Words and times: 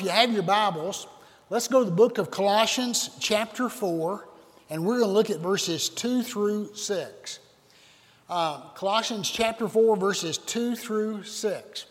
if 0.00 0.06
you 0.06 0.12
have 0.12 0.32
your 0.32 0.42
Bibles, 0.42 1.06
let's 1.50 1.68
go 1.68 1.80
to 1.80 1.84
the 1.84 1.94
book 1.94 2.16
of 2.16 2.30
Colossians, 2.30 3.10
chapter 3.20 3.68
4, 3.68 4.26
and 4.70 4.82
we're 4.82 5.00
going 5.00 5.10
to 5.10 5.12
look 5.12 5.28
at 5.28 5.40
verses 5.40 5.90
2 5.90 6.22
through 6.22 6.74
6. 6.74 7.38
Uh, 8.26 8.60
Colossians 8.70 9.30
chapter 9.30 9.68
4, 9.68 9.98
verses 9.98 10.38
2 10.38 10.74
through 10.74 11.24
6. 11.24 11.84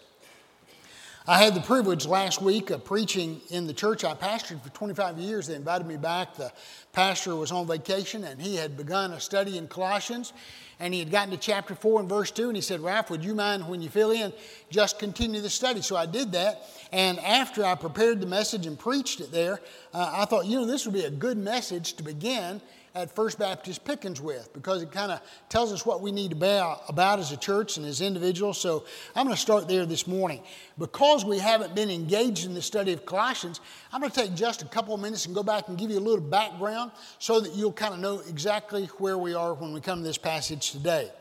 I 1.28 1.38
had 1.38 1.54
the 1.54 1.62
privilege 1.62 2.08
last 2.08 2.42
week 2.42 2.70
of 2.70 2.86
preaching 2.86 3.42
in 3.50 3.68
the 3.68 3.74
church 3.74 4.06
I 4.06 4.14
pastored 4.14 4.62
for 4.62 4.70
25 4.70 5.18
years. 5.18 5.48
They 5.48 5.56
invited 5.56 5.86
me 5.86 5.98
back. 5.98 6.36
The 6.36 6.52
pastor 6.94 7.36
was 7.36 7.52
on 7.52 7.68
vacation 7.68 8.24
and 8.24 8.42
he 8.42 8.56
had 8.56 8.78
begun 8.78 9.12
a 9.12 9.20
study 9.20 9.58
in 9.58 9.68
Colossians 9.68 10.32
and 10.80 10.94
he 10.94 11.00
had 11.00 11.12
gotten 11.12 11.32
to 11.32 11.38
chapter 11.38 11.76
4 11.76 12.00
and 12.00 12.10
verse 12.10 12.32
2 12.32 12.48
and 12.48 12.56
he 12.56 12.62
said, 12.62 12.80
Ralph, 12.80 13.10
would 13.10 13.24
you 13.24 13.36
mind 13.36 13.68
when 13.68 13.82
you 13.82 13.90
fill 13.90 14.12
in 14.12 14.32
just 14.72 14.98
continue 14.98 15.42
the 15.42 15.50
study? 15.50 15.82
So 15.82 15.98
I 15.98 16.06
did 16.06 16.32
that. 16.32 16.64
And 16.94 17.20
after 17.20 17.66
I 17.66 17.76
prepared 17.76 18.22
the 18.22 18.28
message 18.28 18.66
and 18.66 18.80
preached 18.80 19.20
it 19.20 19.32
there, 19.32 19.60
uh, 19.94 20.12
I 20.16 20.26
thought, 20.26 20.46
you 20.46 20.58
know, 20.58 20.66
this 20.66 20.86
would 20.86 20.96
be 20.96 21.04
a 21.04 21.12
good 21.12 21.38
message 21.38 21.94
to 21.94 22.04
begin 22.04 22.62
at 22.96 23.16
First 23.16 23.40
Baptist 23.40 23.84
Pickens 23.86 24.20
with 24.20 24.52
because 24.54 24.82
it 24.82 24.92
kind 24.92 25.12
of 25.12 25.22
tells 25.48 25.72
us 25.72 25.86
what 25.86 26.02
we 26.02 26.12
need 26.12 26.30
to 26.30 26.36
be 26.36 26.62
about 26.88 27.20
as 27.20 27.32
a 27.32 27.38
church 27.38 27.78
and 27.78 27.86
as 27.86 28.02
individuals. 28.02 28.60
So 28.60 28.86
I'm 29.16 29.26
going 29.26 29.36
to 29.36 29.42
start 29.42 29.68
there 29.68 29.86
this 29.86 30.08
morning. 30.08 30.42
Because 30.78 31.24
we 31.26 31.40
haven't 31.40 31.76
been 31.76 31.90
engaged 31.90 32.46
in 32.46 32.54
the 32.54 32.62
study 32.62 32.94
of 32.94 33.06
Colossians, 33.06 33.62
I'm 33.92 34.02
going 34.02 34.12
to 34.12 34.20
take 34.20 34.34
just 34.34 34.62
a 34.62 34.66
couple 34.66 34.94
of 34.94 35.02
minutes 35.02 35.26
and 35.26 35.36
go 35.36 35.44
back 35.44 35.68
and 35.68 35.78
give 35.78 35.92
you 35.92 36.00
a 36.00 36.02
little 36.02 36.22
background 36.22 36.92
so 37.20 37.40
that 37.40 37.56
you'll 37.56 37.74
kind 37.74 37.94
of 37.94 38.00
know 38.00 38.22
exactly 38.28 38.86
where 38.98 39.18
we 39.18 39.34
are 39.34 39.54
when 39.54 39.74
we 39.74 39.82
come 39.82 40.00
to 40.00 40.04
this 40.04 40.18
passage 40.18 40.72
today. 40.72 41.12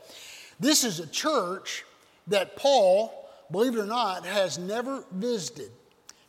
This 0.59 0.83
is 0.83 0.99
a 0.99 1.07
church 1.07 1.85
that 2.27 2.55
Paul, 2.55 3.29
believe 3.51 3.75
it 3.75 3.79
or 3.79 3.85
not, 3.85 4.25
has 4.25 4.57
never 4.57 5.03
visited. 5.11 5.71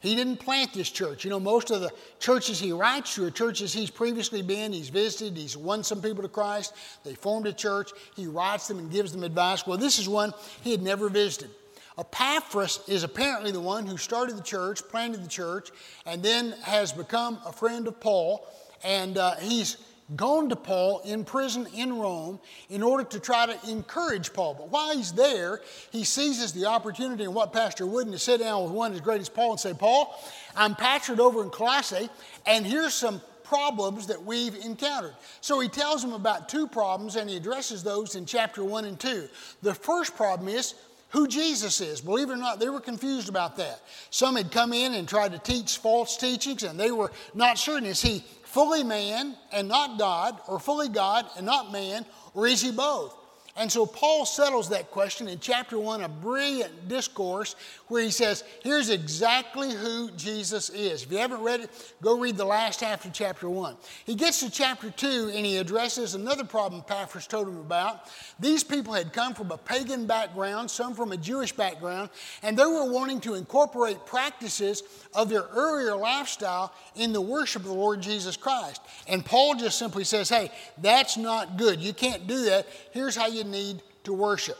He 0.00 0.14
didn't 0.14 0.38
plant 0.38 0.72
this 0.72 0.90
church. 0.90 1.24
You 1.24 1.30
know, 1.30 1.38
most 1.38 1.70
of 1.70 1.82
the 1.82 1.90
churches 2.18 2.58
he 2.58 2.72
writes 2.72 3.14
to 3.14 3.26
are 3.26 3.30
churches 3.30 3.72
he's 3.72 3.90
previously 3.90 4.40
been, 4.40 4.72
he's 4.72 4.88
visited, 4.88 5.36
he's 5.36 5.56
won 5.56 5.84
some 5.84 6.00
people 6.00 6.22
to 6.22 6.28
Christ, 6.28 6.72
they 7.04 7.14
formed 7.14 7.46
a 7.46 7.52
church, 7.52 7.90
he 8.16 8.26
writes 8.26 8.66
them 8.66 8.78
and 8.78 8.90
gives 8.90 9.12
them 9.12 9.22
advice. 9.22 9.66
Well, 9.66 9.76
this 9.76 9.98
is 9.98 10.08
one 10.08 10.32
he 10.62 10.70
had 10.70 10.80
never 10.80 11.10
visited. 11.10 11.50
Epaphras 11.98 12.80
is 12.88 13.02
apparently 13.02 13.50
the 13.50 13.60
one 13.60 13.86
who 13.86 13.98
started 13.98 14.38
the 14.38 14.42
church, 14.42 14.80
planted 14.88 15.22
the 15.22 15.28
church, 15.28 15.68
and 16.06 16.22
then 16.22 16.52
has 16.62 16.92
become 16.92 17.38
a 17.44 17.52
friend 17.52 17.86
of 17.86 18.00
Paul, 18.00 18.48
and 18.82 19.18
uh, 19.18 19.34
he's 19.36 19.76
gone 20.16 20.48
to 20.48 20.56
Paul 20.56 21.00
in 21.04 21.24
prison 21.24 21.66
in 21.74 21.98
Rome 21.98 22.40
in 22.68 22.82
order 22.82 23.04
to 23.04 23.20
try 23.20 23.46
to 23.46 23.70
encourage 23.70 24.32
Paul. 24.32 24.54
But 24.54 24.70
while 24.70 24.96
he's 24.96 25.12
there, 25.12 25.60
he 25.90 26.04
seizes 26.04 26.52
the 26.52 26.66
opportunity 26.66 27.24
and 27.24 27.34
what 27.34 27.52
Pastor 27.52 27.86
Wooden 27.86 28.12
to 28.12 28.18
sit 28.18 28.40
down 28.40 28.64
with 28.64 28.72
one 28.72 28.92
as 28.92 29.00
great 29.00 29.20
as 29.20 29.28
Paul 29.28 29.52
and 29.52 29.60
say, 29.60 29.74
Paul, 29.74 30.18
I'm 30.56 30.74
pastored 30.74 31.18
over 31.18 31.42
in 31.42 31.50
Colossae, 31.50 32.08
and 32.46 32.66
here's 32.66 32.94
some 32.94 33.20
problems 33.44 34.06
that 34.06 34.24
we've 34.24 34.54
encountered. 34.64 35.14
So 35.40 35.58
he 35.58 35.68
tells 35.68 36.02
them 36.02 36.12
about 36.12 36.48
two 36.48 36.68
problems 36.68 37.16
and 37.16 37.28
he 37.28 37.36
addresses 37.36 37.82
those 37.82 38.14
in 38.14 38.24
chapter 38.24 38.62
1 38.62 38.84
and 38.84 38.98
2. 38.98 39.28
The 39.62 39.74
first 39.74 40.14
problem 40.14 40.48
is 40.48 40.74
who 41.08 41.26
Jesus 41.26 41.80
is. 41.80 42.00
Believe 42.00 42.30
it 42.30 42.34
or 42.34 42.36
not, 42.36 42.60
they 42.60 42.68
were 42.68 42.80
confused 42.80 43.28
about 43.28 43.56
that. 43.56 43.80
Some 44.10 44.36
had 44.36 44.52
come 44.52 44.72
in 44.72 44.94
and 44.94 45.08
tried 45.08 45.32
to 45.32 45.38
teach 45.40 45.78
false 45.78 46.16
teachings 46.16 46.62
and 46.62 46.78
they 46.78 46.92
were 46.92 47.10
not 47.34 47.58
certain 47.58 47.86
is 47.86 48.00
he 48.00 48.22
fully 48.50 48.82
man 48.82 49.36
and 49.52 49.68
not 49.68 49.98
God, 49.98 50.40
or 50.48 50.58
fully 50.58 50.88
God 50.88 51.26
and 51.36 51.46
not 51.46 51.70
man, 51.72 52.04
or 52.34 52.46
is 52.46 52.60
he 52.60 52.72
both? 52.72 53.16
And 53.60 53.70
so 53.70 53.84
Paul 53.84 54.24
settles 54.24 54.70
that 54.70 54.90
question 54.90 55.28
in 55.28 55.38
chapter 55.38 55.78
1, 55.78 56.00
a 56.00 56.08
brilliant 56.08 56.88
discourse 56.88 57.56
where 57.88 58.02
he 58.02 58.10
says, 58.10 58.42
Here's 58.62 58.88
exactly 58.88 59.70
who 59.70 60.10
Jesus 60.12 60.70
is. 60.70 61.02
If 61.02 61.12
you 61.12 61.18
haven't 61.18 61.42
read 61.42 61.60
it, 61.60 61.94
go 62.00 62.18
read 62.18 62.38
the 62.38 62.44
last 62.46 62.80
half 62.80 63.04
of 63.04 63.12
chapter 63.12 63.50
1. 63.50 63.76
He 64.06 64.14
gets 64.14 64.40
to 64.40 64.50
chapter 64.50 64.90
2 64.90 65.32
and 65.34 65.44
he 65.44 65.58
addresses 65.58 66.14
another 66.14 66.42
problem 66.42 66.80
Epaphras 66.80 67.26
told 67.26 67.48
him 67.48 67.58
about. 67.58 68.08
These 68.38 68.64
people 68.64 68.94
had 68.94 69.12
come 69.12 69.34
from 69.34 69.50
a 69.50 69.58
pagan 69.58 70.06
background, 70.06 70.70
some 70.70 70.94
from 70.94 71.12
a 71.12 71.18
Jewish 71.18 71.52
background, 71.52 72.08
and 72.42 72.58
they 72.58 72.64
were 72.64 72.90
wanting 72.90 73.20
to 73.20 73.34
incorporate 73.34 74.06
practices 74.06 74.84
of 75.14 75.28
their 75.28 75.44
earlier 75.54 75.94
lifestyle 75.94 76.72
in 76.94 77.12
the 77.12 77.20
worship 77.20 77.60
of 77.60 77.68
the 77.68 77.74
Lord 77.74 78.00
Jesus 78.00 78.38
Christ. 78.38 78.80
And 79.06 79.22
Paul 79.22 79.56
just 79.56 79.78
simply 79.78 80.04
says, 80.04 80.30
Hey, 80.30 80.50
that's 80.78 81.18
not 81.18 81.58
good. 81.58 81.82
You 81.82 81.92
can't 81.92 82.26
do 82.26 82.46
that. 82.46 82.66
Here's 82.92 83.14
how 83.14 83.26
you 83.26 83.49
need 83.50 83.82
to 84.04 84.12
worship. 84.12 84.58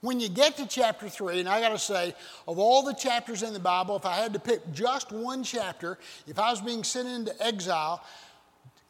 When 0.00 0.20
you 0.20 0.28
get 0.28 0.56
to 0.58 0.66
chapter 0.66 1.08
3, 1.08 1.40
and 1.40 1.48
I 1.48 1.60
got 1.60 1.70
to 1.70 1.78
say, 1.78 2.14
of 2.46 2.58
all 2.58 2.82
the 2.82 2.94
chapters 2.94 3.42
in 3.42 3.52
the 3.52 3.60
Bible, 3.60 3.96
if 3.96 4.04
I 4.04 4.16
had 4.16 4.32
to 4.34 4.38
pick 4.38 4.60
just 4.72 5.10
one 5.10 5.42
chapter, 5.42 5.98
if 6.26 6.38
I 6.38 6.50
was 6.50 6.60
being 6.60 6.84
sent 6.84 7.08
into 7.08 7.34
exile, 7.44 8.04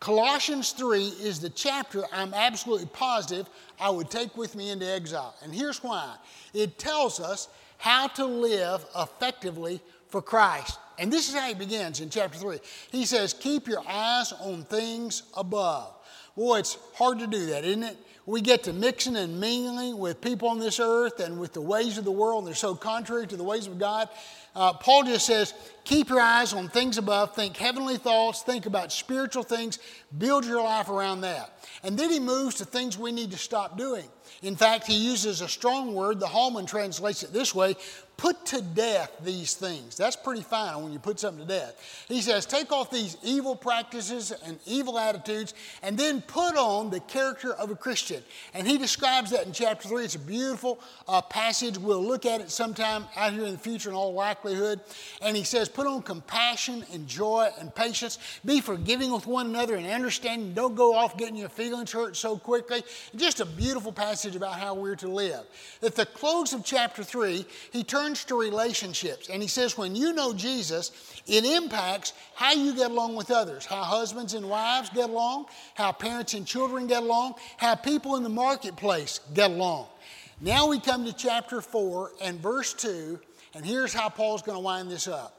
Colossians 0.00 0.72
3 0.72 1.04
is 1.04 1.40
the 1.40 1.48
chapter 1.48 2.04
I'm 2.12 2.34
absolutely 2.34 2.86
positive 2.86 3.48
I 3.80 3.88
would 3.88 4.10
take 4.10 4.36
with 4.36 4.54
me 4.54 4.70
into 4.70 4.86
exile. 4.86 5.34
And 5.42 5.54
here's 5.54 5.82
why 5.82 6.16
it 6.52 6.78
tells 6.78 7.18
us 7.18 7.48
how 7.78 8.08
to 8.08 8.24
live 8.24 8.84
effectively 8.96 9.80
for 10.08 10.20
Christ. 10.20 10.78
And 10.98 11.12
this 11.12 11.28
is 11.28 11.34
how 11.34 11.48
he 11.48 11.54
begins 11.54 12.00
in 12.00 12.10
chapter 12.10 12.38
3. 12.38 12.58
He 12.90 13.04
says, 13.04 13.32
Keep 13.32 13.68
your 13.68 13.82
eyes 13.88 14.32
on 14.32 14.64
things 14.64 15.22
above. 15.36 15.94
Boy, 16.36 16.58
it's 16.58 16.78
hard 16.94 17.18
to 17.20 17.26
do 17.26 17.46
that, 17.46 17.64
isn't 17.64 17.82
it? 17.82 17.96
We 18.26 18.40
get 18.40 18.64
to 18.64 18.72
mixing 18.72 19.16
and 19.16 19.40
mingling 19.40 19.98
with 19.98 20.20
people 20.20 20.48
on 20.48 20.58
this 20.58 20.80
earth 20.80 21.20
and 21.20 21.38
with 21.38 21.52
the 21.52 21.60
ways 21.60 21.96
of 21.96 22.04
the 22.04 22.12
world, 22.12 22.40
and 22.40 22.48
they're 22.48 22.54
so 22.54 22.74
contrary 22.74 23.26
to 23.26 23.36
the 23.36 23.44
ways 23.44 23.68
of 23.68 23.78
God. 23.78 24.08
Uh, 24.54 24.72
Paul 24.72 25.04
just 25.04 25.26
says, 25.26 25.54
keep 25.86 26.08
your 26.08 26.20
eyes 26.20 26.52
on 26.52 26.68
things 26.68 26.98
above, 26.98 27.34
think 27.34 27.56
heavenly 27.56 27.96
thoughts, 27.96 28.42
think 28.42 28.66
about 28.66 28.92
spiritual 28.92 29.44
things, 29.44 29.78
build 30.18 30.44
your 30.44 30.62
life 30.62 30.90
around 30.90 31.22
that. 31.22 31.64
And 31.82 31.96
then 31.96 32.10
he 32.10 32.20
moves 32.20 32.56
to 32.56 32.64
things 32.64 32.98
we 32.98 33.12
need 33.12 33.30
to 33.30 33.38
stop 33.38 33.78
doing. 33.78 34.06
In 34.42 34.56
fact, 34.56 34.86
he 34.86 34.94
uses 34.94 35.40
a 35.40 35.48
strong 35.48 35.94
word. 35.94 36.20
The 36.20 36.26
Holman 36.26 36.66
translates 36.66 37.22
it 37.22 37.32
this 37.32 37.54
way 37.54 37.76
put 38.16 38.46
to 38.46 38.62
death 38.62 39.12
these 39.22 39.54
things. 39.54 39.96
That's 39.96 40.16
pretty 40.16 40.42
fine 40.42 40.82
when 40.82 40.92
you 40.92 40.98
put 40.98 41.20
something 41.20 41.46
to 41.46 41.48
death. 41.48 42.06
He 42.08 42.20
says, 42.20 42.46
take 42.46 42.72
off 42.72 42.90
these 42.90 43.16
evil 43.22 43.54
practices 43.54 44.32
and 44.44 44.58
evil 44.64 44.98
attitudes 44.98 45.54
and 45.82 45.98
then 45.98 46.22
put 46.22 46.56
on 46.56 46.90
the 46.90 47.00
character 47.00 47.52
of 47.54 47.70
a 47.70 47.76
Christian. 47.76 48.22
And 48.54 48.66
he 48.66 48.78
describes 48.78 49.30
that 49.32 49.46
in 49.46 49.52
chapter 49.52 49.88
3. 49.88 50.04
It's 50.04 50.14
a 50.14 50.18
beautiful 50.18 50.80
uh, 51.06 51.20
passage. 51.22 51.76
We'll 51.76 52.04
look 52.04 52.24
at 52.24 52.40
it 52.40 52.50
sometime 52.50 53.04
out 53.16 53.32
here 53.32 53.44
in 53.44 53.52
the 53.52 53.58
future 53.58 53.90
in 53.90 53.94
all 53.94 54.14
likelihood. 54.14 54.80
And 55.20 55.36
he 55.36 55.44
says, 55.44 55.68
put 55.76 55.86
on 55.86 56.00
compassion 56.00 56.82
and 56.94 57.06
joy 57.06 57.50
and 57.60 57.72
patience. 57.74 58.18
Be 58.46 58.62
forgiving 58.62 59.12
with 59.12 59.26
one 59.26 59.44
another 59.48 59.74
and 59.74 59.86
understanding. 59.86 60.54
Don't 60.54 60.74
go 60.74 60.94
off 60.94 61.18
getting 61.18 61.36
your 61.36 61.50
feelings 61.50 61.92
hurt 61.92 62.16
so 62.16 62.38
quickly. 62.38 62.82
Just 63.14 63.40
a 63.40 63.44
beautiful 63.44 63.92
passage 63.92 64.34
about 64.36 64.54
how 64.54 64.72
we're 64.72 64.96
to 64.96 65.08
live. 65.08 65.42
At 65.82 65.94
the 65.94 66.06
close 66.06 66.54
of 66.54 66.64
chapter 66.64 67.04
3, 67.04 67.44
he 67.72 67.84
turns 67.84 68.24
to 68.24 68.40
relationships 68.40 69.28
and 69.28 69.42
he 69.42 69.48
says, 69.48 69.76
when 69.76 69.94
you 69.94 70.14
know 70.14 70.32
Jesus, 70.32 70.92
it 71.26 71.44
impacts 71.44 72.14
how 72.34 72.54
you 72.54 72.74
get 72.74 72.90
along 72.90 73.14
with 73.14 73.30
others, 73.30 73.66
how 73.66 73.82
husbands 73.82 74.32
and 74.32 74.48
wives 74.48 74.88
get 74.88 75.10
along, 75.10 75.44
how 75.74 75.92
parents 75.92 76.32
and 76.32 76.46
children 76.46 76.86
get 76.86 77.02
along, 77.02 77.34
how 77.58 77.74
people 77.74 78.16
in 78.16 78.22
the 78.22 78.30
marketplace 78.30 79.20
get 79.34 79.50
along. 79.50 79.88
Now 80.40 80.68
we 80.68 80.80
come 80.80 81.04
to 81.04 81.12
chapter 81.12 81.60
4 81.60 82.12
and 82.22 82.40
verse 82.40 82.72
2, 82.72 83.20
and 83.54 83.62
here's 83.62 83.92
how 83.92 84.08
Paul's 84.08 84.40
going 84.40 84.56
to 84.56 84.62
wind 84.62 84.90
this 84.90 85.06
up. 85.06 85.35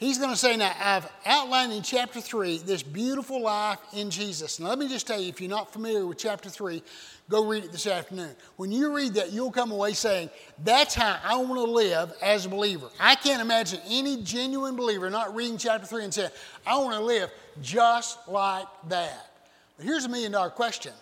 He's 0.00 0.16
going 0.16 0.30
to 0.30 0.36
say, 0.36 0.56
Now, 0.56 0.74
I've 0.80 1.06
outlined 1.26 1.74
in 1.74 1.82
chapter 1.82 2.22
3 2.22 2.58
this 2.58 2.82
beautiful 2.82 3.42
life 3.42 3.78
in 3.92 4.08
Jesus. 4.10 4.58
And 4.58 4.66
let 4.66 4.78
me 4.78 4.88
just 4.88 5.06
tell 5.06 5.20
you, 5.20 5.28
if 5.28 5.42
you're 5.42 5.50
not 5.50 5.74
familiar 5.74 6.06
with 6.06 6.16
chapter 6.16 6.48
3, 6.48 6.82
go 7.28 7.46
read 7.46 7.64
it 7.64 7.70
this 7.70 7.86
afternoon. 7.86 8.34
When 8.56 8.72
you 8.72 8.96
read 8.96 9.12
that, 9.14 9.30
you'll 9.30 9.50
come 9.50 9.70
away 9.70 9.92
saying, 9.92 10.30
That's 10.64 10.94
how 10.94 11.18
I 11.22 11.36
want 11.36 11.56
to 11.56 11.70
live 11.70 12.14
as 12.22 12.46
a 12.46 12.48
believer. 12.48 12.88
I 12.98 13.14
can't 13.14 13.42
imagine 13.42 13.78
any 13.90 14.22
genuine 14.22 14.74
believer 14.74 15.10
not 15.10 15.34
reading 15.34 15.58
chapter 15.58 15.86
3 15.86 16.04
and 16.04 16.14
saying, 16.14 16.30
I 16.66 16.78
want 16.78 16.94
to 16.94 17.04
live 17.04 17.30
just 17.60 18.26
like 18.26 18.68
that. 18.88 19.32
But 19.76 19.84
here's 19.84 20.06
a 20.06 20.08
million 20.08 20.32
dollar 20.32 20.48
question 20.48 20.94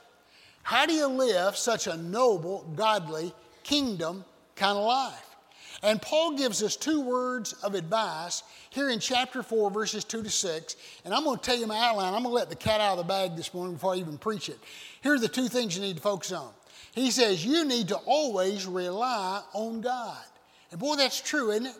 How 0.64 0.86
do 0.86 0.92
you 0.92 1.06
live 1.06 1.56
such 1.56 1.86
a 1.86 1.96
noble, 1.96 2.68
godly, 2.74 3.32
kingdom 3.62 4.24
kind 4.56 4.76
of 4.76 4.84
life? 4.84 5.27
And 5.82 6.02
Paul 6.02 6.36
gives 6.36 6.62
us 6.62 6.74
two 6.74 7.00
words 7.00 7.52
of 7.62 7.74
advice 7.74 8.42
here 8.70 8.90
in 8.90 8.98
chapter 8.98 9.42
4, 9.44 9.70
verses 9.70 10.04
2 10.04 10.24
to 10.24 10.30
6. 10.30 10.76
And 11.04 11.14
I'm 11.14 11.22
going 11.22 11.38
to 11.38 11.42
tell 11.42 11.56
you 11.56 11.66
my 11.66 11.78
outline. 11.78 12.14
I'm 12.14 12.22
going 12.22 12.32
to 12.32 12.36
let 12.36 12.48
the 12.50 12.56
cat 12.56 12.80
out 12.80 12.92
of 12.92 12.98
the 12.98 13.04
bag 13.04 13.36
this 13.36 13.54
morning 13.54 13.74
before 13.74 13.94
I 13.94 13.98
even 13.98 14.18
preach 14.18 14.48
it. 14.48 14.58
Here 15.02 15.14
are 15.14 15.20
the 15.20 15.28
two 15.28 15.46
things 15.46 15.76
you 15.76 15.82
need 15.82 15.96
to 15.96 16.02
focus 16.02 16.32
on. 16.32 16.50
He 16.92 17.12
says, 17.12 17.44
You 17.44 17.64
need 17.64 17.88
to 17.88 17.96
always 18.06 18.66
rely 18.66 19.42
on 19.52 19.80
God. 19.80 20.18
And 20.72 20.80
boy, 20.80 20.96
that's 20.96 21.20
true, 21.20 21.52
isn't 21.52 21.66
it? 21.66 21.76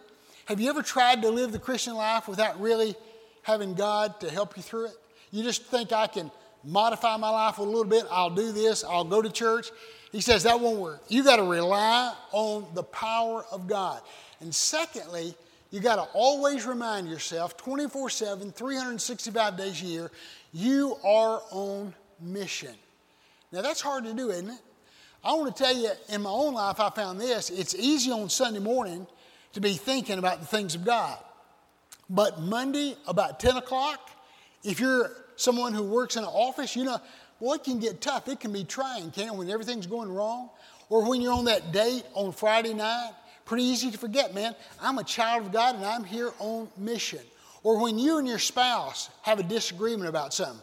Have 0.46 0.60
you 0.60 0.70
ever 0.70 0.82
tried 0.82 1.22
to 1.22 1.30
live 1.30 1.52
the 1.52 1.58
Christian 1.58 1.94
life 1.94 2.28
without 2.28 2.60
really 2.60 2.94
having 3.42 3.74
God 3.74 4.20
to 4.20 4.30
help 4.30 4.56
you 4.56 4.62
through 4.62 4.86
it? 4.86 4.96
You 5.30 5.42
just 5.42 5.64
think 5.64 5.92
I 5.92 6.06
can 6.06 6.30
modify 6.64 7.16
my 7.16 7.30
life 7.30 7.58
a 7.58 7.62
little 7.62 7.84
bit. 7.84 8.04
I'll 8.10 8.30
do 8.30 8.52
this. 8.52 8.84
I'll 8.84 9.04
go 9.04 9.20
to 9.20 9.30
church. 9.30 9.70
He 10.12 10.20
says 10.20 10.43
that 10.44 10.60
won't 10.60 10.78
work. 10.78 11.02
You 11.08 11.22
got 11.22 11.37
to 11.37 11.43
rely 11.43 12.14
on 12.32 12.66
the 12.75 12.82
power 12.82 13.44
of 13.52 13.66
God. 13.66 14.00
And 14.40 14.55
secondly, 14.55 15.34
You 15.70 15.81
got 15.81 15.96
to 15.96 16.08
always 16.14 16.64
remind 16.64 17.08
yourself 17.08 17.56
24 17.56 18.10
7, 18.10 18.52
365 18.52 19.56
days 19.56 19.82
a 19.82 19.84
year, 19.84 20.10
you 20.52 20.96
are 21.05 21.43
on 21.50 21.94
mission. 22.20 22.75
Now, 23.52 23.62
that's 23.62 23.81
hard 23.81 24.05
to 24.05 24.14
do, 24.14 24.31
isn't 24.31 24.49
it? 24.49 24.60
I 25.22 25.34
want 25.34 25.55
to 25.55 25.62
tell 25.62 25.76
you, 25.76 25.90
in 26.08 26.22
my 26.22 26.31
own 26.31 26.55
life, 26.55 26.81
I 26.81 26.90
found 26.90 27.20
this 27.20 27.50
it's 27.50 27.75
easy 27.75 28.10
on 28.10 28.28
Sunday 28.31 28.60
morning 28.60 29.06
to 29.52 29.60
be 29.60 29.75
thinking 29.75 30.19
about 30.19 30.40
the 30.40 30.46
things 30.46 30.75
of 30.75 30.84
God. 30.84 31.19
But 32.08 32.40
Monday, 32.40 32.96
about 33.06 33.38
10 33.38 33.58
o'clock, 33.58 34.10
if 34.64 34.81
you're 34.81 35.10
someone 35.37 35.75
who 35.75 35.82
works 35.82 36.16
in 36.16 36.22
an 36.22 36.31
office, 36.31 36.75
you 36.75 36.84
know, 36.84 36.99
well, 37.40 37.55
it 37.55 37.64
can 37.64 37.79
get 37.79 38.00
tough. 38.00 38.29
It 38.29 38.40
can 38.40 38.52
be 38.52 38.64
trying, 38.64 39.11
can 39.11 39.29
it, 39.29 39.35
when 39.35 39.50
everything's 39.50 39.87
going 39.87 40.12
wrong? 40.12 40.50
Or 40.88 41.08
when 41.08 41.20
you're 41.20 41.32
on 41.32 41.44
that 41.44 41.73
date 41.73 42.05
on 42.14 42.32
Friday 42.32 42.75
night, 42.75 43.12
pretty 43.44 43.64
easy 43.64 43.90
to 43.90 43.99
forget, 43.99 44.35
man, 44.35 44.55
I'm 44.81 44.99
a 44.99 45.05
child 45.05 45.46
of 45.46 45.52
God 45.52 45.76
and 45.76 45.85
I'm 45.85 46.05
here 46.05 46.32
on 46.38 46.69
mission. 46.76 47.20
Or 47.62 47.81
when 47.82 47.99
you 47.99 48.19
and 48.19 48.26
your 48.26 48.38
spouse 48.38 49.11
have 49.23 49.38
a 49.38 49.43
disagreement 49.43 50.08
about 50.08 50.32
something. 50.32 50.62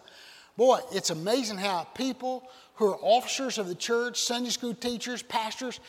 Boy, 0.58 0.80
it's 0.92 1.10
amazing 1.10 1.58
how 1.58 1.84
people 1.96 2.50
who 2.76 2.88
are 2.88 2.98
officers 3.02 3.58
of 3.58 3.68
the 3.68 3.76
church, 3.76 4.22
Sunday 4.22 4.50
school 4.50 4.74
teachers, 4.74 5.22
pastors, 5.22 5.80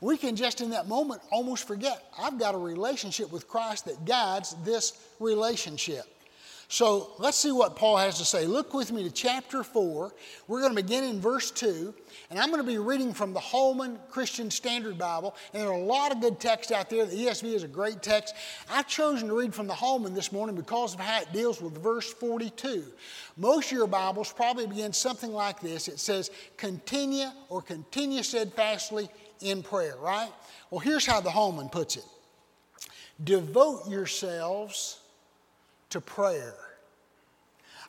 we 0.00 0.16
can 0.16 0.34
just 0.34 0.60
in 0.60 0.70
that 0.70 0.88
moment 0.88 1.22
almost 1.30 1.66
forget 1.66 2.04
I've 2.18 2.38
got 2.38 2.54
a 2.54 2.58
relationship 2.58 3.30
with 3.30 3.46
Christ 3.46 3.84
that 3.84 4.04
guides 4.04 4.56
this 4.64 4.94
relationship. 5.20 6.04
So 6.72 7.10
let's 7.18 7.36
see 7.36 7.52
what 7.52 7.76
Paul 7.76 7.98
has 7.98 8.16
to 8.16 8.24
say. 8.24 8.46
Look 8.46 8.72
with 8.72 8.92
me 8.92 9.02
to 9.02 9.10
chapter 9.10 9.62
4. 9.62 10.10
We're 10.48 10.60
going 10.60 10.74
to 10.74 10.82
begin 10.82 11.04
in 11.04 11.20
verse 11.20 11.50
2, 11.50 11.92
and 12.30 12.38
I'm 12.38 12.48
going 12.50 12.64
to 12.64 12.66
be 12.66 12.78
reading 12.78 13.12
from 13.12 13.34
the 13.34 13.40
Holman 13.40 13.98
Christian 14.08 14.50
Standard 14.50 14.96
Bible. 14.96 15.36
And 15.52 15.62
there 15.62 15.68
are 15.68 15.74
a 15.74 15.84
lot 15.84 16.12
of 16.12 16.22
good 16.22 16.40
texts 16.40 16.72
out 16.72 16.88
there. 16.88 17.04
The 17.04 17.26
ESV 17.26 17.52
is 17.52 17.62
a 17.62 17.68
great 17.68 18.02
text. 18.02 18.34
I've 18.70 18.88
chosen 18.88 19.28
to 19.28 19.38
read 19.38 19.54
from 19.54 19.66
the 19.66 19.74
Holman 19.74 20.14
this 20.14 20.32
morning 20.32 20.56
because 20.56 20.94
of 20.94 21.00
how 21.00 21.20
it 21.20 21.30
deals 21.30 21.60
with 21.60 21.76
verse 21.76 22.10
42. 22.10 22.84
Most 23.36 23.66
of 23.70 23.76
your 23.76 23.86
Bibles 23.86 24.32
probably 24.32 24.66
begin 24.66 24.94
something 24.94 25.30
like 25.30 25.60
this 25.60 25.88
it 25.88 25.98
says, 25.98 26.30
Continue 26.56 27.26
or 27.50 27.60
continue 27.60 28.22
steadfastly 28.22 29.10
in 29.42 29.62
prayer, 29.62 29.96
right? 30.00 30.30
Well, 30.70 30.80
here's 30.80 31.04
how 31.04 31.20
the 31.20 31.30
Holman 31.30 31.68
puts 31.68 31.96
it 31.96 32.04
Devote 33.22 33.90
yourselves 33.90 35.01
to 35.92 36.00
prayer. 36.00 36.54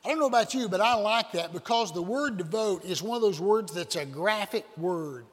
I 0.06 0.10
don't 0.10 0.20
know 0.20 0.28
about 0.28 0.54
you, 0.54 0.68
but 0.68 0.82
I 0.82 0.96
like 0.96 1.32
that 1.32 1.54
because 1.54 1.94
the 1.94 2.02
word 2.02 2.38
devote 2.38 2.84
is 2.84 3.02
one 3.02 3.16
of 3.16 3.22
those 3.22 3.40
words 3.40 3.74
that's 3.74 3.96
a 3.96 4.06
graphic 4.06 4.66
word. 4.78 5.26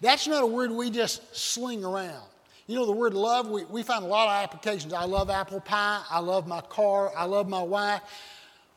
That's 0.00 0.26
not 0.26 0.42
a 0.42 0.46
word 0.46 0.70
we 0.70 0.90
just 0.90 1.36
sling 1.36 1.84
around. 1.84 2.24
You 2.66 2.76
know, 2.76 2.86
the 2.86 2.92
word 2.92 3.14
love, 3.14 3.48
we, 3.48 3.64
we 3.64 3.82
find 3.82 4.04
a 4.04 4.08
lot 4.08 4.28
of 4.28 4.44
applications. 4.44 4.92
I 4.92 5.04
love 5.04 5.30
apple 5.30 5.60
pie. 5.60 6.02
I 6.10 6.20
love 6.20 6.46
my 6.46 6.60
car. 6.62 7.12
I 7.16 7.24
love 7.24 7.48
my 7.48 7.62
wife. 7.62 8.02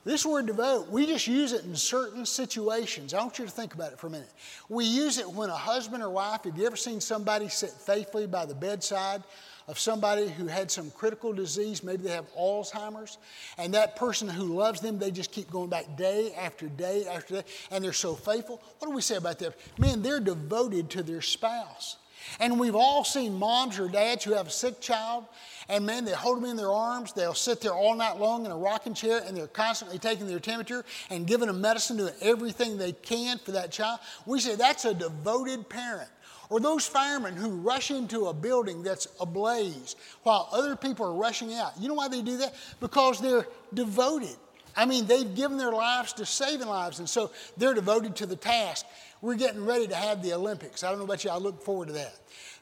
This 0.04 0.26
word 0.26 0.48
devote, 0.48 0.90
we 0.90 1.06
just 1.06 1.28
use 1.28 1.54
it 1.54 1.64
in 1.64 1.76
certain 1.76 2.26
situations. 2.26 3.14
I 3.14 3.20
want 3.20 3.38
you 3.38 3.46
to 3.46 3.52
think 3.52 3.76
about 3.76 3.94
it 3.94 4.00
for 4.00 4.08
a 4.08 4.10
minute. 4.10 4.32
We 4.68 4.84
use 4.84 5.20
it 5.20 5.30
when 5.30 5.50
a 5.50 5.56
husband 5.56 6.02
or 6.02 6.10
wife, 6.10 6.44
have 6.44 6.58
you 6.58 6.66
ever 6.66 6.76
seen 6.76 7.00
somebody 7.00 7.50
sit 7.50 7.70
faithfully 7.70 8.26
by 8.26 8.46
the 8.46 8.56
bedside 8.56 9.24
of 9.68 9.80
somebody 9.80 10.28
who 10.28 10.48
had 10.48 10.72
some 10.72 10.92
critical 10.92 11.34
disease, 11.34 11.84
maybe 11.84 12.04
they 12.04 12.12
have 12.12 12.32
Alzheimer's, 12.34 13.18
and 13.58 13.74
that 13.74 13.96
person 13.96 14.28
who 14.28 14.44
loves 14.44 14.82
them, 14.82 15.00
they 15.00 15.12
just 15.12 15.32
keep 15.32 15.50
going 15.50 15.70
back 15.70 15.98
day 15.98 16.34
after 16.34 16.68
day 16.68 17.06
after 17.08 17.36
day, 17.36 17.44
and 17.70 17.84
they're 17.84 17.94
so 17.94 18.16
faithful. 18.16 18.62
What 18.80 18.88
do 18.88 18.96
we 18.96 19.02
say 19.02 19.16
about 19.16 19.40
that? 19.40 19.58
Man, 19.78 20.02
they're 20.02 20.20
devoted 20.20 20.90
to 20.92 21.04
their 21.04 21.22
spouse. 21.22 21.98
And 22.40 22.60
we've 22.60 22.76
all 22.76 23.04
seen 23.04 23.38
moms 23.38 23.80
or 23.80 23.88
dads 23.88 24.24
who 24.24 24.34
have 24.34 24.48
a 24.48 24.52
sick 24.52 24.80
child, 24.80 25.26
and 25.70 25.86
man, 25.86 26.06
they 26.06 26.12
hold 26.12 26.38
them 26.38 26.50
in 26.50 26.56
their 26.56 26.72
arms. 26.72 27.14
They'll 27.14 27.34
sit 27.34 27.62
there 27.62 27.74
all 27.74 27.96
night 27.96 28.20
long 28.20 28.46
in 28.46 28.52
a 28.52 28.58
rocking 28.58 28.94
chair, 28.94 29.22
and 29.26 29.36
they're 29.36 29.48
constantly 29.48 29.98
taking 29.98 30.28
their 30.28 30.40
temperature 30.40 30.86
and 31.10 31.26
giving 31.26 31.48
them 31.48 31.62
medicine, 31.62 31.98
doing 31.98 32.14
everything 32.22 32.78
they 32.78 32.94
can 32.94 33.38
for 33.40 33.52
that 33.54 33.72
child. 33.72 34.00
We 34.26 34.40
say 34.40 34.56
that's 34.56 34.86
a 34.86 34.94
devoted 34.94 35.68
parent. 35.70 36.10
Or 36.52 36.60
those 36.60 36.86
firemen 36.86 37.38
who 37.38 37.48
rush 37.48 37.92
into 37.92 38.28
a 38.28 38.34
building 38.34 38.84
that's 38.84 39.08
ablaze 39.22 39.96
while 40.24 40.50
other 40.52 40.76
people 40.76 41.06
are 41.06 41.14
rushing 41.14 41.54
out. 41.54 41.72
You 41.80 41.88
know 41.88 41.94
why 41.94 42.10
they 42.10 42.22
do 42.22 42.36
that? 42.40 42.54
Because 42.82 43.22
they're 43.22 43.48
devoted. 43.74 44.36
I 44.76 44.86
mean, 44.86 45.06
they've 45.06 45.34
given 45.34 45.58
their 45.58 45.72
lives 45.72 46.12
to 46.14 46.26
saving 46.26 46.68
lives, 46.68 47.00
and 47.00 47.10
so 47.10 47.32
they're 47.56 47.74
devoted 47.74 48.18
to 48.18 48.26
the 48.26 48.36
task. 48.36 48.86
We're 49.22 49.36
getting 49.36 49.66
ready 49.66 49.88
to 49.88 49.96
have 49.96 50.22
the 50.22 50.34
Olympics. 50.34 50.84
I 50.84 50.90
don't 50.90 50.98
know 51.00 51.06
about 51.06 51.24
you, 51.24 51.30
I 51.30 51.38
look 51.38 51.64
forward 51.64 51.88
to 51.88 51.94
that. 51.94 52.16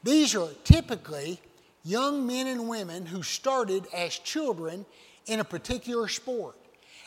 These 0.04 0.36
are 0.36 0.50
typically 0.62 1.40
young 1.84 2.24
men 2.24 2.46
and 2.46 2.68
women 2.68 3.06
who 3.06 3.24
started 3.24 3.86
as 3.92 4.16
children 4.16 4.86
in 5.26 5.40
a 5.40 5.44
particular 5.44 6.06
sport 6.06 6.54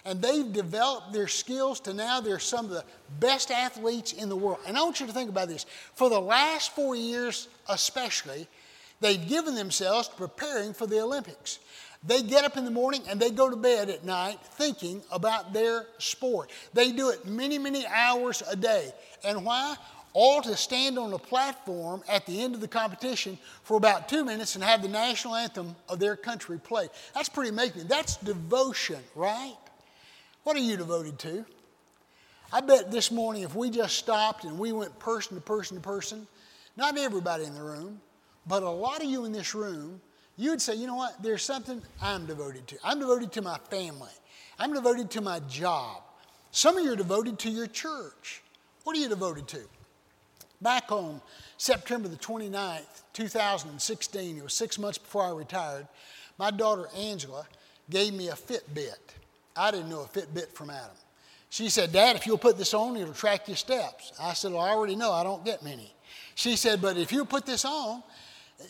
and 0.05 0.21
they've 0.21 0.51
developed 0.51 1.13
their 1.13 1.27
skills 1.27 1.79
to 1.81 1.93
now 1.93 2.19
they're 2.19 2.39
some 2.39 2.65
of 2.65 2.71
the 2.71 2.83
best 3.19 3.51
athletes 3.51 4.13
in 4.13 4.29
the 4.29 4.35
world. 4.35 4.59
And 4.67 4.77
I 4.77 4.83
want 4.83 4.99
you 4.99 5.07
to 5.07 5.13
think 5.13 5.29
about 5.29 5.47
this. 5.47 5.65
For 5.95 6.09
the 6.09 6.19
last 6.19 6.75
four 6.75 6.95
years, 6.95 7.47
especially, 7.69 8.47
they've 8.99 9.27
given 9.27 9.55
themselves 9.55 10.09
to 10.09 10.15
preparing 10.15 10.73
for 10.73 10.87
the 10.87 11.01
Olympics. 11.01 11.59
They 12.05 12.21
get 12.21 12.43
up 12.43 12.57
in 12.57 12.65
the 12.65 12.71
morning 12.71 13.01
and 13.07 13.17
they 13.17 13.29
go 13.29 13.49
to 13.49 13.55
bed 13.55 13.89
at 13.89 14.03
night 14.03 14.39
thinking 14.41 15.01
about 15.09 15.53
their 15.53 15.85
sport. 15.99 16.51
They 16.73 16.91
do 16.91 17.09
it 17.09 17.25
many, 17.25 17.57
many 17.57 17.85
hours 17.87 18.43
a 18.49 18.57
day. 18.57 18.91
And 19.23 19.45
why? 19.45 19.75
All 20.11 20.41
to 20.41 20.55
stand 20.57 20.99
on 20.99 21.13
a 21.13 21.17
platform 21.17 22.03
at 22.09 22.25
the 22.25 22.41
end 22.41 22.55
of 22.55 22.61
the 22.61 22.67
competition 22.67 23.37
for 23.63 23.77
about 23.77 24.09
two 24.09 24.25
minutes 24.25 24.55
and 24.55 24.63
have 24.63 24.81
the 24.81 24.89
national 24.89 25.35
anthem 25.35 25.75
of 25.87 25.99
their 25.99 26.17
country 26.17 26.59
played. 26.59 26.89
That's 27.15 27.29
pretty 27.29 27.49
amazing. 27.49 27.87
That's 27.87 28.17
devotion, 28.17 28.99
right? 29.15 29.55
What 30.43 30.57
are 30.57 30.59
you 30.59 30.75
devoted 30.75 31.19
to? 31.19 31.45
I 32.51 32.59
bet 32.59 32.91
this 32.91 33.11
morning 33.11 33.43
if 33.43 33.55
we 33.55 33.69
just 33.69 33.97
stopped 33.97 34.43
and 34.43 34.59
we 34.59 34.71
went 34.71 34.97
person 34.99 35.35
to 35.35 35.41
person 35.41 35.77
to 35.77 35.81
person, 35.81 36.27
not 36.75 36.97
everybody 36.97 37.45
in 37.45 37.55
the 37.55 37.63
room, 37.63 38.01
but 38.45 38.61
a 38.61 38.69
lot 38.69 39.01
of 39.01 39.09
you 39.09 39.25
in 39.25 39.31
this 39.31 39.55
room, 39.55 40.01
you 40.35 40.49
would 40.49 40.61
say, 40.61 40.75
you 40.75 40.85
know 40.85 40.95
what, 40.95 41.21
there's 41.23 41.43
something 41.43 41.81
I'm 42.01 42.25
devoted 42.25 42.67
to. 42.67 42.77
I'm 42.83 42.99
devoted 42.99 43.31
to 43.33 43.41
my 43.41 43.57
family. 43.69 44.11
I'm 44.59 44.73
devoted 44.73 45.09
to 45.11 45.21
my 45.21 45.39
job. 45.41 46.01
Some 46.51 46.77
of 46.77 46.83
you 46.83 46.93
are 46.93 46.97
devoted 46.97 47.39
to 47.39 47.49
your 47.49 47.67
church. 47.67 48.41
What 48.83 48.97
are 48.97 48.99
you 48.99 49.09
devoted 49.09 49.47
to? 49.49 49.61
Back 50.61 50.91
on 50.91 51.21
September 51.57 52.07
the 52.07 52.17
29th, 52.17 53.03
2016, 53.13 54.37
it 54.37 54.43
was 54.43 54.53
six 54.53 54.77
months 54.77 54.97
before 54.97 55.23
I 55.23 55.31
retired, 55.31 55.87
my 56.37 56.51
daughter 56.51 56.87
Angela 56.97 57.47
gave 57.89 58.13
me 58.13 58.29
a 58.29 58.33
Fitbit. 58.33 59.15
I 59.55 59.71
didn't 59.71 59.89
know 59.89 60.01
a 60.01 60.05
Fitbit 60.05 60.53
from 60.53 60.69
Adam. 60.69 60.95
She 61.49 61.69
said, 61.69 61.91
Dad, 61.91 62.15
if 62.15 62.25
you'll 62.25 62.39
put 62.39 62.57
this 62.57 62.73
on, 62.73 62.95
it'll 62.95 63.13
track 63.13 63.47
your 63.47 63.57
steps. 63.57 64.11
I 64.19 64.33
said, 64.33 64.51
Well, 64.51 64.61
I 64.61 64.71
already 64.71 64.95
know, 64.95 65.11
I 65.11 65.23
don't 65.23 65.45
get 65.45 65.61
many. 65.63 65.93
She 66.35 66.55
said, 66.55 66.81
But 66.81 66.97
if 66.97 67.11
you 67.11 67.25
put 67.25 67.45
this 67.45 67.63
on, 67.63 68.01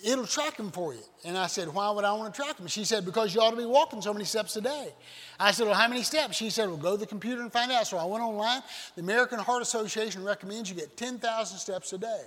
it'll 0.03 0.27
track 0.27 0.57
them 0.57 0.69
for 0.69 0.93
you. 0.93 0.99
And 1.23 1.37
I 1.37 1.47
said, 1.47 1.73
Why 1.73 1.89
would 1.91 2.03
I 2.03 2.11
want 2.11 2.33
to 2.33 2.41
track 2.41 2.57
them? 2.57 2.67
She 2.67 2.83
said, 2.83 3.05
Because 3.05 3.33
you 3.33 3.39
ought 3.39 3.51
to 3.51 3.55
be 3.55 3.65
walking 3.65 4.01
so 4.01 4.13
many 4.13 4.25
steps 4.25 4.57
a 4.57 4.61
day. 4.61 4.93
I 5.39 5.51
said, 5.51 5.65
Well, 5.65 5.75
how 5.75 5.87
many 5.87 6.03
steps? 6.03 6.35
She 6.35 6.49
said, 6.49 6.67
Well, 6.67 6.75
go 6.75 6.91
to 6.91 6.97
the 6.97 7.05
computer 7.05 7.41
and 7.41 7.53
find 7.53 7.71
out. 7.71 7.87
So 7.87 7.97
I 7.97 8.03
went 8.03 8.21
online. 8.21 8.61
The 8.95 9.01
American 9.01 9.39
Heart 9.39 9.61
Association 9.61 10.21
recommends 10.23 10.69
you 10.69 10.75
get 10.75 10.97
10,000 10.97 11.57
steps 11.57 11.93
a 11.93 11.97
day. 11.97 12.23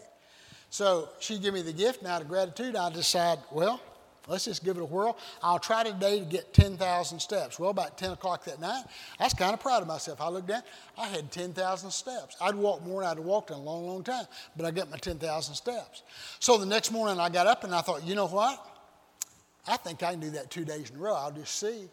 So 0.71 1.11
she 1.21 1.39
gave 1.39 1.53
me 1.53 1.63
the 1.63 1.73
gift, 1.73 2.01
and 2.01 2.09
out 2.09 2.23
of 2.23 2.29
gratitude, 2.29 2.77
I 2.77 2.91
decided, 2.91 3.45
well, 3.53 3.81
Let's 4.29 4.45
just 4.45 4.65
give 4.65 4.77
it 4.77 4.83
a 4.83 4.87
whirl. 4.87 5.17
I'll 5.43 5.59
try 5.59 5.85
today 5.85 6.19
to 6.19 6.25
get 6.25 6.53
10,000 6.53 7.21
steps. 7.21 7.59
Well, 7.59 7.71
about 7.71 7.97
10 7.97 8.13
o'clock 8.13 8.45
that 8.45 8.61
night, 8.61 8.85
I 9.21 9.25
was 9.25 9.35
kind 9.35 9.55
of 9.55 9.61
proud 9.61 9.83
of 9.83 9.89
myself. 9.89 10.21
I 10.21 10.29
looked 10.29 10.49
down, 10.49 10.63
I 10.99 11.07
had 11.09 11.31
10,000 11.31 11.91
steps. 11.91 12.37
I'd 12.41 12.55
walked 12.55 12.85
more 12.85 13.03
than 13.03 13.11
I'd 13.11 13.19
walked 13.19 13.51
in 13.51 13.57
a 13.57 13.61
long, 13.61 13.87
long 13.87 14.03
time, 14.03 14.25
but 14.57 14.67
I 14.67 14.71
got 14.71 14.91
my 14.91 14.97
10,000 14.97 15.55
steps. 15.55 16.03
So 16.41 16.59
the 16.59 16.67
next 16.67 16.91
morning 16.91 17.21
I 17.21 17.29
got 17.29 17.47
up 17.47 17.65
and 17.65 17.75
I 17.75 17.81
thought, 17.81 18.05
you 18.05 18.15
know 18.15 18.27
what? 18.27 18.65
I 19.69 19.77
think 19.77 20.03
I 20.03 20.13
can 20.13 20.21
do 20.21 20.31
that 20.31 20.51
two 20.51 20.65
days 20.65 20.91
in 20.91 20.97
a 20.97 20.99
row. 21.01 21.15
I'll 21.15 21.33
just 21.33 21.57
see. 21.57 21.89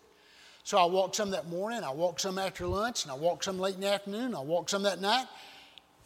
So 0.64 0.78
I 0.78 0.86
walked 0.86 1.16
some 1.16 1.32
that 1.32 1.50
morning, 1.50 1.84
I 1.84 1.92
walked 1.92 2.22
some 2.22 2.40
after 2.40 2.66
lunch, 2.66 3.04
and 3.04 3.12
I 3.12 3.16
walked 3.16 3.44
some 3.44 3.60
late 3.60 3.76
in 3.76 3.82
the 3.82 3.92
afternoon, 3.92 4.34
I 4.34 4.40
walked 4.40 4.70
some 4.70 4.84
that 4.84 5.02
night. 5.02 5.28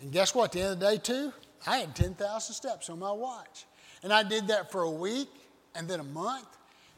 And 0.01 0.12
guess 0.12 0.34
what? 0.34 0.46
At 0.46 0.51
the 0.51 0.62
end 0.62 0.74
of 0.74 0.79
the 0.79 0.86
day, 0.88 0.98
too, 0.98 1.34
I 1.65 1.77
had 1.77 1.96
10,000 1.96 2.53
steps 2.53 2.89
on 2.89 3.00
my 3.00 3.12
watch. 3.12 3.65
And 4.03 4.12
I 4.12 4.24
did 4.24 4.48
that 4.48 4.72
for 4.72 4.84
a 4.84 4.91
week 4.91 5.29
and 5.77 5.88
then 5.88 6.00
a 6.00 6.03
month. 6.03 6.48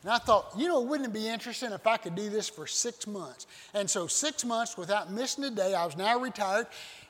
And 0.02 0.12
I 0.12 0.18
thought, 0.18 0.54
you 0.58 0.68
know, 0.68 0.80
wouldn't 0.82 1.10
it 1.10 1.14
be 1.14 1.28
interesting 1.28 1.72
if 1.74 1.86
I 1.86 1.98
could 1.98 2.16
do 2.16 2.30
this 2.30 2.48
for 2.48 2.66
six 2.66 3.06
months? 3.06 3.48
And 3.74 3.90
so, 3.90 4.08
six 4.08 4.46
months 4.46 4.78
without 4.78 5.12
missing 5.12 5.44
a 5.44 5.52
day, 5.52 5.74
I 5.74 5.86
was 5.86 5.98
now 5.98 6.18
retired 6.18 6.68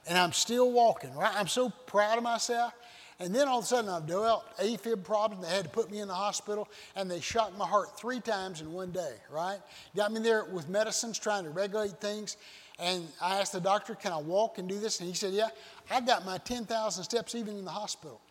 and 0.07 0.17
I'm 0.17 0.33
still 0.33 0.71
walking, 0.71 1.13
right? 1.15 1.33
I'm 1.35 1.47
so 1.47 1.69
proud 1.69 2.17
of 2.17 2.23
myself. 2.23 2.73
And 3.21 3.35
then 3.35 3.49
all 3.49 3.59
of 3.59 3.65
a 3.65 3.67
sudden, 3.67 3.89
I've 3.89 4.07
developed 4.07 4.57
AFib 4.59 5.03
problems. 5.03 5.45
They 5.45 5.53
had 5.53 5.65
to 5.65 5.69
put 5.69 5.91
me 5.91 5.99
in 5.99 6.07
the 6.07 6.13
hospital, 6.13 6.69
and 6.95 7.11
they 7.11 7.19
shocked 7.19 7.57
my 7.57 7.67
heart 7.67 7.99
three 7.99 8.21
times 8.21 8.61
in 8.61 8.71
one 8.71 8.91
day, 8.91 9.15
right? 9.29 9.59
Got 9.93 10.13
me 10.13 10.21
there 10.21 10.45
with 10.45 10.69
medicines 10.69 11.19
trying 11.19 11.43
to 11.43 11.49
regulate 11.49 11.99
things. 11.99 12.37
And 12.79 13.05
I 13.21 13.41
asked 13.41 13.51
the 13.51 13.59
doctor, 13.59 13.93
Can 13.93 14.13
I 14.13 14.17
walk 14.17 14.57
and 14.57 14.69
do 14.69 14.79
this? 14.79 15.01
And 15.01 15.09
he 15.09 15.13
said, 15.13 15.33
Yeah, 15.33 15.49
I 15.91 15.99
got 15.99 16.25
my 16.25 16.37
10,000 16.37 17.03
steps 17.03 17.35
even 17.35 17.57
in 17.57 17.65
the 17.65 17.71
hospital. 17.71 18.21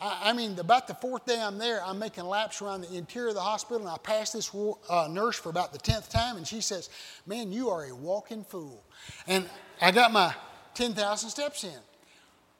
I, 0.00 0.30
I, 0.30 0.32
mean, 0.32 0.58
about 0.58 0.86
the 0.86 0.94
fourth 0.94 1.26
day 1.26 1.40
I'm 1.40 1.58
there, 1.58 1.84
I'm 1.84 1.98
making 1.98 2.24
laps 2.24 2.62
around 2.62 2.82
the 2.82 2.94
interior 2.94 3.28
of 3.28 3.34
the 3.34 3.40
hospital, 3.40 3.80
and 3.80 3.88
I 3.88 3.98
pass 3.98 4.32
this 4.32 4.50
uh, 4.88 5.08
nurse 5.10 5.36
for 5.36 5.50
about 5.50 5.72
the 5.72 5.78
tenth 5.78 6.10
time, 6.10 6.36
and 6.36 6.46
she 6.46 6.60
says, 6.60 6.88
Man, 7.26 7.52
you 7.52 7.70
are 7.70 7.84
a 7.84 7.94
walking 7.94 8.44
fool. 8.44 8.82
And 9.26 9.48
I 9.80 9.90
got 9.90 10.12
my 10.12 10.34
10,000 10.74 11.30
steps 11.30 11.64
in. 11.64 11.78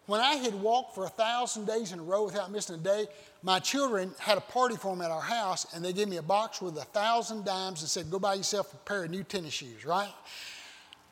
When 0.06 0.20
I 0.20 0.34
had 0.34 0.54
walked 0.54 0.96
for 0.96 1.04
a 1.04 1.08
thousand 1.08 1.66
days 1.66 1.92
in 1.92 2.00
a 2.00 2.02
row 2.02 2.24
without 2.24 2.50
missing 2.50 2.74
a 2.74 2.78
day, 2.78 3.06
my 3.42 3.60
children 3.60 4.12
had 4.18 4.38
a 4.38 4.40
party 4.40 4.76
for 4.76 4.94
them 4.94 5.04
at 5.04 5.10
our 5.10 5.20
house, 5.20 5.72
and 5.72 5.84
they 5.84 5.92
gave 5.92 6.08
me 6.08 6.16
a 6.16 6.22
box 6.22 6.60
with 6.60 6.76
a 6.76 6.84
thousand 6.84 7.44
dimes 7.44 7.80
and 7.80 7.88
said, 7.88 8.10
Go 8.10 8.18
buy 8.18 8.34
yourself 8.34 8.74
a 8.74 8.76
pair 8.78 9.04
of 9.04 9.10
new 9.10 9.22
tennis 9.22 9.54
shoes, 9.54 9.84
right? 9.84 10.12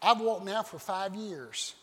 I've 0.02 0.20
walked 0.20 0.44
now 0.44 0.62
for 0.62 0.78
five 0.78 1.14
years. 1.14 1.74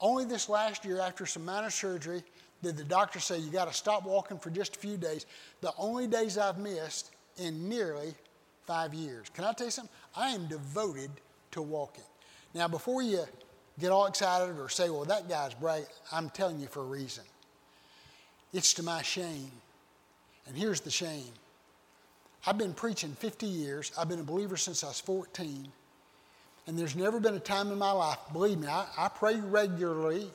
Only 0.00 0.24
this 0.24 0.48
last 0.48 0.84
year, 0.84 1.00
after 1.00 1.26
some 1.26 1.44
minor 1.44 1.70
surgery, 1.70 2.22
did 2.62 2.76
the 2.76 2.84
doctor 2.84 3.20
say 3.20 3.38
you 3.38 3.50
got 3.50 3.68
to 3.68 3.74
stop 3.74 4.04
walking 4.04 4.38
for 4.38 4.50
just 4.50 4.76
a 4.76 4.78
few 4.78 4.96
days. 4.96 5.26
The 5.60 5.72
only 5.78 6.06
days 6.06 6.38
I've 6.38 6.58
missed 6.58 7.10
in 7.36 7.68
nearly 7.68 8.14
five 8.66 8.92
years. 8.92 9.28
Can 9.30 9.44
I 9.44 9.52
tell 9.52 9.66
you 9.66 9.70
something? 9.70 9.94
I 10.16 10.30
am 10.30 10.46
devoted 10.46 11.10
to 11.52 11.62
walking. 11.62 12.04
Now, 12.54 12.68
before 12.68 13.02
you 13.02 13.24
get 13.78 13.90
all 13.92 14.06
excited 14.06 14.58
or 14.58 14.68
say, 14.68 14.90
well, 14.90 15.04
that 15.04 15.28
guy's 15.28 15.54
bright, 15.54 15.86
I'm 16.12 16.30
telling 16.30 16.58
you 16.60 16.66
for 16.66 16.80
a 16.80 16.86
reason. 16.86 17.24
It's 18.52 18.74
to 18.74 18.82
my 18.82 19.02
shame. 19.02 19.50
And 20.46 20.56
here's 20.56 20.80
the 20.80 20.90
shame 20.90 21.32
I've 22.46 22.58
been 22.58 22.74
preaching 22.74 23.12
50 23.12 23.46
years, 23.46 23.92
I've 23.98 24.08
been 24.08 24.20
a 24.20 24.24
believer 24.24 24.56
since 24.56 24.82
I 24.82 24.88
was 24.88 25.00
14. 25.00 25.68
And 26.66 26.78
there's 26.78 26.96
never 26.96 27.18
been 27.18 27.34
a 27.34 27.40
time 27.40 27.72
in 27.72 27.78
my 27.78 27.92
life, 27.92 28.18
believe 28.32 28.58
me, 28.58 28.66
I, 28.66 28.86
I 28.98 29.08
pray 29.08 29.36
regularly 29.36 30.30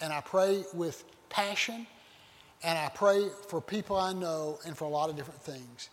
and 0.00 0.12
I 0.12 0.20
pray 0.20 0.64
with 0.74 1.04
passion 1.28 1.86
and 2.62 2.78
I 2.78 2.90
pray 2.94 3.28
for 3.48 3.60
people 3.60 3.96
I 3.96 4.12
know 4.12 4.58
and 4.66 4.76
for 4.76 4.84
a 4.84 4.88
lot 4.88 5.10
of 5.10 5.16
different 5.16 5.40
things. 5.42 5.90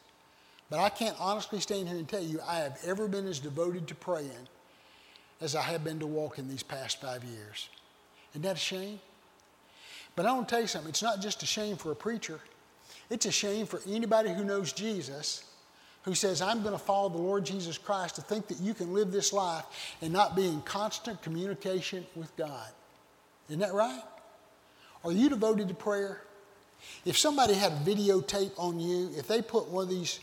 But 0.70 0.80
I 0.80 0.90
can't 0.90 1.16
honestly 1.20 1.60
stand 1.60 1.88
here 1.88 1.98
and 1.98 2.08
tell 2.08 2.24
you 2.24 2.40
I 2.48 2.58
have 2.58 2.80
ever 2.86 3.08
been 3.08 3.28
as 3.28 3.40
devoted 3.40 3.88
to 3.88 3.96
praying 3.96 4.48
as 5.42 5.56
I 5.56 5.62
have 5.62 5.84
been 5.84 6.00
to 6.00 6.08
walking 6.08 6.48
these 6.48 6.64
past 6.64 7.02
five 7.02 7.24
years. 7.24 7.70
Isn't 8.32 8.42
that 8.44 8.56
a 8.56 8.60
shame? 8.60 9.00
But 10.16 10.26
I 10.26 10.32
want 10.32 10.48
to 10.48 10.54
tell 10.54 10.62
you 10.62 10.68
something. 10.68 10.90
It's 10.90 11.04
not 11.04 11.22
just 11.22 11.44
a 11.44 11.46
shame 11.46 11.76
for 11.76 11.92
a 11.92 11.96
preacher, 11.96 12.40
it's 13.10 13.26
a 13.26 13.32
shame 13.32 13.66
for 13.68 13.82
anybody 13.88 14.34
who 14.34 14.44
knows 14.44 14.74
Jesus 14.74 15.44
who 16.04 16.14
says, 16.14 16.40
I'm 16.40 16.62
going 16.62 16.74
to 16.74 16.80
follow 16.80 17.10
the 17.10 17.18
Lord 17.18 17.44
Jesus 17.44 17.80
Christ, 17.80 18.16
to 18.16 18.22
think 18.22 18.48
that 18.48 18.60
you 18.60 18.76
can 18.76 18.94
live 18.94 19.12
this 19.12 19.34
life 19.34 19.66
and 20.04 20.14
not 20.14 20.36
be 20.36 20.46
in 20.46 20.62
constant 20.62 21.20
communication 21.24 22.06
with 22.16 22.36
God. 22.38 22.68
Isn't 23.50 23.60
that 23.62 23.74
right? 23.74 24.04
Are 25.06 25.12
you 25.12 25.30
devoted 25.30 25.70
to 25.70 25.74
prayer? 25.74 26.22
If 27.06 27.18
somebody 27.18 27.54
had 27.54 27.72
a 27.72 27.76
videotape 27.78 28.52
on 28.58 28.80
you, 28.80 29.12
if 29.16 29.28
they 29.28 29.42
put 29.42 29.70
one 29.70 29.84
of 29.84 29.90
these 29.90 30.20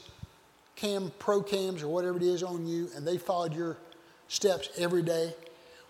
cam, 0.76 1.10
pro 1.18 1.42
cams 1.42 1.82
or 1.82 1.88
whatever 1.88 2.18
it 2.18 2.22
is 2.22 2.42
on 2.42 2.66
you, 2.66 2.90
and 2.94 3.06
they 3.06 3.16
followed 3.16 3.54
your 3.54 3.78
steps 4.28 4.68
every 4.76 5.02
day, 5.02 5.34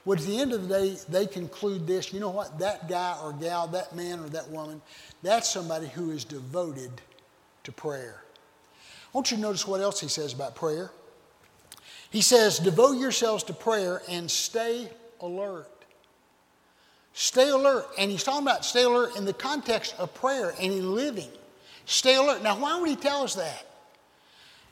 would 0.04 0.20
at 0.20 0.26
the 0.26 0.38
end 0.38 0.52
of 0.52 0.68
the 0.68 0.80
day 0.80 0.96
they 1.08 1.26
conclude 1.26 1.86
this 1.86 2.12
you 2.12 2.18
know 2.18 2.30
what 2.30 2.58
that 2.58 2.88
guy 2.88 3.16
or 3.22 3.32
gal 3.32 3.68
that 3.68 3.94
man 3.94 4.18
or 4.18 4.28
that 4.28 4.50
woman 4.50 4.82
that's 5.22 5.48
somebody 5.48 5.86
who 5.86 6.10
is 6.10 6.24
devoted 6.24 6.90
to 7.62 7.70
prayer 7.70 8.22
I 9.12 9.18
want 9.18 9.30
you 9.30 9.36
to 9.36 9.42
notice 9.42 9.66
what 9.66 9.82
else 9.82 10.00
he 10.00 10.08
says 10.08 10.32
about 10.32 10.54
prayer. 10.54 10.90
He 12.08 12.22
says, 12.22 12.58
Devote 12.58 12.98
yourselves 12.98 13.44
to 13.44 13.52
prayer 13.52 14.00
and 14.08 14.30
stay 14.30 14.88
alert. 15.20 15.68
Stay 17.14 17.48
alert. 17.50 17.86
And 17.98 18.10
he's 18.10 18.24
talking 18.24 18.42
about 18.46 18.64
stay 18.64 18.84
alert 18.84 19.16
in 19.16 19.24
the 19.24 19.32
context 19.32 19.94
of 19.98 20.12
prayer 20.14 20.54
and 20.60 20.72
in 20.72 20.94
living. 20.94 21.30
Stay 21.84 22.16
alert. 22.16 22.42
Now, 22.42 22.58
why 22.58 22.78
would 22.78 22.88
he 22.88 22.96
tell 22.96 23.22
us 23.22 23.34
that? 23.34 23.66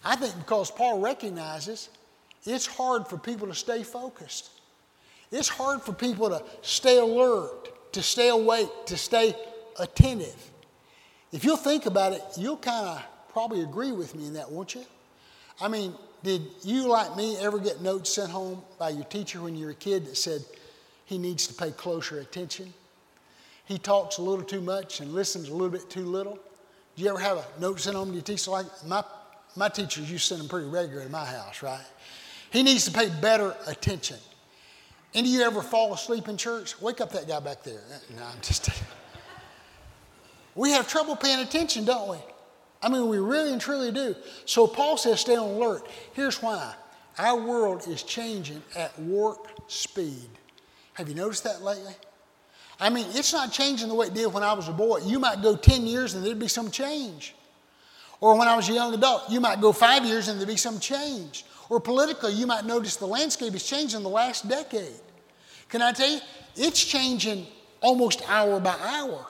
I 0.05 0.17
think 0.17 0.37
because 0.37 0.71
Paul 0.71 1.01
recognizes 1.01 1.91
it's 2.45 2.67
hard 2.67 3.07
for 3.07 3.19
people 3.19 3.49
to 3.49 3.55
stay 3.55 3.83
focused. 3.83 4.51
It's 5.31 5.49
hard 5.49 5.83
for 5.83 5.93
people 5.93 6.31
to 6.31 6.43
stay 6.63 6.99
alert, 6.99 7.93
to 7.93 8.03
stay 8.03 8.29
awake, 8.29 8.69
to 8.87 8.97
stay 8.97 9.35
attentive. 9.79 10.51
If 11.33 11.45
you'll 11.45 11.57
think 11.57 11.87
about 11.87 12.13
it, 12.13 12.23
you'll 12.37 12.57
kind 12.57 12.87
of 12.87 13.05
probably 13.33 13.63
agree 13.63 13.93
with 13.93 14.15
me 14.15 14.27
in 14.27 14.35
that, 14.35 14.51
won't 14.51 14.75
you? 14.75 14.85
I 15.61 15.69
mean, 15.69 15.95
did 16.23 16.43
you, 16.65 16.89
like 16.89 17.17
me, 17.17 17.37
ever 17.39 17.59
get 17.59 17.81
notes 17.81 18.11
sent 18.11 18.31
home 18.31 18.63
by 18.79 18.91
your 18.91 19.05
teacher 19.05 19.41
when 19.41 19.55
you 19.55 19.67
were 19.67 19.73
a 19.73 19.75
kid 19.75 20.07
that 20.07 20.17
said 20.17 20.43
he 21.11 21.19
needs 21.19 21.49
to 21.49 21.55
pay 21.55 21.73
closer 21.73 22.21
attention? 22.21 22.73
He 23.65 23.79
talks 23.79 24.19
a 24.19 24.23
little 24.23 24.45
too 24.45 24.61
much 24.61 25.01
and 25.01 25.13
listens 25.13 25.49
a 25.49 25.53
little 25.53 25.69
bit 25.69 25.91
too 25.91 26.05
little. 26.05 26.39
Do 26.95 27.03
you 27.03 27.11
ever 27.11 27.19
have 27.19 27.39
a 27.39 27.45
note 27.61 27.81
sent 27.81 27.97
home 27.97 28.11
to 28.11 28.15
your 28.15 28.23
teacher 28.23 28.53
like 28.53 28.67
my, 28.87 29.03
my 29.57 29.69
teachers 29.69 30.09
to 30.09 30.19
send 30.19 30.41
them 30.41 30.49
pretty 30.49 30.69
regular 30.69 31.03
in 31.03 31.11
my 31.11 31.25
house, 31.25 31.65
right? 31.65 31.85
He 32.53 32.63
needs 32.63 32.85
to 32.85 32.93
pay 32.93 33.11
better 33.21 33.57
attention. 33.67 34.19
Any 35.13 35.31
of 35.31 35.35
you 35.35 35.43
ever 35.43 35.63
fall 35.63 35.93
asleep 35.93 36.29
in 36.29 36.37
church? 36.37 36.81
Wake 36.81 37.01
up 37.01 37.11
that 37.11 37.27
guy 37.27 37.41
back 37.41 37.65
there. 37.65 37.83
No, 38.17 38.23
I'm 38.23 38.41
just. 38.41 38.71
we 40.55 40.71
have 40.71 40.87
trouble 40.87 41.17
paying 41.17 41.41
attention, 41.41 41.85
don't 41.85 42.09
we? 42.09 42.19
I 42.81 42.89
mean, 42.89 43.09
we 43.09 43.19
really 43.19 43.51
and 43.51 43.61
truly 43.61 43.91
do. 43.91 44.15
So 44.45 44.69
Paul 44.69 44.97
says, 44.97 45.19
stay 45.19 45.35
on 45.35 45.49
alert. 45.57 45.89
Here's 46.13 46.41
why 46.41 46.73
our 47.19 47.37
world 47.37 47.89
is 47.89 48.05
changing 48.05 48.63
at 48.77 48.97
warp 48.97 49.49
speed. 49.67 50.29
Have 51.01 51.09
you 51.09 51.15
noticed 51.15 51.45
that 51.45 51.63
lately? 51.63 51.95
I 52.79 52.91
mean, 52.91 53.07
it's 53.13 53.33
not 53.33 53.51
changing 53.53 53.89
the 53.89 53.95
way 53.95 54.09
it 54.09 54.15
did 54.15 54.31
when 54.35 54.43
I 54.43 54.53
was 54.53 54.69
a 54.69 54.73
boy. 54.73 54.99
You 54.99 55.19
might 55.19 55.41
go 55.41 55.57
10 55.57 55.87
years 55.87 56.13
and 56.13 56.23
there'd 56.23 56.39
be 56.39 56.47
some 56.47 56.71
change. 56.71 57.35
Or 58.21 58.39
when 58.39 58.49
I 58.49 58.55
was 58.55 58.69
a 58.69 58.75
young 58.75 58.93
adult, 58.93 59.31
you 59.31 59.41
might 59.41 59.63
go 59.63 59.73
five 59.73 60.05
years 60.05 60.29
and 60.29 60.39
there'd 60.39 60.47
be 60.47 60.59
some 60.59 60.79
change. 60.79 61.47
Or 61.71 61.81
politically, 61.81 62.35
you 62.35 62.47
might 62.47 62.67
notice 62.67 62.97
the 62.97 63.07
landscape 63.07 63.55
has 63.55 63.65
changed 63.65 63.95
in 63.95 64.03
the 64.03 64.11
last 64.11 64.47
decade. 64.47 65.01
Can 65.71 65.81
I 65.81 65.93
tell 65.93 66.11
you? 66.11 66.21
It's 66.55 66.85
changing 66.85 67.47
almost 67.81 68.21
hour 68.29 68.61
by 68.61 68.77
hour. 68.79 69.27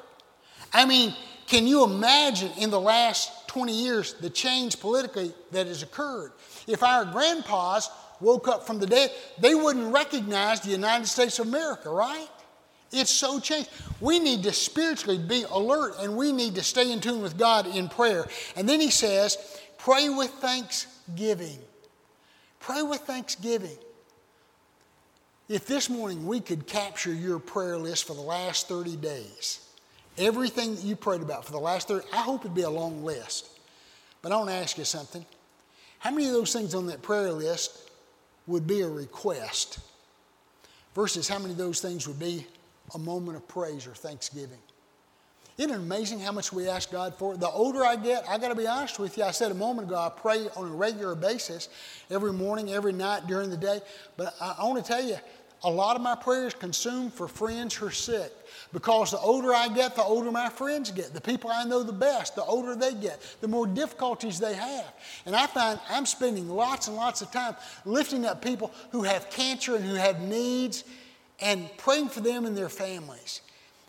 I 0.72 0.86
mean, 0.86 1.14
can 1.46 1.68
you 1.68 1.84
imagine 1.84 2.50
in 2.58 2.70
the 2.70 2.80
last 2.80 3.46
20 3.46 3.72
years 3.72 4.14
the 4.14 4.30
change 4.30 4.80
politically 4.80 5.32
that 5.52 5.68
has 5.68 5.84
occurred? 5.84 6.32
If 6.66 6.82
our 6.82 7.04
grandpas 7.04 7.88
woke 8.20 8.48
up 8.48 8.66
from 8.66 8.78
the 8.78 8.86
dead, 8.86 9.10
they 9.38 9.54
wouldn't 9.54 9.92
recognize 9.92 10.60
the 10.60 10.70
United 10.70 11.06
States 11.06 11.38
of 11.38 11.46
America, 11.46 11.90
right? 11.90 12.28
It's 12.92 13.10
so 13.10 13.38
changed. 13.38 13.70
We 14.00 14.18
need 14.18 14.42
to 14.44 14.52
spiritually 14.52 15.18
be 15.18 15.44
alert 15.50 15.94
and 16.00 16.16
we 16.16 16.32
need 16.32 16.56
to 16.56 16.62
stay 16.62 16.90
in 16.90 17.00
tune 17.00 17.22
with 17.22 17.38
God 17.38 17.66
in 17.66 17.88
prayer. 17.88 18.26
And 18.56 18.68
then 18.68 18.80
he 18.80 18.90
says, 18.90 19.60
pray 19.78 20.08
with 20.08 20.30
thanksgiving. 20.30 21.58
Pray 22.58 22.82
with 22.82 23.00
thanksgiving. 23.02 23.78
If 25.48 25.66
this 25.66 25.88
morning 25.88 26.26
we 26.26 26.40
could 26.40 26.66
capture 26.66 27.12
your 27.12 27.38
prayer 27.38 27.76
list 27.76 28.06
for 28.06 28.14
the 28.14 28.20
last 28.20 28.68
30 28.68 28.96
days, 28.96 29.60
Everything 30.18 30.74
that 30.74 30.84
you 30.84 30.96
prayed 30.96 31.22
about 31.22 31.46
for 31.46 31.52
the 31.52 31.58
last 31.58 31.88
30, 31.88 32.06
I 32.12 32.18
hope 32.18 32.42
it'd 32.42 32.54
be 32.54 32.62
a 32.62 32.70
long 32.70 33.04
list. 33.04 33.58
But 34.22 34.32
I 34.32 34.36
want 34.36 34.50
to 34.50 34.54
ask 34.54 34.76
you 34.76 34.84
something. 34.84 35.24
How 35.98 36.10
many 36.10 36.26
of 36.26 36.32
those 36.32 36.52
things 36.52 36.74
on 36.74 36.86
that 36.88 37.00
prayer 37.00 37.32
list 37.32 37.89
would 38.50 38.66
be 38.66 38.82
a 38.82 38.88
request 38.88 39.78
versus 40.94 41.28
how 41.28 41.38
many 41.38 41.52
of 41.52 41.58
those 41.58 41.80
things 41.80 42.06
would 42.06 42.18
be 42.18 42.46
a 42.94 42.98
moment 42.98 43.36
of 43.36 43.46
praise 43.48 43.86
or 43.86 43.94
thanksgiving? 43.94 44.58
Isn't 45.56 45.72
it 45.72 45.76
amazing 45.76 46.20
how 46.20 46.32
much 46.32 46.52
we 46.52 46.68
ask 46.68 46.90
God 46.90 47.14
for? 47.14 47.36
The 47.36 47.48
older 47.48 47.84
I 47.84 47.96
get, 47.96 48.26
I 48.28 48.38
got 48.38 48.48
to 48.48 48.54
be 48.54 48.66
honest 48.66 48.98
with 48.98 49.18
you. 49.18 49.24
I 49.24 49.30
said 49.30 49.50
a 49.50 49.54
moment 49.54 49.88
ago, 49.88 49.96
I 49.96 50.08
pray 50.08 50.48
on 50.56 50.70
a 50.70 50.74
regular 50.74 51.14
basis, 51.14 51.68
every 52.10 52.32
morning, 52.32 52.72
every 52.72 52.94
night, 52.94 53.26
during 53.26 53.50
the 53.50 53.58
day. 53.58 53.80
But 54.16 54.34
I, 54.40 54.56
I 54.58 54.64
want 54.64 54.82
to 54.82 54.90
tell 54.90 55.04
you, 55.04 55.16
a 55.62 55.70
lot 55.70 55.96
of 55.96 56.02
my 56.02 56.14
prayers 56.14 56.54
consumed 56.54 57.12
for 57.12 57.28
friends 57.28 57.74
who 57.74 57.86
are 57.86 57.90
sick. 57.90 58.32
Because 58.72 59.10
the 59.10 59.18
older 59.18 59.52
I 59.52 59.68
get, 59.68 59.96
the 59.96 60.02
older 60.02 60.30
my 60.30 60.48
friends 60.48 60.92
get. 60.92 61.12
The 61.12 61.20
people 61.20 61.50
I 61.50 61.64
know 61.64 61.82
the 61.82 61.92
best, 61.92 62.36
the 62.36 62.44
older 62.44 62.76
they 62.76 62.94
get, 62.94 63.20
the 63.40 63.48
more 63.48 63.66
difficulties 63.66 64.38
they 64.38 64.54
have. 64.54 64.92
And 65.26 65.34
I 65.34 65.46
find 65.48 65.80
I'm 65.88 66.06
spending 66.06 66.48
lots 66.48 66.86
and 66.86 66.96
lots 66.96 67.20
of 67.20 67.32
time 67.32 67.56
lifting 67.84 68.24
up 68.24 68.42
people 68.42 68.72
who 68.92 69.02
have 69.02 69.28
cancer 69.30 69.74
and 69.74 69.84
who 69.84 69.94
have 69.94 70.20
needs 70.20 70.84
and 71.40 71.68
praying 71.78 72.10
for 72.10 72.20
them 72.20 72.46
and 72.46 72.56
their 72.56 72.68
families. 72.68 73.40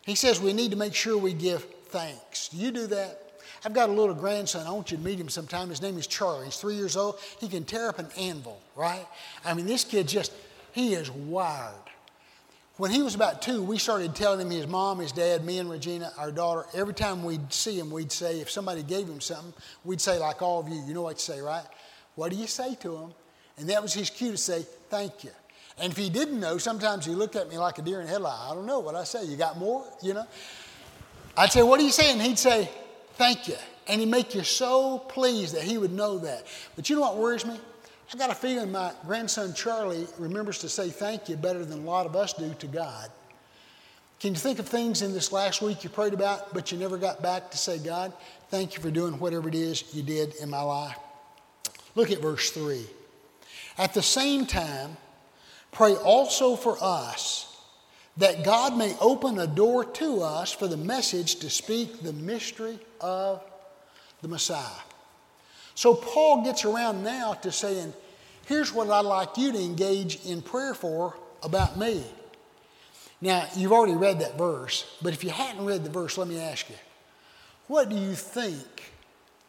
He 0.03 0.15
says 0.15 0.41
we 0.41 0.53
need 0.53 0.71
to 0.71 0.77
make 0.77 0.95
sure 0.95 1.17
we 1.17 1.33
give 1.33 1.63
thanks. 1.89 2.49
Do 2.49 2.57
you 2.57 2.71
do 2.71 2.87
that? 2.87 3.19
I've 3.63 3.73
got 3.73 3.89
a 3.89 3.91
little 3.91 4.15
grandson. 4.15 4.65
I 4.65 4.71
want 4.71 4.89
you 4.89 4.97
to 4.97 5.03
meet 5.03 5.19
him 5.19 5.29
sometime. 5.29 5.69
His 5.69 5.81
name 5.81 5.97
is 5.99 6.07
Charlie. 6.07 6.45
He's 6.45 6.57
three 6.57 6.75
years 6.75 6.97
old. 6.97 7.19
He 7.39 7.47
can 7.47 7.63
tear 7.63 7.89
up 7.89 7.99
an 7.99 8.07
anvil, 8.17 8.59
right? 8.75 9.05
I 9.45 9.53
mean, 9.53 9.67
this 9.67 9.83
kid 9.83 10.07
just, 10.07 10.33
he 10.71 10.95
is 10.95 11.11
wired. 11.11 11.75
When 12.77 12.89
he 12.89 13.01
was 13.01 13.15
about 13.15 13.41
two, 13.41 13.61
we 13.61 13.77
started 13.77 14.15
telling 14.15 14.39
him 14.39 14.49
his 14.49 14.65
mom, 14.65 14.99
his 14.99 15.11
dad, 15.11 15.43
me 15.43 15.59
and 15.59 15.69
Regina, 15.69 16.11
our 16.17 16.31
daughter, 16.31 16.65
every 16.73 16.93
time 16.93 17.23
we'd 17.23 17.51
see 17.51 17.77
him, 17.77 17.91
we'd 17.91 18.11
say, 18.11 18.39
if 18.39 18.49
somebody 18.49 18.81
gave 18.81 19.07
him 19.07 19.21
something, 19.21 19.53
we'd 19.83 20.01
say, 20.01 20.17
like 20.17 20.41
all 20.41 20.61
of 20.61 20.69
you, 20.69 20.81
you 20.87 20.93
know 20.93 21.03
what 21.03 21.17
to 21.17 21.23
say, 21.23 21.41
right? 21.41 21.65
What 22.15 22.31
do 22.31 22.37
you 22.37 22.47
say 22.47 22.75
to 22.75 22.95
him? 22.95 23.13
And 23.57 23.69
that 23.69 23.81
was 23.81 23.93
his 23.93 24.09
cue 24.09 24.31
to 24.31 24.37
say, 24.37 24.65
thank 24.89 25.23
you. 25.23 25.31
And 25.77 25.91
if 25.91 25.97
he 25.97 26.09
didn't 26.09 26.39
know, 26.39 26.57
sometimes 26.57 27.05
he 27.05 27.13
looked 27.13 27.35
at 27.35 27.49
me 27.49 27.57
like 27.57 27.77
a 27.77 27.81
deer 27.81 28.01
in 28.01 28.07
headlight. 28.07 28.39
I 28.39 28.53
don't 28.53 28.65
know 28.65 28.79
what 28.79 28.95
I 28.95 29.03
say. 29.03 29.25
You 29.25 29.35
got 29.35 29.57
more? 29.57 29.85
You 30.01 30.13
know? 30.13 30.25
I'd 31.37 31.51
say, 31.51 31.63
what 31.63 31.79
do 31.79 31.85
you 31.85 31.91
say? 31.91 32.11
And 32.11 32.21
he'd 32.21 32.39
say, 32.39 32.69
thank 33.15 33.47
you. 33.47 33.55
And 33.87 33.99
he'd 33.99 34.09
make 34.09 34.33
you 34.33 34.43
so 34.43 34.99
pleased 34.99 35.55
that 35.55 35.63
he 35.63 35.77
would 35.77 35.91
know 35.91 36.19
that. 36.19 36.45
But 36.75 36.89
you 36.89 36.95
know 36.95 37.01
what 37.01 37.17
worries 37.17 37.45
me? 37.45 37.57
I 38.13 38.17
got 38.17 38.29
a 38.29 38.35
feeling 38.35 38.73
my 38.73 38.91
grandson 39.05 39.53
Charlie 39.53 40.05
remembers 40.17 40.57
to 40.59 40.69
say 40.69 40.89
thank 40.89 41.29
you 41.29 41.37
better 41.37 41.63
than 41.63 41.79
a 41.79 41.89
lot 41.89 42.05
of 42.05 42.13
us 42.13 42.33
do 42.33 42.53
to 42.55 42.67
God. 42.67 43.09
Can 44.19 44.33
you 44.33 44.39
think 44.39 44.59
of 44.59 44.67
things 44.67 45.01
in 45.01 45.13
this 45.13 45.31
last 45.31 45.61
week 45.61 45.85
you 45.85 45.89
prayed 45.89 46.13
about, 46.13 46.53
but 46.53 46.73
you 46.73 46.77
never 46.77 46.97
got 46.97 47.21
back 47.21 47.49
to 47.51 47.57
say, 47.57 47.79
God, 47.79 48.11
thank 48.49 48.75
you 48.75 48.81
for 48.81 48.91
doing 48.91 49.17
whatever 49.17 49.47
it 49.47 49.55
is 49.55 49.95
you 49.95 50.03
did 50.03 50.35
in 50.35 50.49
my 50.49 50.61
life? 50.61 50.97
Look 51.95 52.11
at 52.11 52.21
verse 52.21 52.49
3. 52.51 52.85
At 53.77 53.93
the 53.93 54.01
same 54.01 54.45
time, 54.45 54.97
pray 55.71 55.95
also 55.95 56.57
for 56.57 56.77
us 56.81 57.57
that 58.17 58.43
God 58.43 58.77
may 58.77 58.93
open 58.99 59.39
a 59.39 59.47
door 59.47 59.85
to 59.85 60.21
us 60.21 60.51
for 60.51 60.67
the 60.67 60.77
message 60.77 61.35
to 61.35 61.49
speak 61.49 62.01
the 62.01 62.13
mystery 62.13 62.77
of 62.99 63.41
the 64.21 64.27
Messiah. 64.27 64.81
So 65.75 65.95
Paul 65.95 66.43
gets 66.43 66.65
around 66.65 67.03
now 67.03 67.33
to 67.35 67.51
saying, 67.51 67.93
here's 68.51 68.73
what 68.73 68.89
I'd 68.89 69.05
like 69.05 69.37
you 69.37 69.53
to 69.53 69.57
engage 69.57 70.25
in 70.25 70.41
prayer 70.41 70.73
for 70.73 71.15
about 71.41 71.79
me. 71.79 72.03
Now, 73.21 73.47
you've 73.55 73.71
already 73.71 73.95
read 73.95 74.19
that 74.19 74.37
verse, 74.37 74.97
but 75.01 75.13
if 75.13 75.23
you 75.23 75.29
hadn't 75.29 75.63
read 75.63 75.85
the 75.85 75.89
verse, 75.89 76.17
let 76.17 76.27
me 76.27 76.37
ask 76.37 76.69
you, 76.69 76.75
what 77.67 77.87
do 77.87 77.95
you 77.95 78.13
think, 78.13 78.91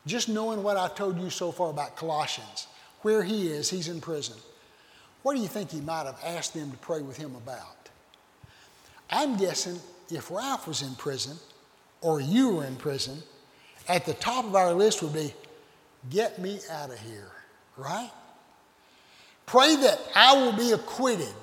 just 0.06 0.28
knowing 0.28 0.62
what 0.62 0.76
I've 0.76 0.94
told 0.94 1.18
you 1.18 1.30
so 1.30 1.50
far 1.50 1.68
about 1.68 1.96
Colossians, 1.96 2.68
where 3.00 3.24
he 3.24 3.48
is, 3.48 3.68
he's 3.68 3.88
in 3.88 4.00
prison, 4.00 4.36
what 5.22 5.34
do 5.34 5.42
you 5.42 5.48
think 5.48 5.72
he 5.72 5.80
might 5.80 6.06
have 6.06 6.20
asked 6.24 6.54
them 6.54 6.70
to 6.70 6.76
pray 6.76 7.02
with 7.02 7.16
him 7.16 7.34
about? 7.34 7.88
I'm 9.10 9.36
guessing 9.36 9.80
if 10.12 10.30
Ralph 10.30 10.68
was 10.68 10.82
in 10.82 10.94
prison 10.94 11.36
or 12.02 12.20
you 12.20 12.50
were 12.50 12.66
in 12.66 12.76
prison, 12.76 13.20
at 13.88 14.06
the 14.06 14.14
top 14.14 14.44
of 14.44 14.54
our 14.54 14.72
list 14.72 15.02
would 15.02 15.12
be, 15.12 15.34
Get 16.08 16.38
me 16.38 16.60
out 16.70 16.90
of 16.90 17.00
here, 17.00 17.32
right? 17.76 18.10
Pray 19.52 19.76
that 19.76 20.00
I 20.14 20.32
will 20.32 20.54
be 20.54 20.72
acquitted. 20.72 21.34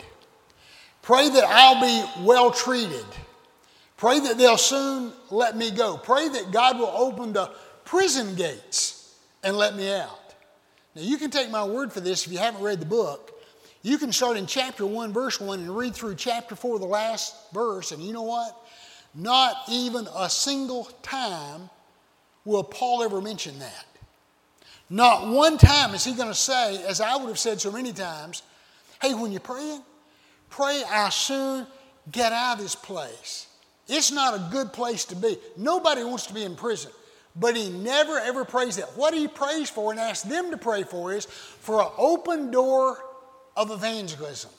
Pray 1.04 1.30
that 1.30 1.44
I'll 1.44 1.80
be 1.80 2.26
well 2.26 2.50
treated. 2.50 3.06
Pray 3.98 4.20
that 4.20 4.36
they'll 4.36 4.58
soon 4.58 5.14
let 5.30 5.56
me 5.56 5.70
go. 5.70 5.96
Pray 5.98 6.28
that 6.28 6.50
God 6.50 6.80
will 6.80 6.88
open 6.88 7.34
the 7.34 7.52
prison 7.86 8.34
gates 8.34 9.16
and 9.44 9.56
let 9.56 9.76
me 9.76 9.94
out. 9.94 10.34
Now, 10.96 11.04
you 11.04 11.18
can 11.18 11.30
take 11.30 11.52
my 11.52 11.64
word 11.64 11.94
for 11.94 12.00
this 12.00 12.26
if 12.26 12.34
you 12.34 12.40
haven't 12.40 12.64
read 12.64 12.80
the 12.80 12.88
book. 12.88 13.40
You 13.84 14.00
can 14.00 14.12
start 14.12 14.38
in 14.38 14.48
chapter 14.48 14.88
1, 14.88 15.14
verse 15.14 15.40
1, 15.40 15.60
and 15.60 15.78
read 15.78 15.94
through 15.94 16.16
chapter 16.16 16.56
4, 16.56 16.80
the 16.80 16.88
last 16.88 17.36
verse, 17.54 17.92
and 17.92 18.02
you 18.02 18.12
know 18.12 18.24
what? 18.24 18.60
Not 19.14 19.56
even 19.70 20.08
a 20.16 20.32
single 20.32 20.86
time 21.04 21.70
will 22.44 22.64
Paul 22.64 23.04
ever 23.04 23.22
mention 23.22 23.60
that. 23.60 23.86
Not 24.90 25.28
one 25.28 25.58
time 25.58 25.94
is 25.94 26.04
he 26.04 26.14
going 26.14 26.30
to 26.30 26.36
say, 26.36 26.84
as 26.84 27.00
I 27.00 27.16
would 27.16 27.28
have 27.28 27.40
said 27.40 27.62
so 27.62 27.72
many 27.72 27.94
times, 27.94 28.42
hey, 29.02 29.14
when 29.14 29.32
you're 29.32 29.40
praying, 29.40 29.84
pray 30.50 30.84
I 30.90 31.10
soon 31.10 31.68
get 32.12 32.34
out 32.34 32.58
of 32.58 32.64
this 32.64 32.76
place. 32.76 33.48
It's 33.88 34.12
not 34.12 34.36
a 34.36 34.50
good 34.52 34.74
place 34.74 35.06
to 35.06 35.16
be. 35.16 35.38
Nobody 35.58 36.04
wants 36.04 36.28
to 36.28 36.34
be 36.34 36.44
in 36.44 36.56
prison. 36.56 36.92
But 37.36 37.56
he 37.56 37.70
never 37.70 38.20
ever 38.20 38.44
prays 38.44 38.78
that. 38.78 38.98
What 38.98 39.14
he 39.14 39.28
prays 39.28 39.70
for 39.70 39.92
and 39.92 40.00
asks 40.00 40.28
them 40.28 40.52
to 40.52 40.58
pray 40.58 40.84
for 40.84 41.14
is 41.14 41.26
for 41.26 41.82
an 41.82 41.90
open 41.98 42.52
door 42.52 42.98
of 43.56 43.72
evangelism. 43.72 44.52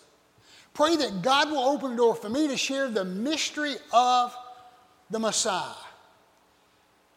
Pray 0.73 0.97
that 0.97 1.23
God 1.23 1.51
will 1.51 1.59
open 1.59 1.91
the 1.93 1.97
door 1.97 2.15
for 2.15 2.29
me 2.29 2.49
to 2.49 2.57
share 2.57 2.89
the 2.89 3.05
mystery 3.05 3.75
of 3.93 4.35
the 5.11 5.19
Messiah. 5.19 5.75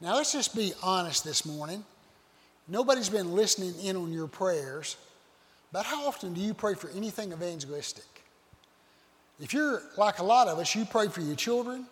Now, 0.01 0.15
let's 0.15 0.33
just 0.33 0.55
be 0.55 0.73
honest 0.81 1.23
this 1.23 1.45
morning. 1.45 1.85
Nobody's 2.67 3.09
been 3.09 3.33
listening 3.33 3.73
in 3.83 3.95
on 3.95 4.13
your 4.13 4.27
prayers, 4.27 4.95
but 5.71 5.85
how 5.85 6.07
often 6.07 6.33
do 6.33 6.41
you 6.41 6.53
pray 6.53 6.75
for 6.75 6.89
anything 6.91 7.31
evangelistic? 7.31 8.05
If 9.39 9.53
you're 9.53 9.81
like 9.97 10.19
a 10.19 10.23
lot 10.23 10.47
of 10.47 10.59
us, 10.59 10.73
you 10.75 10.85
pray 10.85 11.09
for 11.09 11.21
your 11.21 11.35
children 11.35 11.85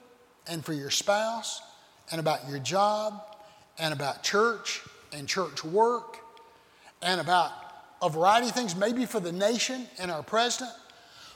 and 0.48 0.64
for 0.64 0.74
your 0.74 0.90
spouse 0.90 1.62
and 2.12 2.20
about 2.20 2.48
your 2.48 2.60
job 2.60 3.22
and 3.78 3.94
about 3.94 4.24
church 4.24 4.82
and 5.12 5.28
church 5.28 5.64
work 5.64 6.18
and 7.02 7.20
about 7.20 7.52
a 8.02 8.10
variety 8.10 8.48
of 8.48 8.54
things, 8.54 8.76
maybe 8.76 9.06
for 9.06 9.20
the 9.20 9.32
nation 9.32 9.88
and 10.00 10.10
our 10.10 10.24
president. 10.24 10.72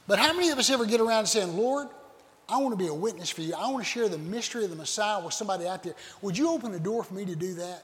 But 0.08 0.20
how 0.20 0.34
many 0.34 0.50
of 0.50 0.60
us 0.60 0.70
ever 0.70 0.86
get 0.86 1.02
around 1.02 1.26
saying, 1.26 1.58
Lord, 1.58 1.88
I 2.48 2.58
want 2.60 2.78
to 2.78 2.78
be 2.78 2.88
a 2.88 2.94
witness 2.94 3.30
for 3.30 3.42
you. 3.42 3.56
I 3.56 3.70
want 3.72 3.84
to 3.84 3.90
share 3.90 4.08
the 4.08 4.20
mystery 4.20 4.64
of 4.64 4.70
the 4.70 4.76
Messiah 4.76 5.24
with 5.24 5.34
somebody 5.34 5.68
out 5.68 5.84
there. 5.84 5.96
Would 6.22 6.38
you 6.38 6.50
open 6.50 6.72
the 6.72 6.80
door 6.80 7.04
for 7.04 7.16
me 7.16 7.26
to 7.26 7.36
do 7.36 7.56
that? 7.56 7.84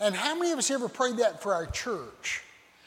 And 0.00 0.14
how 0.14 0.34
many 0.34 0.52
of 0.52 0.58
us 0.58 0.70
ever 0.70 0.88
prayed 0.88 1.18
that 1.18 1.42
for 1.42 1.54
our 1.54 1.66
church? 1.66 2.42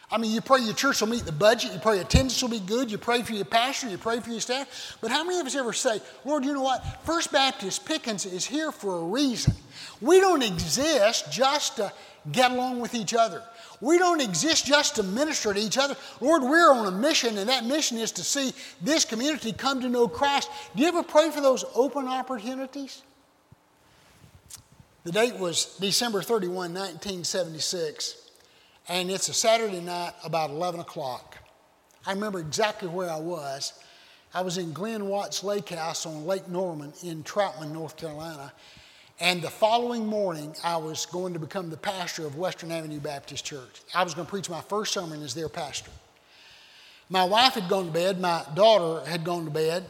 I 0.09 0.17
mean, 0.17 0.31
you 0.31 0.39
pray 0.39 0.61
your 0.61 0.73
church 0.73 1.01
will 1.01 1.09
meet 1.09 1.25
the 1.25 1.33
budget, 1.33 1.73
you 1.73 1.79
pray 1.79 1.99
attendance 1.99 2.41
will 2.41 2.49
be 2.49 2.61
good, 2.61 2.89
you 2.89 2.97
pray 2.97 3.23
for 3.23 3.33
your 3.33 3.43
pastor, 3.43 3.89
you 3.89 3.97
pray 3.97 4.21
for 4.21 4.29
your 4.29 4.39
staff. 4.39 4.97
But 5.01 5.11
how 5.11 5.25
many 5.25 5.39
of 5.39 5.45
us 5.45 5.55
ever 5.55 5.73
say, 5.73 5.99
Lord, 6.23 6.45
you 6.45 6.53
know 6.53 6.61
what? 6.61 7.03
First 7.03 7.29
Baptist 7.33 7.85
Pickens 7.85 8.25
is 8.25 8.45
here 8.45 8.71
for 8.71 8.99
a 8.99 9.03
reason. 9.03 9.53
We 9.99 10.21
don't 10.21 10.43
exist 10.43 11.29
just 11.29 11.75
to 11.75 11.91
get 12.31 12.51
along 12.51 12.79
with 12.79 12.95
each 12.95 13.13
other. 13.13 13.43
We 13.81 13.97
don't 13.97 14.21
exist 14.21 14.65
just 14.65 14.95
to 14.95 15.03
minister 15.03 15.53
to 15.53 15.59
each 15.59 15.77
other. 15.77 15.95
Lord, 16.21 16.41
we're 16.41 16.71
on 16.71 16.87
a 16.87 16.91
mission, 16.91 17.37
and 17.37 17.49
that 17.49 17.65
mission 17.65 17.97
is 17.97 18.13
to 18.13 18.23
see 18.23 18.53
this 18.81 19.03
community 19.03 19.51
come 19.51 19.81
to 19.81 19.89
know 19.89 20.07
Christ. 20.07 20.49
Do 20.73 20.83
you 20.83 20.87
ever 20.87 21.03
pray 21.03 21.31
for 21.31 21.41
those 21.41 21.65
open 21.75 22.07
opportunities? 22.07 23.01
The 25.07 25.13
date 25.13 25.37
was 25.37 25.77
December 25.79 26.21
31, 26.21 26.73
1976, 26.73 28.29
and 28.89 29.09
it's 29.09 29.29
a 29.29 29.33
Saturday 29.33 29.79
night 29.79 30.11
about 30.25 30.49
11 30.49 30.81
o'clock. 30.81 31.37
I 32.05 32.11
remember 32.11 32.39
exactly 32.39 32.89
where 32.89 33.09
I 33.09 33.15
was. 33.15 33.71
I 34.33 34.41
was 34.41 34.57
in 34.57 34.73
Glenn 34.73 35.05
Watts 35.05 35.45
Lake 35.45 35.69
House 35.69 36.05
on 36.05 36.25
Lake 36.25 36.49
Norman 36.49 36.91
in 37.03 37.23
Troutman, 37.23 37.71
North 37.71 37.95
Carolina, 37.95 38.51
and 39.21 39.41
the 39.41 39.49
following 39.49 40.05
morning, 40.05 40.53
I 40.61 40.75
was 40.75 41.05
going 41.05 41.31
to 41.31 41.39
become 41.39 41.69
the 41.69 41.77
pastor 41.77 42.25
of 42.25 42.35
Western 42.35 42.73
Avenue 42.73 42.99
Baptist 42.99 43.45
Church. 43.45 43.83
I 43.95 44.03
was 44.03 44.13
going 44.13 44.25
to 44.25 44.29
preach 44.29 44.49
my 44.49 44.59
first 44.59 44.91
sermon 44.91 45.23
as 45.23 45.33
their 45.33 45.47
pastor. 45.47 45.91
My 47.09 47.23
wife 47.23 47.53
had 47.53 47.69
gone 47.69 47.85
to 47.85 47.91
bed, 47.93 48.19
my 48.19 48.43
daughter 48.55 49.09
had 49.09 49.23
gone 49.23 49.45
to 49.45 49.51
bed, 49.51 49.85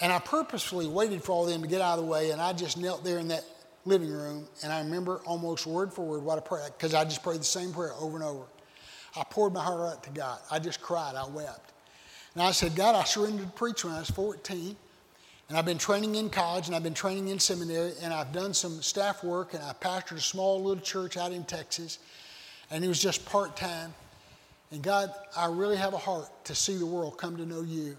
and 0.00 0.12
I 0.12 0.18
purposefully 0.18 0.86
waited 0.86 1.24
for 1.24 1.32
all 1.32 1.44
of 1.44 1.50
them 1.50 1.62
to 1.62 1.66
get 1.66 1.80
out 1.80 1.98
of 1.98 2.04
the 2.04 2.10
way, 2.10 2.30
and 2.30 2.42
I 2.42 2.52
just 2.52 2.76
knelt 2.76 3.04
there 3.04 3.18
in 3.18 3.28
that 3.28 3.46
living 3.88 4.10
room, 4.10 4.46
and 4.62 4.72
I 4.72 4.80
remember 4.80 5.20
almost 5.24 5.66
word 5.66 5.92
for 5.92 6.04
word 6.04 6.22
what 6.22 6.38
I 6.38 6.40
prayed, 6.40 6.72
because 6.76 6.94
I 6.94 7.04
just 7.04 7.22
prayed 7.22 7.40
the 7.40 7.44
same 7.44 7.72
prayer 7.72 7.92
over 7.98 8.16
and 8.16 8.24
over. 8.24 8.44
I 9.16 9.24
poured 9.24 9.52
my 9.52 9.62
heart 9.62 9.80
out 9.80 10.04
to 10.04 10.10
God. 10.10 10.38
I 10.50 10.58
just 10.58 10.80
cried, 10.80 11.14
I 11.14 11.26
wept. 11.26 11.72
And 12.34 12.42
I 12.42 12.52
said, 12.52 12.76
God, 12.76 12.94
I 12.94 13.04
surrendered 13.04 13.46
to 13.46 13.52
preach 13.52 13.84
when 13.84 13.94
I 13.94 14.00
was 14.00 14.10
14. 14.10 14.76
And 15.48 15.56
I've 15.56 15.64
been 15.64 15.78
training 15.78 16.16
in 16.16 16.28
college 16.28 16.66
and 16.66 16.76
I've 16.76 16.82
been 16.82 16.94
training 16.94 17.28
in 17.28 17.38
seminary 17.38 17.92
and 18.02 18.12
I've 18.12 18.32
done 18.32 18.52
some 18.52 18.82
staff 18.82 19.24
work 19.24 19.54
and 19.54 19.62
I 19.62 19.72
pastored 19.72 20.18
a 20.18 20.20
small 20.20 20.62
little 20.62 20.82
church 20.82 21.16
out 21.16 21.32
in 21.32 21.44
Texas. 21.44 21.98
And 22.70 22.84
it 22.84 22.88
was 22.88 23.00
just 23.00 23.24
part 23.24 23.56
time. 23.56 23.94
And 24.70 24.82
God, 24.82 25.12
I 25.34 25.46
really 25.46 25.78
have 25.78 25.94
a 25.94 25.98
heart 25.98 26.28
to 26.44 26.54
see 26.54 26.76
the 26.76 26.84
world 26.84 27.16
come 27.16 27.38
to 27.38 27.46
know 27.46 27.62
you, 27.62 27.96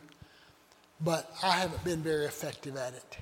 but 1.01 1.33
I 1.41 1.51
haven't 1.51 1.83
been 1.83 2.03
very 2.03 2.25
effective 2.25 2.77
at 2.77 2.93
it. 2.93 3.17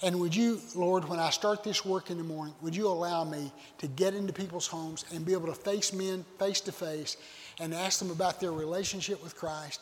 And 0.00 0.20
would 0.20 0.34
you, 0.34 0.60
Lord, 0.76 1.08
when 1.08 1.18
I 1.18 1.30
start 1.30 1.64
this 1.64 1.84
work 1.84 2.10
in 2.10 2.18
the 2.18 2.24
morning, 2.24 2.54
would 2.62 2.76
you 2.76 2.86
allow 2.86 3.24
me 3.24 3.52
to 3.78 3.88
get 3.88 4.14
into 4.14 4.32
people's 4.32 4.68
homes 4.68 5.04
and 5.12 5.26
be 5.26 5.32
able 5.32 5.48
to 5.48 5.54
face 5.54 5.92
men 5.92 6.24
face 6.38 6.60
to 6.62 6.72
face 6.72 7.16
and 7.58 7.74
ask 7.74 7.98
them 7.98 8.10
about 8.10 8.40
their 8.40 8.52
relationship 8.52 9.22
with 9.22 9.36
Christ 9.36 9.80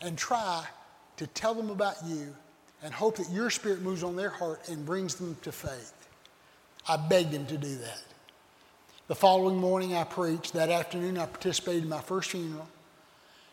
and 0.00 0.16
try 0.16 0.64
to 1.18 1.26
tell 1.28 1.54
them 1.54 1.68
about 1.68 1.96
you 2.06 2.34
and 2.82 2.94
hope 2.94 3.16
that 3.16 3.30
your 3.30 3.50
spirit 3.50 3.82
moves 3.82 4.02
on 4.02 4.16
their 4.16 4.30
heart 4.30 4.68
and 4.68 4.86
brings 4.86 5.16
them 5.16 5.36
to 5.42 5.52
faith. 5.52 5.92
I 6.88 6.96
begged 6.96 7.32
him 7.32 7.46
to 7.46 7.58
do 7.58 7.76
that. 7.76 8.02
The 9.08 9.14
following 9.14 9.58
morning, 9.58 9.94
I 9.94 10.04
preached. 10.04 10.54
That 10.54 10.70
afternoon, 10.70 11.18
I 11.18 11.26
participated 11.26 11.82
in 11.82 11.88
my 11.88 12.00
first 12.00 12.30
funeral. 12.30 12.68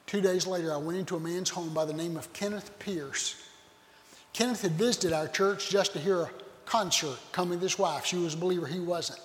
Two 0.08 0.22
days 0.22 0.48
later, 0.48 0.74
I 0.74 0.78
went 0.78 0.98
into 0.98 1.16
a 1.16 1.20
man's 1.20 1.50
home 1.50 1.74
by 1.74 1.86
the 1.86 1.94
name 1.94 2.18
of 2.18 2.32
Kenneth 2.34 2.80
Pierce. 2.80 3.36
Kenneth 4.34 4.62
had 4.62 4.74
visited 4.74 5.14
our 5.14 5.28
church 5.28 5.70
just 5.70 5.94
to 5.94 6.00
hear 6.00 6.22
a 6.22 6.30
concert 6.66 7.18
come 7.32 7.50
with 7.50 7.62
his 7.62 7.78
wife. 7.78 8.06
She 8.06 8.18
was 8.18 8.34
a 8.34 8.38
believer, 8.38 8.68
he 8.68 8.80
wasn't. 8.80 9.20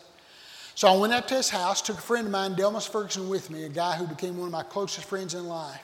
So 0.74 0.88
I 0.88 0.96
went 0.96 1.12
up 1.12 1.28
to 1.28 1.34
his 1.34 1.50
house, 1.50 1.80
took 1.80 1.98
a 1.98 2.02
friend 2.02 2.26
of 2.26 2.32
mine, 2.32 2.54
Delmas 2.54 2.88
Ferguson, 2.88 3.28
with 3.28 3.48
me, 3.50 3.64
a 3.64 3.68
guy 3.68 3.94
who 3.94 4.06
became 4.06 4.36
one 4.36 4.46
of 4.46 4.52
my 4.52 4.64
closest 4.64 5.06
friends 5.06 5.34
in 5.34 5.46
life. 5.46 5.80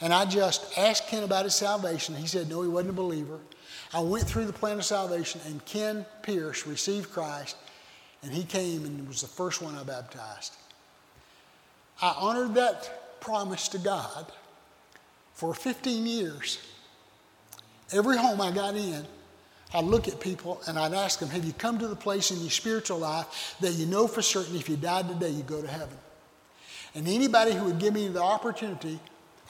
And 0.00 0.12
I 0.12 0.26
just 0.26 0.76
asked 0.76 1.08
Ken 1.08 1.22
about 1.22 1.44
his 1.44 1.54
salvation. 1.54 2.14
He 2.14 2.26
said, 2.26 2.48
no, 2.48 2.60
he 2.60 2.68
wasn't 2.68 2.90
a 2.90 2.94
believer. 2.94 3.38
I 3.94 4.00
went 4.00 4.26
through 4.26 4.46
the 4.46 4.52
plan 4.52 4.78
of 4.78 4.84
salvation, 4.84 5.40
and 5.46 5.64
Ken 5.64 6.04
Pierce 6.22 6.66
received 6.66 7.12
Christ, 7.12 7.56
and 8.22 8.32
he 8.32 8.44
came 8.44 8.84
and 8.84 9.08
was 9.08 9.22
the 9.22 9.28
first 9.28 9.62
one 9.62 9.74
I 9.76 9.84
baptized. 9.84 10.54
I 12.02 12.14
honored 12.18 12.54
that 12.54 13.20
promise 13.20 13.68
to 13.68 13.78
God 13.78 14.30
for 15.32 15.54
15 15.54 16.06
years. 16.06 16.58
Every 17.92 18.16
home 18.16 18.40
I 18.40 18.50
got 18.50 18.74
in, 18.74 19.04
I'd 19.72 19.84
look 19.84 20.08
at 20.08 20.20
people 20.20 20.60
and 20.66 20.78
I'd 20.78 20.94
ask 20.94 21.18
them, 21.18 21.28
Have 21.30 21.44
you 21.44 21.52
come 21.52 21.78
to 21.78 21.88
the 21.88 21.96
place 21.96 22.30
in 22.30 22.40
your 22.40 22.50
spiritual 22.50 22.98
life 22.98 23.56
that 23.60 23.72
you 23.72 23.86
know 23.86 24.06
for 24.06 24.22
certain 24.22 24.56
if 24.56 24.68
you 24.68 24.76
died 24.76 25.08
today, 25.08 25.30
you 25.30 25.42
go 25.42 25.60
to 25.60 25.68
heaven? 25.68 25.96
And 26.94 27.08
anybody 27.08 27.52
who 27.52 27.64
would 27.64 27.78
give 27.78 27.92
me 27.92 28.08
the 28.08 28.22
opportunity, 28.22 29.00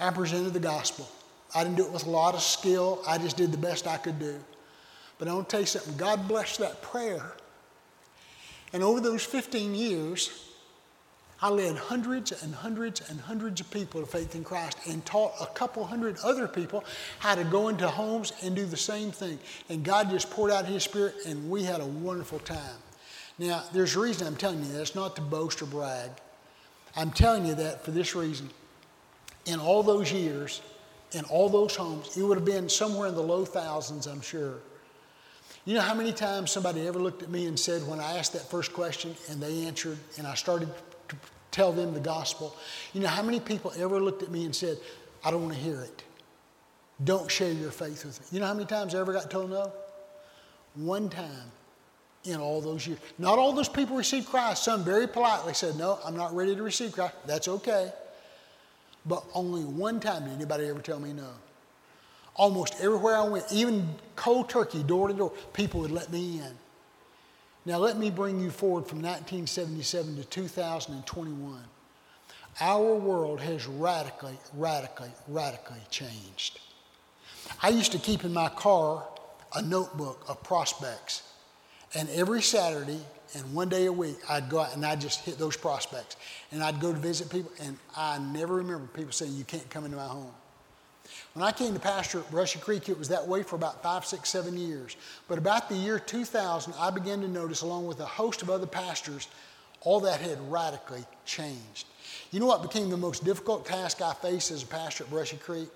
I 0.00 0.10
presented 0.10 0.54
the 0.54 0.60
gospel. 0.60 1.06
I 1.54 1.62
didn't 1.62 1.76
do 1.76 1.84
it 1.84 1.92
with 1.92 2.06
a 2.06 2.10
lot 2.10 2.34
of 2.34 2.42
skill, 2.42 3.02
I 3.06 3.18
just 3.18 3.36
did 3.36 3.52
the 3.52 3.58
best 3.58 3.86
I 3.86 3.98
could 3.98 4.18
do. 4.18 4.40
But 5.18 5.28
I 5.28 5.34
want 5.34 5.48
to 5.48 5.52
tell 5.52 5.60
you 5.60 5.66
something 5.66 5.96
God 5.96 6.26
blessed 6.26 6.58
that 6.58 6.82
prayer. 6.82 7.32
And 8.72 8.82
over 8.82 9.00
those 9.00 9.22
15 9.22 9.74
years, 9.74 10.48
I 11.44 11.50
led 11.50 11.76
hundreds 11.76 12.32
and 12.42 12.54
hundreds 12.54 13.02
and 13.10 13.20
hundreds 13.20 13.60
of 13.60 13.70
people 13.70 14.00
to 14.00 14.06
faith 14.06 14.34
in 14.34 14.44
Christ 14.44 14.78
and 14.88 15.04
taught 15.04 15.34
a 15.38 15.44
couple 15.44 15.84
hundred 15.84 16.16
other 16.24 16.48
people 16.48 16.82
how 17.18 17.34
to 17.34 17.44
go 17.44 17.68
into 17.68 17.86
homes 17.86 18.32
and 18.42 18.56
do 18.56 18.64
the 18.64 18.78
same 18.78 19.10
thing. 19.10 19.38
And 19.68 19.84
God 19.84 20.08
just 20.08 20.30
poured 20.30 20.50
out 20.50 20.64
His 20.64 20.84
Spirit, 20.84 21.16
and 21.26 21.50
we 21.50 21.62
had 21.62 21.82
a 21.82 21.86
wonderful 21.86 22.38
time. 22.38 22.78
Now, 23.38 23.62
there's 23.74 23.94
a 23.94 24.00
reason 24.00 24.26
I'm 24.26 24.36
telling 24.36 24.60
you 24.60 24.72
that. 24.72 24.80
It's 24.80 24.94
not 24.94 25.16
to 25.16 25.20
boast 25.20 25.60
or 25.60 25.66
brag. 25.66 26.12
I'm 26.96 27.10
telling 27.10 27.44
you 27.44 27.54
that 27.56 27.84
for 27.84 27.90
this 27.90 28.14
reason. 28.14 28.48
In 29.44 29.60
all 29.60 29.82
those 29.82 30.10
years, 30.10 30.62
in 31.12 31.26
all 31.26 31.50
those 31.50 31.76
homes, 31.76 32.16
it 32.16 32.22
would 32.22 32.38
have 32.38 32.46
been 32.46 32.70
somewhere 32.70 33.08
in 33.08 33.14
the 33.14 33.22
low 33.22 33.44
thousands, 33.44 34.06
I'm 34.06 34.22
sure. 34.22 34.54
You 35.66 35.74
know 35.74 35.82
how 35.82 35.92
many 35.92 36.14
times 36.14 36.50
somebody 36.50 36.86
ever 36.86 36.98
looked 36.98 37.22
at 37.22 37.28
me 37.28 37.44
and 37.44 37.60
said, 37.60 37.86
when 37.86 38.00
I 38.00 38.16
asked 38.16 38.32
that 38.32 38.50
first 38.50 38.72
question 38.72 39.14
and 39.28 39.42
they 39.42 39.66
answered, 39.66 39.98
and 40.16 40.26
I 40.26 40.36
started 40.36 40.70
tell 41.50 41.72
them 41.72 41.94
the 41.94 42.00
gospel. 42.00 42.54
You 42.92 43.00
know 43.00 43.08
how 43.08 43.22
many 43.22 43.40
people 43.40 43.72
ever 43.78 44.00
looked 44.00 44.22
at 44.22 44.30
me 44.30 44.44
and 44.44 44.54
said, 44.54 44.78
I 45.24 45.30
don't 45.30 45.42
want 45.42 45.54
to 45.54 45.60
hear 45.60 45.80
it. 45.80 46.02
Don't 47.02 47.30
share 47.30 47.52
your 47.52 47.70
faith 47.70 48.04
with 48.04 48.20
me. 48.20 48.26
You 48.32 48.40
know 48.40 48.46
how 48.46 48.54
many 48.54 48.66
times 48.66 48.94
I 48.94 49.00
ever 49.00 49.12
got 49.12 49.30
told 49.30 49.50
no? 49.50 49.72
One 50.74 51.08
time 51.08 51.50
in 52.24 52.40
all 52.40 52.60
those 52.60 52.86
years. 52.86 52.98
Not 53.18 53.38
all 53.38 53.52
those 53.52 53.68
people 53.68 53.96
received 53.96 54.26
Christ. 54.26 54.64
Some 54.64 54.84
very 54.84 55.06
politely 55.06 55.54
said, 55.54 55.76
No, 55.76 55.98
I'm 56.04 56.16
not 56.16 56.34
ready 56.34 56.56
to 56.56 56.62
receive 56.62 56.92
Christ. 56.92 57.14
That's 57.26 57.48
okay. 57.48 57.92
But 59.06 59.24
only 59.34 59.62
one 59.62 60.00
time 60.00 60.24
did 60.24 60.32
anybody 60.32 60.66
ever 60.66 60.80
tell 60.80 60.98
me 60.98 61.12
no. 61.12 61.28
Almost 62.36 62.80
everywhere 62.80 63.16
I 63.16 63.24
went, 63.24 63.44
even 63.52 63.94
cold 64.16 64.48
turkey, 64.48 64.82
door 64.82 65.08
to 65.08 65.14
door, 65.14 65.32
people 65.52 65.80
would 65.80 65.92
let 65.92 66.10
me 66.10 66.38
in. 66.38 66.56
Now, 67.66 67.78
let 67.78 67.96
me 67.96 68.10
bring 68.10 68.40
you 68.40 68.50
forward 68.50 68.86
from 68.86 68.98
1977 68.98 70.16
to 70.16 70.24
2021. 70.24 71.58
Our 72.60 72.94
world 72.94 73.40
has 73.40 73.66
radically, 73.66 74.38
radically, 74.54 75.10
radically 75.28 75.80
changed. 75.90 76.60
I 77.62 77.70
used 77.70 77.92
to 77.92 77.98
keep 77.98 78.24
in 78.24 78.32
my 78.32 78.48
car 78.50 79.06
a 79.54 79.62
notebook 79.62 80.24
of 80.28 80.42
prospects, 80.42 81.22
and 81.94 82.08
every 82.10 82.42
Saturday 82.42 83.00
and 83.34 83.54
one 83.54 83.68
day 83.68 83.86
a 83.86 83.92
week, 83.92 84.16
I'd 84.28 84.48
go 84.48 84.60
out 84.60 84.74
and 84.74 84.84
I'd 84.84 85.00
just 85.00 85.20
hit 85.20 85.38
those 85.38 85.56
prospects. 85.56 86.16
And 86.52 86.62
I'd 86.62 86.80
go 86.80 86.92
to 86.92 86.98
visit 86.98 87.30
people, 87.30 87.50
and 87.60 87.76
I 87.96 88.18
never 88.18 88.54
remember 88.54 88.86
people 88.86 89.12
saying, 89.12 89.32
You 89.32 89.44
can't 89.44 89.68
come 89.70 89.84
into 89.84 89.96
my 89.96 90.06
home. 90.06 90.30
When 91.34 91.44
I 91.44 91.50
came 91.50 91.74
to 91.74 91.80
pastor 91.80 92.20
at 92.20 92.30
Brushy 92.30 92.60
Creek, 92.60 92.88
it 92.88 92.96
was 92.96 93.08
that 93.08 93.26
way 93.26 93.42
for 93.42 93.56
about 93.56 93.82
five, 93.82 94.06
six, 94.06 94.28
seven 94.28 94.56
years. 94.56 94.96
But 95.26 95.36
about 95.36 95.68
the 95.68 95.74
year 95.74 95.98
2000, 95.98 96.72
I 96.78 96.90
began 96.90 97.20
to 97.22 97.28
notice, 97.28 97.62
along 97.62 97.88
with 97.88 97.98
a 97.98 98.06
host 98.06 98.40
of 98.40 98.50
other 98.50 98.66
pastors, 98.66 99.26
all 99.80 99.98
that 100.00 100.20
had 100.20 100.38
radically 100.50 101.04
changed. 101.26 101.86
You 102.30 102.38
know 102.38 102.46
what 102.46 102.62
became 102.62 102.88
the 102.88 102.96
most 102.96 103.24
difficult 103.24 103.66
task 103.66 104.00
I 104.00 104.14
faced 104.14 104.52
as 104.52 104.62
a 104.62 104.66
pastor 104.66 105.04
at 105.04 105.10
Brushy 105.10 105.36
Creek? 105.36 105.68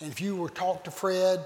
And 0.00 0.10
if 0.10 0.18
you 0.20 0.34
were 0.34 0.48
to 0.48 0.54
talk 0.54 0.84
to 0.84 0.90
Fred 0.90 1.44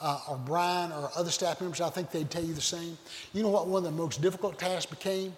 uh, 0.00 0.20
or 0.26 0.38
Brian 0.38 0.90
or 0.90 1.10
other 1.14 1.30
staff 1.30 1.60
members, 1.60 1.82
I 1.82 1.90
think 1.90 2.10
they'd 2.10 2.30
tell 2.30 2.42
you 2.44 2.54
the 2.54 2.60
same. 2.62 2.96
You 3.34 3.42
know 3.42 3.50
what 3.50 3.66
one 3.66 3.84
of 3.84 3.92
the 3.92 3.96
most 3.96 4.22
difficult 4.22 4.58
tasks 4.58 4.90
became? 4.90 5.36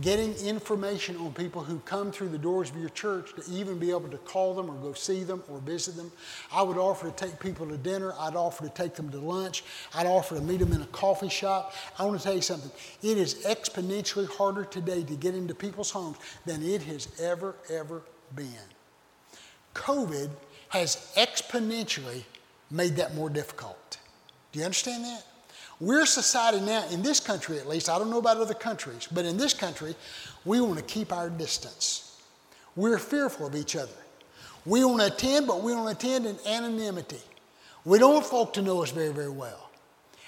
Getting 0.00 0.34
information 0.34 1.16
on 1.16 1.32
people 1.32 1.62
who 1.62 1.80
come 1.80 2.12
through 2.12 2.28
the 2.28 2.38
doors 2.38 2.70
of 2.70 2.76
your 2.76 2.90
church 2.90 3.34
to 3.34 3.42
even 3.50 3.78
be 3.78 3.90
able 3.90 4.08
to 4.08 4.18
call 4.18 4.54
them 4.54 4.70
or 4.70 4.74
go 4.74 4.92
see 4.92 5.24
them 5.24 5.42
or 5.48 5.58
visit 5.58 5.96
them. 5.96 6.12
I 6.52 6.62
would 6.62 6.76
offer 6.76 7.10
to 7.10 7.12
take 7.12 7.40
people 7.40 7.66
to 7.68 7.76
dinner. 7.76 8.12
I'd 8.18 8.36
offer 8.36 8.64
to 8.64 8.70
take 8.70 8.94
them 8.94 9.10
to 9.10 9.18
lunch. 9.18 9.64
I'd 9.94 10.06
offer 10.06 10.36
to 10.36 10.40
meet 10.40 10.60
them 10.60 10.72
in 10.72 10.82
a 10.82 10.86
coffee 10.86 11.28
shop. 11.28 11.74
I 11.98 12.04
want 12.04 12.18
to 12.18 12.24
tell 12.24 12.34
you 12.34 12.42
something. 12.42 12.70
It 13.02 13.18
is 13.18 13.44
exponentially 13.46 14.28
harder 14.28 14.64
today 14.64 15.02
to 15.02 15.14
get 15.14 15.34
into 15.34 15.54
people's 15.54 15.90
homes 15.90 16.18
than 16.46 16.62
it 16.62 16.82
has 16.82 17.08
ever, 17.20 17.56
ever 17.68 18.02
been. 18.36 18.46
COVID 19.74 20.30
has 20.68 21.12
exponentially 21.16 22.22
made 22.70 22.96
that 22.96 23.14
more 23.14 23.30
difficult. 23.30 23.98
Do 24.52 24.58
you 24.58 24.64
understand 24.64 25.04
that? 25.04 25.24
We're 25.80 26.06
society 26.06 26.60
now, 26.60 26.84
in 26.90 27.02
this 27.02 27.20
country 27.20 27.58
at 27.58 27.68
least, 27.68 27.88
I 27.88 27.98
don't 27.98 28.10
know 28.10 28.18
about 28.18 28.38
other 28.38 28.54
countries, 28.54 29.08
but 29.10 29.24
in 29.24 29.36
this 29.36 29.54
country, 29.54 29.94
we 30.44 30.60
want 30.60 30.76
to 30.76 30.84
keep 30.84 31.12
our 31.12 31.30
distance. 31.30 32.20
We're 32.74 32.98
fearful 32.98 33.46
of 33.46 33.54
each 33.54 33.76
other. 33.76 33.92
We 34.66 34.84
want 34.84 35.00
to 35.00 35.06
attend, 35.06 35.46
but 35.46 35.62
we 35.62 35.74
want 35.74 35.98
to 35.98 36.08
attend 36.08 36.26
in 36.26 36.36
anonymity. 36.46 37.20
We 37.84 37.98
don't 37.98 38.14
want 38.14 38.26
folk 38.26 38.52
to 38.54 38.62
know 38.62 38.82
us 38.82 38.90
very, 38.90 39.12
very 39.12 39.30
well. 39.30 39.70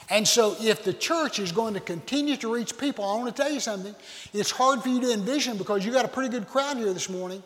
And 0.09 0.27
so, 0.27 0.57
if 0.61 0.83
the 0.83 0.93
church 0.93 1.39
is 1.39 1.53
going 1.53 1.75
to 1.75 1.81
continue 1.81 2.37
to 2.39 2.53
reach 2.53 2.77
people, 2.79 3.05
I 3.05 3.15
want 3.17 3.35
to 3.35 3.43
tell 3.43 3.53
you 3.53 3.61
something. 3.61 3.95
It's 4.33 4.51
hard 4.51 4.83
for 4.83 4.89
you 4.89 5.01
to 5.03 5.13
envision 5.13 5.57
because 5.57 5.87
you 5.87 5.93
got 5.93 6.05
a 6.05 6.09
pretty 6.09 6.29
good 6.29 6.49
crowd 6.49 6.79
here 6.79 6.93
this 6.93 7.09
morning. 7.09 7.43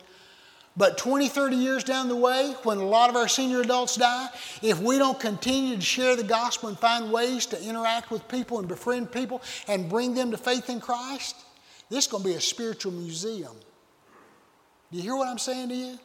But 0.77 0.97
20, 0.97 1.29
30 1.29 1.55
years 1.55 1.83
down 1.85 2.09
the 2.09 2.15
way, 2.17 2.53
when 2.63 2.79
a 2.79 2.85
lot 2.85 3.09
of 3.09 3.15
our 3.15 3.29
senior 3.29 3.61
adults 3.61 3.95
die, 3.95 4.27
if 4.61 4.79
we 4.81 4.97
don't 4.97 5.19
continue 5.19 5.75
to 5.75 5.81
share 5.81 6.17
the 6.17 6.23
gospel 6.23 6.67
and 6.67 6.77
find 6.77 7.13
ways 7.13 7.45
to 7.47 7.63
interact 7.63 8.11
with 8.11 8.27
people 8.27 8.59
and 8.59 8.67
befriend 8.67 9.11
people 9.11 9.41
and 9.69 9.89
bring 9.89 10.13
them 10.13 10.31
to 10.31 10.37
faith 10.37 10.69
in 10.69 10.81
Christ, 10.81 11.37
this 11.89 12.05
is 12.05 12.11
going 12.11 12.23
to 12.23 12.29
be 12.29 12.35
a 12.35 12.41
spiritual 12.41 12.91
museum. 12.91 13.53
Do 14.91 14.97
you 14.97 15.03
hear 15.03 15.15
what 15.15 15.29
I'm 15.29 15.37
saying 15.37 15.69
to 15.69 15.75
you? 15.75 15.99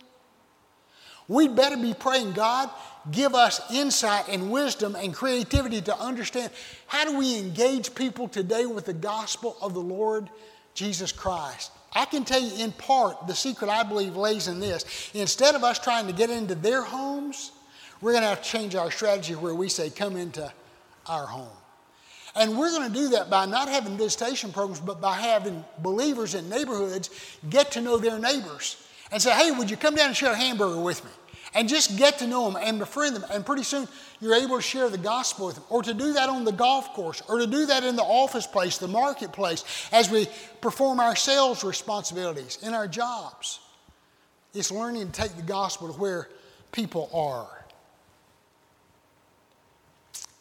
We'd 1.27 1.55
better 1.55 1.77
be 1.77 1.95
praying, 1.95 2.33
God, 2.33 2.71
give 3.11 3.35
us 3.35 3.61
insight 3.73 4.29
and 4.29 4.51
wisdom 4.51 4.97
and 4.97 5.15
creativity 5.15 5.81
to 5.83 5.97
understand 5.97 6.51
how 6.87 7.05
do 7.05 7.17
we 7.17 7.39
engage 7.39 7.95
people 7.95 8.29
today 8.29 8.67
with 8.67 8.87
the 8.87 8.93
gospel 8.93 9.57
of 9.63 9.75
the 9.75 9.81
Lord 9.81 10.29
Jesus 10.75 11.13
Christ. 11.13 11.71
I 11.93 12.05
can 12.05 12.25
tell 12.25 12.41
you 12.41 12.65
in 12.65 12.73
part, 12.73 13.27
the 13.27 13.35
secret 13.35 13.69
I 13.69 13.83
believe 13.83 14.17
lays 14.17 14.47
in 14.47 14.61
this. 14.61 15.11
Instead 15.15 15.55
of 15.55 15.65
us 15.65 15.79
trying 15.79 16.07
to 16.07 16.13
get 16.13 16.31
into 16.31 16.55
their 16.55 16.83
homes, 16.83 17.53
we're 18.01 18.13
going 18.13 18.23
to 18.23 18.29
have 18.29 18.43
to 18.43 18.49
change 18.49 18.75
our 18.75 18.91
strategy 18.91 19.35
where 19.35 19.55
we 19.55 19.69
say, 19.69 19.91
come 19.91 20.17
into 20.17 20.53
our 21.07 21.27
home. 21.27 21.49
And 22.37 22.57
we're 22.57 22.71
going 22.71 22.91
to 22.91 22.95
do 22.97 23.09
that 23.11 23.29
by 23.29 23.47
not 23.47 23.69
having 23.69 23.97
visitation 23.97 24.53
programs, 24.53 24.81
but 24.81 25.01
by 25.01 25.15
having 25.15 25.65
believers 25.79 26.35
in 26.35 26.49
neighborhoods 26.49 27.11
get 27.49 27.73
to 27.73 27.81
know 27.81 27.99
their 27.99 28.19
neighbors 28.19 28.77
and 29.11 29.21
say, 29.21 29.33
hey, 29.33 29.51
would 29.51 29.69
you 29.69 29.77
come 29.77 29.97
down 29.97 30.09
and 30.09 30.17
share 30.17 30.33
a 30.33 30.37
hamburger 30.37 30.81
with 30.81 31.05
me? 31.05 31.11
And 31.55 31.69
just 31.69 31.97
get 31.97 32.19
to 32.19 32.27
know 32.27 32.51
them 32.51 32.61
and 32.63 32.79
befriend 32.79 33.17
them. 33.17 33.25
And 33.31 33.45
pretty 33.45 33.63
soon 33.63 33.89
you're 34.21 34.35
able 34.35 34.57
to 34.57 34.63
share 34.63 34.89
the 34.89 34.99
gospel 34.99 35.47
with 35.47 35.57
them, 35.57 35.65
or 35.69 35.83
to 35.83 35.95
do 35.95 36.13
that 36.13 36.29
on 36.29 36.45
the 36.45 36.53
golf 36.53 36.93
course, 36.93 37.23
or 37.29 37.39
to 37.39 37.47
do 37.47 37.67
that 37.67 37.85
in 37.85 37.97
the 37.97 38.03
office 38.03 38.47
place, 38.47 38.79
the 38.79 38.89
marketplace, 38.89 39.89
as 39.93 40.11
we 40.11 40.29
perform 40.61 41.01
our 41.01 41.17
sales 41.17 41.65
responsibilities 41.65 42.59
in 42.63 42.75
our 42.75 42.87
jobs. 42.87 43.61
It's 44.55 44.71
learning 44.71 45.11
to 45.11 45.13
take 45.13 45.37
the 45.37 45.43
gospel 45.43 45.93
to 45.93 45.99
where 45.99 46.29
people 46.73 47.09
are. 47.15 47.65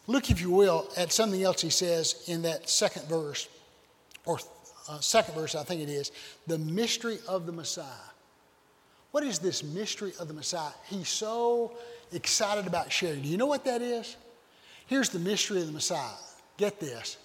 Look, 0.06 0.30
if 0.30 0.40
you 0.40 0.50
will, 0.50 0.88
at 0.96 1.12
something 1.12 1.42
else 1.42 1.62
he 1.62 1.70
says 1.70 2.24
in 2.26 2.42
that 2.42 2.68
second 2.68 3.06
verse, 3.08 3.48
or 4.26 4.40
uh, 4.88 4.98
second 4.98 5.34
verse, 5.34 5.54
I 5.54 5.62
think 5.62 5.82
it 5.82 5.88
is, 5.88 6.10
the 6.48 6.58
mystery 6.58 7.18
of 7.28 7.46
the 7.46 7.52
Messiah. 7.52 8.09
What 9.10 9.24
is 9.24 9.38
this 9.38 9.62
mystery 9.62 10.12
of 10.20 10.28
the 10.28 10.34
Messiah? 10.34 10.72
He's 10.84 11.08
so 11.08 11.72
excited 12.12 12.66
about 12.66 12.92
sharing. 12.92 13.22
Do 13.22 13.28
you 13.28 13.36
know 13.36 13.46
what 13.46 13.64
that 13.64 13.82
is? 13.82 14.16
Here's 14.86 15.08
the 15.08 15.18
mystery 15.18 15.60
of 15.60 15.66
the 15.66 15.72
Messiah. 15.72 16.16
Get 16.56 16.80
this. 16.80 17.16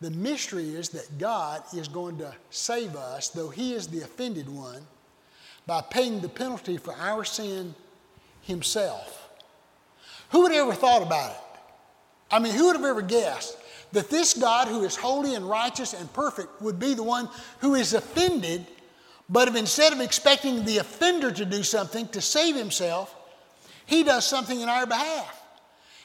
The 0.00 0.10
mystery 0.10 0.74
is 0.74 0.88
that 0.90 1.18
God 1.18 1.62
is 1.74 1.88
going 1.88 2.18
to 2.18 2.34
save 2.50 2.96
us, 2.96 3.28
though 3.28 3.48
He 3.48 3.74
is 3.74 3.86
the 3.86 4.02
offended 4.02 4.48
one, 4.48 4.82
by 5.66 5.80
paying 5.80 6.20
the 6.20 6.28
penalty 6.28 6.76
for 6.76 6.94
our 6.94 7.24
sin 7.24 7.74
Himself. 8.42 9.30
Who 10.30 10.42
would 10.42 10.52
have 10.52 10.66
ever 10.66 10.74
thought 10.74 11.02
about 11.02 11.30
it? 11.30 11.60
I 12.30 12.38
mean, 12.40 12.54
who 12.54 12.66
would 12.66 12.76
have 12.76 12.84
ever 12.84 13.02
guessed 13.02 13.56
that 13.92 14.10
this 14.10 14.34
God, 14.34 14.66
who 14.66 14.84
is 14.84 14.96
holy 14.96 15.36
and 15.36 15.48
righteous 15.48 15.94
and 15.94 16.12
perfect, 16.12 16.60
would 16.60 16.80
be 16.80 16.94
the 16.94 17.02
one 17.02 17.28
who 17.60 17.76
is 17.76 17.94
offended 17.94 18.66
but 19.28 19.48
if 19.48 19.56
instead 19.56 19.92
of 19.92 20.00
expecting 20.00 20.64
the 20.64 20.78
offender 20.78 21.30
to 21.32 21.44
do 21.44 21.62
something 21.62 22.08
to 22.08 22.20
save 22.20 22.56
himself, 22.56 23.14
he 23.86 24.02
does 24.02 24.26
something 24.26 24.60
in 24.60 24.68
our 24.68 24.86
behalf. 24.86 25.42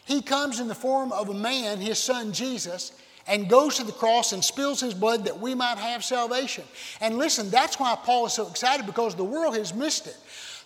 He 0.06 0.22
comes 0.22 0.60
in 0.60 0.68
the 0.68 0.76
form 0.76 1.12
of 1.12 1.30
a 1.30 1.34
man, 1.34 1.80
his 1.80 2.00
son 2.00 2.34
Jesus, 2.34 2.94
and 3.28 3.48
goes 3.48 3.76
to 3.76 3.84
the 3.84 3.92
cross 3.92 4.34
and 4.34 4.44
spills 4.44 4.80
his 4.80 4.94
blood 4.94 5.26
that 5.26 5.40
we 5.40 5.54
might 5.54 5.78
have 5.78 6.04
salvation. 6.04 6.64
And 7.00 7.18
listen, 7.18 7.50
that's 7.52 7.80
why 7.80 7.96
Paul 8.04 8.26
is 8.26 8.34
so 8.34 8.48
excited 8.48 8.86
because 8.86 9.14
the 9.14 9.24
world 9.24 9.56
has 9.56 9.74
missed 9.74 10.08
it. 10.08 10.18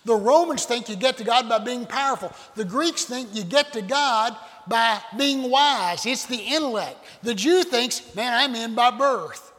The 0.06 0.14
Romans 0.14 0.64
think 0.64 0.88
you 0.88 0.96
get 0.96 1.16
to 1.18 1.24
God 1.24 1.48
by 1.48 1.58
being 1.58 1.86
powerful. 1.86 2.32
The 2.56 2.64
Greeks 2.64 3.04
think 3.04 3.34
you 3.34 3.44
get 3.44 3.72
to 3.72 3.82
God 3.82 4.36
by 4.66 5.00
being 5.16 5.50
wise. 5.50 6.06
It's 6.06 6.26
the 6.26 6.36
intellect. 6.36 6.96
The 7.22 7.34
Jew 7.34 7.64
thinks, 7.64 8.14
man, 8.14 8.32
I'm 8.32 8.54
in 8.54 8.74
by 8.74 8.90
birth. 8.90 9.52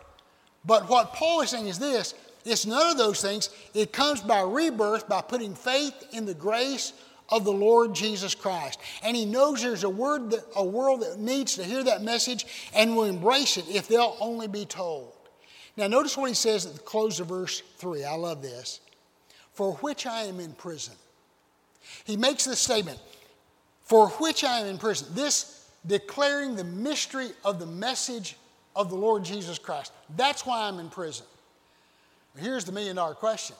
But 0.63 0.89
what 0.89 1.13
Paul 1.13 1.41
is 1.41 1.51
saying 1.51 1.67
is 1.67 1.77
this 1.77 2.13
it's 2.45 2.65
none 2.65 2.91
of 2.91 2.97
those 2.97 3.21
things. 3.21 3.49
It 3.73 3.91
comes 3.91 4.21
by 4.21 4.41
rebirth, 4.41 5.09
by 5.09 5.21
putting 5.21 5.55
faith 5.55 5.93
in 6.11 6.25
the 6.25 6.33
grace 6.33 6.93
of 7.29 7.43
the 7.43 7.51
Lord 7.51 7.93
Jesus 7.93 8.35
Christ. 8.35 8.79
And 9.03 9.17
he 9.17 9.25
knows 9.25 9.61
there's 9.61 9.83
a, 9.83 9.89
word 9.89 10.29
that, 10.31 10.45
a 10.55 10.63
world 10.63 11.01
that 11.01 11.19
needs 11.19 11.55
to 11.55 11.63
hear 11.63 11.83
that 11.83 12.03
message 12.03 12.45
and 12.73 12.95
will 12.95 13.05
embrace 13.05 13.57
it 13.57 13.65
if 13.67 13.87
they'll 13.87 14.15
only 14.19 14.47
be 14.47 14.65
told. 14.65 15.11
Now, 15.75 15.87
notice 15.87 16.15
what 16.15 16.29
he 16.29 16.35
says 16.35 16.65
at 16.65 16.73
the 16.73 16.79
close 16.79 17.19
of 17.19 17.27
verse 17.27 17.61
3. 17.77 18.05
I 18.05 18.15
love 18.15 18.41
this. 18.41 18.79
For 19.53 19.73
which 19.75 20.05
I 20.05 20.23
am 20.23 20.39
in 20.39 20.53
prison. 20.53 20.93
He 22.03 22.15
makes 22.15 22.45
this 22.45 22.59
statement, 22.59 22.99
for 23.81 24.09
which 24.09 24.43
I 24.43 24.59
am 24.59 24.67
in 24.67 24.77
prison. 24.77 25.07
This 25.11 25.67
declaring 25.87 26.55
the 26.55 26.63
mystery 26.63 27.29
of 27.43 27.59
the 27.59 27.65
message 27.65 28.37
of 28.75 28.89
the 28.89 28.95
Lord 28.95 29.23
Jesus 29.23 29.57
Christ. 29.57 29.91
That's 30.15 30.45
why 30.45 30.67
I'm 30.67 30.79
in 30.79 30.89
prison. 30.89 31.25
Here's 32.37 32.65
the 32.65 32.71
million 32.71 32.95
dollar 32.95 33.13
question 33.13 33.55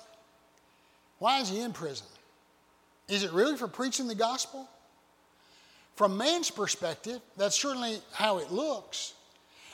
Why 1.20 1.40
is 1.40 1.50
he 1.50 1.62
in 1.62 1.74
prison? 1.74 2.08
Is 3.08 3.24
it 3.24 3.32
really 3.32 3.58
for 3.58 3.68
preaching 3.68 4.08
the 4.08 4.16
gospel? 4.16 4.68
From 5.96 6.18
man's 6.18 6.52
perspective, 6.52 7.22
that's 7.38 7.60
certainly 7.60 8.00
how 8.12 8.40
it 8.40 8.52
looks. 8.52 9.14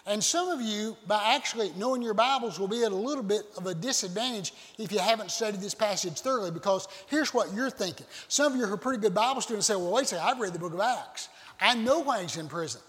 And 0.06 0.24
some 0.24 0.50
of 0.50 0.62
you, 0.62 0.98
by 1.08 1.36
actually 1.36 1.72
knowing 1.78 2.02
your 2.02 2.16
Bibles, 2.16 2.60
will 2.60 2.68
be 2.68 2.84
at 2.84 2.92
a 2.92 2.96
little 2.96 3.24
bit 3.24 3.44
of 3.56 3.68
a 3.68 3.76
disadvantage 3.76 4.52
if 4.80 4.92
you 4.92 5.00
haven't 5.00 5.30
studied 5.30 5.62
this 5.62 5.76
passage 5.76 6.20
thoroughly, 6.22 6.50
because 6.50 6.88
here's 7.08 7.34
what 7.34 7.54
you're 7.54 7.70
thinking. 7.70 8.08
Some 8.28 8.52
of 8.52 8.60
you 8.60 8.66
who 8.66 8.74
are 8.74 8.78
pretty 8.78 9.00
good 9.00 9.14
Bible 9.14 9.42
students 9.42 9.68
say, 9.68 9.76
Well, 9.76 9.92
wait 9.92 10.04
a 10.04 10.08
second, 10.08 10.26
I've 10.26 10.40
read 10.40 10.54
the 10.54 10.60
book 10.60 10.74
of 10.74 10.80
Acts. 10.80 11.30
I 11.60 11.76
know 11.76 12.00
why 12.00 12.24
he's 12.24 12.38
in 12.38 12.48
prison. 12.48 12.82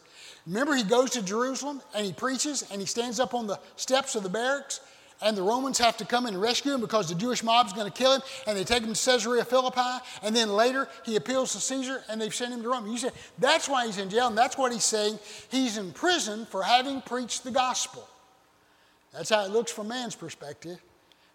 Remember, 0.46 0.74
he 0.74 0.82
goes 0.82 1.10
to 1.10 1.22
Jerusalem 1.22 1.82
and 1.94 2.04
he 2.04 2.12
preaches 2.12 2.64
and 2.70 2.80
he 2.80 2.86
stands 2.86 3.20
up 3.20 3.34
on 3.34 3.46
the 3.46 3.60
steps 3.76 4.14
of 4.14 4.22
the 4.22 4.28
barracks 4.28 4.80
and 5.22 5.36
the 5.36 5.42
Romans 5.42 5.78
have 5.78 5.96
to 5.98 6.04
come 6.04 6.26
and 6.26 6.40
rescue 6.40 6.74
him 6.74 6.80
because 6.80 7.08
the 7.08 7.14
Jewish 7.14 7.42
mob 7.42 7.66
is 7.66 7.72
going 7.72 7.90
to 7.90 7.96
kill 7.96 8.14
him, 8.14 8.22
and 8.46 8.56
they 8.56 8.64
take 8.64 8.82
him 8.82 8.92
to 8.92 9.04
Caesarea 9.04 9.44
Philippi, 9.44 10.04
and 10.22 10.34
then 10.34 10.50
later 10.50 10.88
he 11.04 11.16
appeals 11.16 11.52
to 11.52 11.60
Caesar, 11.60 12.02
and 12.08 12.20
they've 12.20 12.34
sent 12.34 12.52
him 12.52 12.62
to 12.62 12.68
Rome. 12.68 12.86
You 12.86 12.98
say 12.98 13.10
that's 13.38 13.68
why 13.68 13.86
he's 13.86 13.98
in 13.98 14.10
jail, 14.10 14.28
and 14.28 14.38
that's 14.38 14.58
what 14.58 14.72
he's 14.72 14.84
saying. 14.84 15.18
He's 15.50 15.78
in 15.78 15.92
prison 15.92 16.46
for 16.46 16.62
having 16.62 17.00
preached 17.02 17.44
the 17.44 17.50
gospel. 17.50 18.08
That's 19.12 19.30
how 19.30 19.44
it 19.44 19.50
looks 19.50 19.70
from 19.70 19.88
man's 19.88 20.14
perspective, 20.14 20.78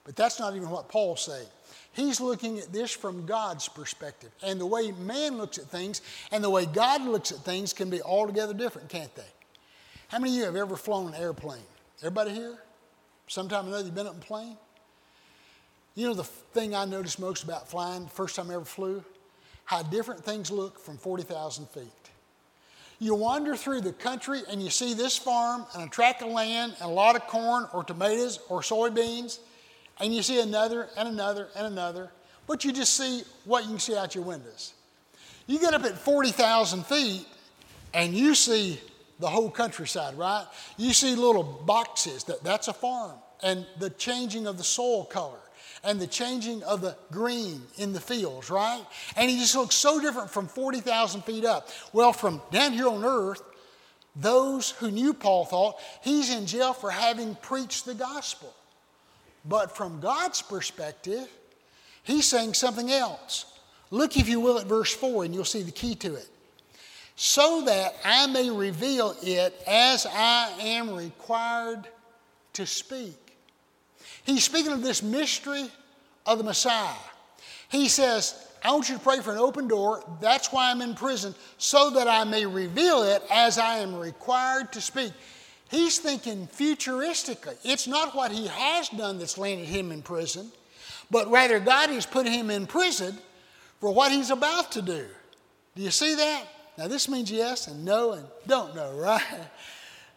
but 0.04 0.16
that's 0.16 0.40
not 0.40 0.56
even 0.56 0.70
what 0.70 0.90
Paul's 0.90 1.22
saying. 1.22 1.48
He's 1.94 2.22
looking 2.22 2.60
at 2.60 2.72
this 2.72 2.92
from 2.92 3.26
God's 3.26 3.68
perspective. 3.68 4.30
And 4.44 4.62
the 4.62 4.68
way 4.68 4.92
man 4.92 5.38
looks 5.38 5.58
at 5.58 5.66
things 5.66 6.04
and 6.32 6.44
the 6.44 6.50
way 6.50 6.68
God 6.68 7.02
looks 7.02 7.32
at 7.32 7.40
things 7.40 7.74
can 7.74 7.90
be 7.90 8.04
altogether 8.04 8.54
different, 8.54 8.88
can't 8.88 9.14
they? 9.16 9.26
How 10.08 10.20
many 10.20 10.34
of 10.34 10.38
you 10.38 10.44
have 10.46 10.56
ever 10.56 10.76
flown 10.76 11.08
an 11.08 11.20
airplane? 11.20 11.64
Everybody 12.02 12.36
here? 12.36 12.60
Sometime 13.28 13.66
or 13.66 13.68
another, 13.70 13.86
you've 13.86 13.96
been 13.96 14.08
up 14.08 14.16
in 14.16 14.22
a 14.22 14.26
plane? 14.26 14.58
You 15.96 16.08
know 16.08 16.14
the 16.14 16.24
thing 16.24 16.76
I 16.76 16.86
noticed 16.86 17.20
most 17.20 17.44
about 17.44 17.68
flying, 17.68 18.04
the 18.04 18.10
first 18.10 18.36
time 18.36 18.50
I 18.50 18.56
ever 18.56 18.66
flew? 18.66 19.04
How 19.66 19.84
different 19.84 20.24
things 20.24 20.50
look 20.50 20.80
from 20.80 20.98
40,000 20.98 21.68
feet. 21.70 21.84
You 23.00 23.14
wander 23.16 23.56
through 23.56 23.82
the 23.82 23.94
country 23.94 24.42
and 24.50 24.62
you 24.62 24.70
see 24.70 24.94
this 24.94 25.18
farm 25.18 25.66
and 25.74 25.84
a 25.84 25.90
tract 25.90 26.22
of 26.22 26.30
land 26.30 26.74
and 26.80 26.90
a 26.90 26.94
lot 26.94 27.16
of 27.16 27.28
corn 27.28 27.68
or 27.74 27.84
tomatoes 27.84 28.40
or 28.50 28.62
soybeans, 28.62 29.40
and 30.00 30.14
you 30.16 30.24
see 30.24 30.40
another 30.40 30.88
and 30.98 31.08
another 31.08 31.50
and 31.56 31.68
another, 31.68 32.12
but 32.48 32.64
you 32.64 32.72
just 32.72 32.96
see 32.96 33.24
what 33.46 33.64
you 33.64 33.72
can 33.72 33.80
see 33.80 33.96
out 33.96 34.16
your 34.16 34.24
windows. 34.24 34.74
You 35.48 35.60
get 35.60 35.74
up 35.74 35.84
at 35.84 35.98
40,000 35.98 36.86
feet 36.86 37.26
and 37.94 38.14
you 38.14 38.36
see 38.36 38.80
the 39.20 39.28
whole 39.28 39.50
countryside, 39.50 40.18
right? 40.18 40.46
You 40.78 40.94
see 40.94 41.16
little 41.16 41.44
boxes, 41.44 42.24
that, 42.26 42.44
that's 42.44 42.68
a 42.68 42.74
farm, 42.74 43.18
and 43.42 43.66
the 43.80 43.90
changing 43.92 44.48
of 44.48 44.58
the 44.58 44.64
soil 44.64 45.06
color 45.06 45.40
and 45.84 46.00
the 46.00 46.08
changing 46.08 46.64
of 46.64 46.82
the 46.82 46.96
green 47.12 47.62
in 47.78 47.94
the 47.94 48.00
fields, 48.00 48.50
right? 48.50 48.84
And 49.16 49.30
he 49.30 49.38
just 49.38 49.56
looks 49.56 49.76
so 49.76 50.00
different 50.00 50.30
from 50.30 50.48
40,000 50.48 51.24
feet 51.24 51.46
up. 51.46 51.70
Well, 51.94 52.14
from 52.14 52.42
down 52.52 52.74
here 52.74 52.88
on 52.88 53.04
earth, 53.04 53.42
those 54.16 54.72
who 54.72 54.90
knew 54.90 55.14
Paul 55.14 55.46
thought 55.46 55.80
he's 56.02 56.34
in 56.34 56.46
jail 56.48 56.74
for 56.74 56.90
having 56.90 57.36
preached 57.36 57.86
the 57.86 57.94
gospel. 57.94 58.54
But 59.46 59.78
from 59.78 60.00
God's 60.00 60.42
perspective, 60.42 61.28
he's 62.04 62.26
saying 62.26 62.56
something 62.56 62.92
else. 62.92 63.46
Look, 63.92 64.18
if 64.18 64.28
you 64.28 64.40
will, 64.40 64.60
at 64.60 64.66
verse 64.66 64.94
4, 64.94 65.26
and 65.26 65.34
you'll 65.34 65.46
see 65.46 65.62
the 65.62 65.72
key 65.72 65.96
to 65.96 66.16
it 66.16 66.28
so 67.20 67.64
that 67.66 67.96
I 68.06 68.28
may 68.28 68.50
reveal 68.52 69.16
it 69.24 69.60
as 69.66 70.06
I 70.06 70.52
am 70.60 70.94
required 70.94 71.88
to 72.54 72.66
speak. 72.66 73.36
He's 74.24 74.44
speaking 74.44 74.72
of 74.72 74.84
this 74.84 75.02
mystery 75.02 75.68
of 76.28 76.38
the 76.38 76.44
Messiah. 76.44 76.94
He 77.70 77.88
says, 77.88 78.48
I 78.64 78.72
want 78.72 78.88
you 78.88 78.96
to 78.96 79.02
pray 79.02 79.20
for 79.20 79.32
an 79.32 79.40
open 79.40 79.68
door. 79.68 80.04
That's 80.22 80.54
why 80.54 80.70
I'm 80.70 80.82
in 80.82 80.94
prison, 80.94 81.34
so 81.58 81.90
that 81.90 82.08
I 82.08 82.24
may 82.24 82.46
reveal 82.46 83.02
it 83.02 83.24
as 83.32 83.58
I 83.58 83.78
am 83.78 83.96
required 83.96 84.72
to 84.74 84.82
speak. 84.82 85.12
He's 85.72 85.98
thinking 85.98 86.48
futuristically. 86.48 87.58
It's 87.64 87.88
not 87.88 88.16
what 88.16 88.32
he 88.32 88.46
has 88.46 88.90
done 88.90 89.18
that's 89.18 89.40
landed 89.40 89.66
him 89.66 89.92
in 89.92 90.04
prison, 90.04 90.52
but 91.10 91.32
rather 91.32 91.60
God 91.60 91.90
has 91.90 92.06
put 92.06 92.28
him 92.28 92.52
in 92.52 92.68
prison 92.68 93.18
for 93.80 93.92
what 93.92 94.12
he's 94.12 94.30
about 94.30 94.72
to 94.74 94.84
do. 94.84 95.08
Do 95.76 95.82
you 95.82 95.92
see 95.92 96.14
that? 96.14 96.46
Now, 96.78 96.88
this 96.88 97.10
means 97.10 97.32
yes 97.32 97.68
and 97.68 97.84
no 97.84 98.12
and 98.14 98.26
don't 98.46 98.76
know, 98.76 98.94
right? 98.96 99.22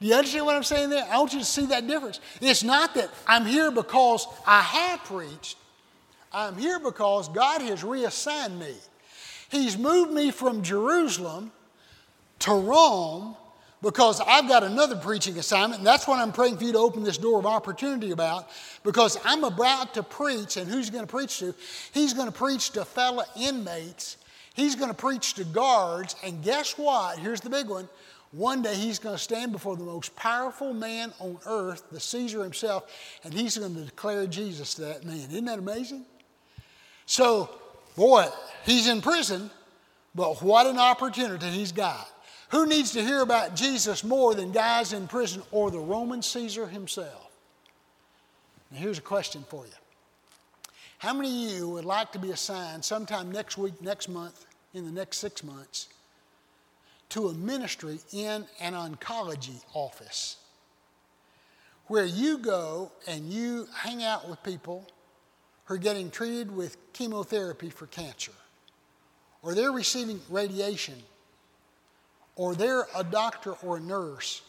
Do 0.01 0.07
you 0.07 0.15
understand 0.15 0.47
what 0.47 0.57
I'm 0.57 0.63
saying 0.63 0.91
there? 0.91 1.07
I 1.11 1.19
want 1.19 1.33
you 1.33 1.41
to 1.41 1.45
see 1.45 1.67
that 1.67 1.87
difference. 1.87 2.21
It's 2.41 2.63
not 2.63 2.95
that 2.95 3.11
I'm 3.27 3.45
here 3.45 3.71
because 3.71 4.27
I 4.47 4.61
have 4.63 5.05
preached, 5.05 5.57
I'm 6.33 6.57
here 6.57 6.79
because 6.79 7.29
God 7.29 7.61
has 7.63 7.83
reassigned 7.83 8.59
me. 8.59 8.75
He's 9.51 9.77
moved 9.77 10.13
me 10.13 10.31
from 10.31 10.63
Jerusalem 10.63 11.51
to 12.41 12.55
Rome 12.55 13.37
because 13.83 14.21
I've 14.21 14.47
got 14.47 14.63
another 14.63 14.95
preaching 14.95 15.39
assignment, 15.39 15.79
and 15.79 15.87
that's 15.87 16.07
what 16.07 16.19
I'm 16.19 16.33
praying 16.33 16.59
for 16.59 16.65
you 16.65 16.73
to 16.73 16.79
open 16.79 17.03
this 17.03 17.19
door 17.19 17.39
of 17.39 17.47
opportunity 17.47 18.11
about 18.11 18.49
because 18.85 19.19
I'm 19.25 19.43
about 19.43 19.95
to 19.95 20.03
preach, 20.03 20.57
and 20.57 20.71
who's 20.71 20.91
going 20.91 21.05
to 21.05 21.11
preach 21.11 21.39
to? 21.39 21.55
He's 21.93 22.13
going 22.13 22.27
to 22.27 22.33
preach 22.33 22.71
to 22.73 22.85
fellow 22.85 23.25
inmates 23.37 24.19
He's 24.61 24.75
going 24.75 24.91
to 24.91 24.95
preach 24.95 25.35
to 25.35 25.45
guards, 25.45 26.17
and 26.23 26.45
guess 26.45 26.77
what? 26.77 27.19
Here's 27.19 27.41
the 27.41 27.49
big 27.49 27.69
one. 27.69 27.89
One 28.33 28.61
day 28.61 28.75
he's 28.75 28.99
going 28.99 29.17
to 29.17 29.23
stand 29.23 29.53
before 29.53 29.75
the 29.75 29.85
most 29.85 30.15
powerful 30.17 30.75
man 30.75 31.15
on 31.19 31.39
earth, 31.47 31.85
the 31.91 31.99
Caesar 31.99 32.43
himself, 32.43 32.93
and 33.25 33.33
he's 33.33 33.57
going 33.57 33.75
to 33.75 33.81
declare 33.81 34.27
Jesus 34.27 34.75
to 34.75 34.83
that 34.83 35.05
man. 35.07 35.17
Isn't 35.17 35.47
that 35.47 35.59
amazing? 35.59 36.05
So, 37.07 37.49
boy, 37.97 38.27
he's 38.67 38.87
in 38.87 39.01
prison, 39.01 39.51
but 40.15 40.43
what 40.43 40.67
an 40.67 40.79
opportunity 40.79 41.49
he's 41.49 41.73
got. 41.73 42.07
Who 42.51 42.67
needs 42.67 42.93
to 42.93 43.03
hear 43.03 43.23
about 43.23 43.57
Jesus 43.57 44.05
more 44.05 44.35
than 44.35 44.53
guys 44.53 44.93
in 44.93 45.09
prison 45.09 45.43
or 45.53 45.71
the 45.71 45.81
Roman 45.81 46.21
Caesar 46.21 46.67
himself? 46.67 47.31
Now, 48.71 48.79
here's 48.79 48.99
a 48.99 49.03
question 49.03 49.43
for 49.49 49.65
you 49.65 49.73
how 50.99 51.15
many 51.15 51.47
of 51.47 51.53
you 51.53 51.69
would 51.71 51.87
like 51.87 52.13
to 52.13 52.19
be 52.19 52.31
assigned 52.31 52.85
sometime 52.85 53.33
next 53.33 53.57
week, 53.57 53.81
next 53.81 54.07
month, 54.11 54.45
in 54.73 54.85
the 54.85 54.93
next 54.93 55.19
six 55.19 55.43
months, 55.43 55.89
to 57.11 57.29
a 57.29 57.35
ministry 57.35 57.99
in 58.13 58.45
an 58.61 58.75
oncology 58.75 59.63
office 59.75 60.37
where 61.87 62.05
you 62.05 62.39
go 62.39 62.93
and 63.09 63.33
you 63.33 63.67
hang 63.75 64.05
out 64.05 64.29
with 64.29 64.41
people 64.45 64.87
who 65.65 65.75
are 65.75 65.79
getting 65.79 66.09
treated 66.09 66.55
with 66.55 66.77
chemotherapy 66.93 67.69
for 67.69 67.87
cancer, 67.87 68.33
or 69.43 69.55
they're 69.55 69.73
receiving 69.73 70.21
radiation, 70.29 70.95
or 72.37 72.55
they're 72.55 72.87
a 72.97 73.03
doctor 73.03 73.55
or 73.65 73.79
a 73.79 73.81
nurse 73.81 74.43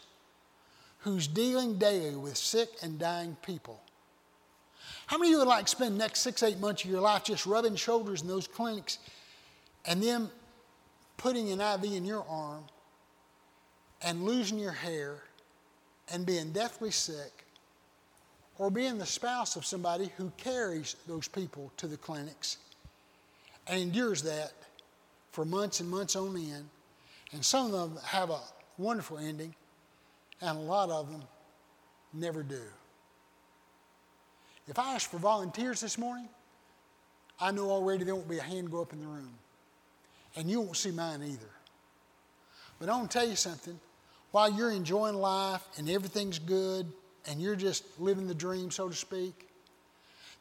who's 1.00 1.28
dealing 1.28 1.80
daily 1.80 2.16
with 2.16 2.38
sick 2.38 2.70
and 2.84 3.00
dying 3.00 3.36
people? 3.44 3.82
How 5.08 5.18
many 5.18 5.30
of 5.30 5.32
you 5.32 5.40
would 5.40 5.48
like 5.48 5.66
to 5.66 5.72
spend 5.72 5.96
the 5.96 5.98
next 5.98 6.20
six, 6.20 6.44
eight 6.44 6.60
months 6.60 6.84
of 6.84 6.92
your 6.92 7.02
life 7.02 7.24
just 7.24 7.48
rubbing 7.48 7.76
shoulders 7.76 8.22
in 8.22 8.28
those 8.28 8.48
clinics 8.48 9.00
and 9.86 10.02
then 10.02 10.30
putting 11.18 11.52
an 11.52 11.62
IV 11.62 11.84
in 11.86 12.06
your 12.06 12.26
arm 12.30 12.64
and 14.02 14.24
losing 14.24 14.60
your 14.60 14.72
hair 14.72 15.24
and 16.12 16.26
being 16.26 16.52
deathly 16.52 16.92
sick 16.92 17.46
or 18.58 18.70
being 18.70 18.98
the 18.98 19.06
spouse 19.06 19.56
of 19.56 19.66
somebody 19.66 20.12
who 20.18 20.32
carries 20.38 20.96
those 21.08 21.28
people 21.28 21.72
to 21.78 21.88
the 21.88 21.98
clinics 21.98 22.58
and 23.68 23.80
endures 23.80 24.22
that 24.24 24.52
for 25.32 25.46
months 25.46 25.80
and 25.80 25.90
months 25.90 26.16
on 26.16 26.36
end. 26.36 26.70
And 27.32 27.44
some 27.44 27.68
of 27.68 27.72
them 27.72 28.04
have 28.04 28.30
a 28.30 28.40
wonderful 28.78 29.18
ending, 29.18 29.56
and 30.42 30.58
a 30.58 30.62
lot 30.62 30.90
of 30.90 31.10
them 31.10 31.24
never 32.14 32.44
do. 32.44 32.62
If 34.68 34.78
I 34.78 34.96
ask 34.96 35.10
for 35.10 35.18
volunteers 35.18 35.82
this 35.82 35.98
morning, 35.98 36.28
I 37.40 37.52
know 37.52 37.70
already 37.70 38.04
there 38.04 38.16
won't 38.16 38.30
be 38.30 38.38
a 38.38 38.44
hand 38.44 38.70
go 38.70 38.82
up 38.82 38.94
in 38.94 39.00
the 39.00 39.08
room. 39.08 39.34
And 40.36 40.50
you 40.50 40.62
won't 40.62 40.78
see 40.78 40.92
mine 40.92 41.22
either. 41.24 41.50
But 42.80 42.90
I 42.90 42.98
want 42.98 43.12
to 43.12 43.20
tell 43.20 43.28
you 43.28 43.36
something. 43.36 43.80
While 44.32 44.52
you're 44.52 44.72
enjoying 44.72 45.16
life 45.16 45.64
and 45.78 45.90
everything's 45.90 46.40
good 46.40 46.92
and 47.28 47.42
you're 47.42 47.56
just 47.56 47.84
living 48.00 48.28
the 48.28 48.34
dream, 48.34 48.72
so 48.72 48.90
to 48.90 48.96
speak, 48.96 49.50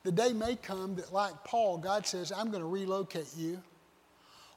the 0.05 0.13
day 0.13 0.33
may 0.33 0.57
come 0.57 0.95
that, 0.97 1.13
like 1.13 1.33
Paul, 1.45 1.79
God 1.79 2.07
says, 2.07 2.33
I'm 2.33 2.51
going 2.51 2.63
to 2.63 2.69
relocate 2.69 3.29
you. 3.37 3.61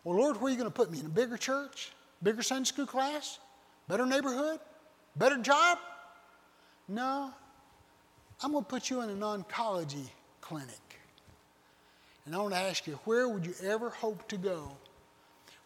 Well, 0.04 0.18
Lord, 0.18 0.38
where 0.38 0.48
are 0.48 0.50
you 0.52 0.58
going 0.58 0.70
to 0.70 0.74
put 0.74 0.92
me? 0.92 1.00
In 1.00 1.08
a 1.08 1.10
bigger 1.10 1.38
church? 1.38 1.92
Bigger 2.22 2.44
Sunday 2.44 2.66
school 2.66 2.86
class? 2.86 3.40
Better 3.88 4.06
neighborhood? 4.06 4.60
Better 5.16 5.38
job? 5.38 5.80
No. 6.88 7.32
I'm 8.42 8.52
going 8.52 8.64
to 8.64 8.70
put 8.70 8.90
you 8.90 9.02
in 9.02 9.10
an 9.10 9.20
oncology 9.20 10.08
clinic. 10.42 11.00
And 12.26 12.36
I 12.36 12.38
want 12.38 12.54
to 12.54 12.60
ask 12.60 12.88
you, 12.88 13.00
where 13.04 13.28
would 13.28 13.46
you 13.46 13.54
ever 13.64 13.90
hope 13.90 14.28
to 14.30 14.38
go 14.38 14.72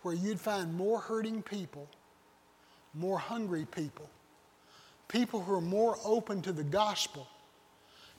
where 0.08 0.16
you'd 0.16 0.40
find 0.40 0.74
more 0.74 1.02
hurting 1.02 1.42
people, 1.42 1.86
more 2.94 3.20
hungry 3.20 3.68
people, 3.70 4.10
people 5.10 5.42
who 5.42 5.54
are 5.54 5.60
more 5.60 5.98
open 6.06 6.42
to 6.42 6.54
the 6.54 6.64
gospel, 6.64 7.28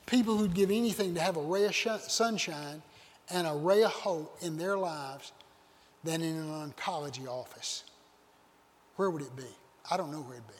people 0.05 0.37
who'd 0.37 0.53
give 0.53 0.69
anything 0.69 1.15
to 1.15 1.19
have 1.19 1.35
a 1.35 1.41
ray 1.41 1.65
of 1.65 1.75
sunshine 1.75 2.83
and 3.31 3.47
a 3.47 3.53
ray 3.53 3.81
of 3.81 3.89
hope 3.89 4.37
in 4.41 4.55
their 4.55 4.77
lives 4.77 5.31
than 6.03 6.21
in 6.21 6.35
an 6.35 6.71
oncology 6.71 7.27
office? 7.27 7.85
Where 8.97 9.09
would 9.09 9.23
it 9.23 9.35
be? 9.35 9.49
I 9.89 9.97
don't 9.97 10.11
know 10.11 10.21
where 10.21 10.35
it'd 10.35 10.47
be. 10.47 10.53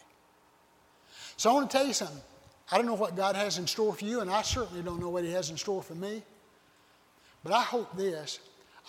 So 1.37 1.51
I 1.51 1.53
want 1.53 1.69
to 1.69 1.77
tell 1.77 1.85
you 1.85 1.93
something. 1.93 2.23
I 2.71 2.77
don't 2.77 2.87
know 2.87 2.95
what 2.95 3.15
God 3.15 3.35
has 3.35 3.59
in 3.59 3.67
store 3.67 3.93
for 3.93 4.03
you, 4.03 4.21
and 4.21 4.31
I 4.31 4.41
certainly 4.41 4.81
don't 4.81 4.99
know 4.99 5.09
what 5.09 5.23
He 5.23 5.31
has 5.33 5.51
in 5.51 5.57
store 5.57 5.83
for 5.83 5.93
me. 5.93 6.23
But 7.43 7.53
I 7.53 7.61
hope 7.61 7.95
this. 7.95 8.39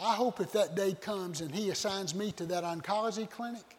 I 0.01 0.15
hope 0.15 0.41
if 0.41 0.53
that 0.53 0.75
day 0.75 0.95
comes 0.95 1.41
and 1.41 1.55
He 1.55 1.71
assigns 1.71 2.15
me 2.15 2.33
to 2.33 2.47
that 2.47 2.65
oncology 2.65 3.29
clinic, 3.29 3.77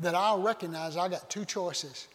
that 0.00 0.14
I'll 0.14 0.42
recognize 0.42 0.96
I 0.96 1.08
got 1.08 1.28
two 1.30 1.44
choices. 1.44 2.08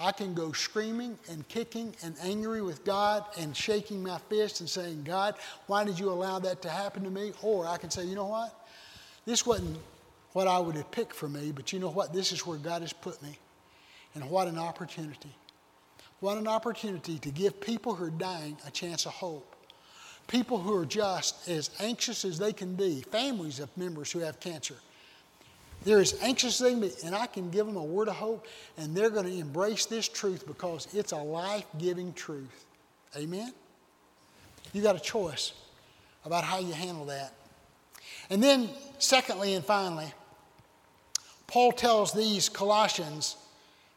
I 0.00 0.10
can 0.10 0.34
go 0.34 0.50
screaming 0.52 1.16
and 1.30 1.46
kicking 1.48 1.94
and 2.02 2.16
angry 2.20 2.62
with 2.62 2.84
God 2.84 3.24
and 3.38 3.56
shaking 3.56 4.02
my 4.02 4.18
fist 4.28 4.60
and 4.60 4.68
saying, 4.68 5.04
God, 5.04 5.36
why 5.66 5.84
did 5.84 5.98
you 5.98 6.10
allow 6.10 6.40
that 6.40 6.62
to 6.62 6.68
happen 6.68 7.04
to 7.04 7.10
me? 7.10 7.32
Or 7.42 7.66
I 7.68 7.76
can 7.76 7.90
say, 7.90 8.04
you 8.04 8.16
know 8.16 8.26
what? 8.26 8.66
This 9.24 9.46
wasn't 9.46 9.78
what 10.32 10.48
I 10.48 10.58
would 10.58 10.74
have 10.74 10.90
picked 10.90 11.14
for 11.14 11.28
me, 11.28 11.52
but 11.52 11.72
you 11.72 11.78
know 11.78 11.90
what? 11.90 12.12
This 12.12 12.32
is 12.32 12.44
where 12.44 12.58
God 12.58 12.82
has 12.82 12.92
put 12.92 13.22
me. 13.22 13.38
And 14.16 14.28
what 14.28 14.48
an 14.48 14.58
opportunity. 14.58 15.30
What 16.18 16.38
an 16.38 16.48
opportunity 16.48 17.18
to 17.18 17.30
give 17.30 17.60
people 17.60 17.94
who 17.94 18.06
are 18.06 18.10
dying 18.10 18.56
a 18.66 18.70
chance 18.70 19.06
of 19.06 19.12
hope. 19.12 19.53
People 20.26 20.58
who 20.58 20.76
are 20.76 20.86
just 20.86 21.48
as 21.48 21.70
anxious 21.80 22.24
as 22.24 22.38
they 22.38 22.52
can 22.52 22.74
be, 22.74 23.02
families 23.02 23.60
of 23.60 23.74
members 23.76 24.10
who 24.10 24.20
have 24.20 24.40
cancer. 24.40 24.74
They're 25.84 26.00
as 26.00 26.16
anxious 26.22 26.60
as 26.60 26.64
they 26.64 26.70
can 26.70 26.80
be, 26.80 26.92
and 27.04 27.14
I 27.14 27.26
can 27.26 27.50
give 27.50 27.66
them 27.66 27.76
a 27.76 27.84
word 27.84 28.08
of 28.08 28.16
hope, 28.16 28.46
and 28.78 28.96
they're 28.96 29.10
going 29.10 29.26
to 29.26 29.38
embrace 29.38 29.84
this 29.86 30.08
truth 30.08 30.46
because 30.46 30.88
it's 30.94 31.12
a 31.12 31.16
life 31.16 31.66
giving 31.78 32.12
truth. 32.14 32.64
Amen? 33.16 33.52
You 34.72 34.82
got 34.82 34.96
a 34.96 35.00
choice 35.00 35.52
about 36.24 36.42
how 36.42 36.58
you 36.58 36.72
handle 36.72 37.04
that. 37.06 37.34
And 38.30 38.42
then, 38.42 38.70
secondly 38.98 39.54
and 39.54 39.64
finally, 39.64 40.12
Paul 41.46 41.72
tells 41.72 42.12
these 42.12 42.48
Colossians 42.48 43.36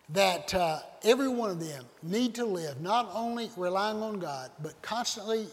that 0.09 0.53
uh, 0.53 0.79
every 1.03 1.27
one 1.27 1.49
of 1.49 1.59
them 1.59 1.85
need 2.03 2.35
to 2.35 2.45
live 2.45 2.81
not 2.81 3.09
only 3.13 3.49
relying 3.57 4.01
on 4.01 4.19
God, 4.19 4.51
but 4.61 4.79
constantly 4.81 5.47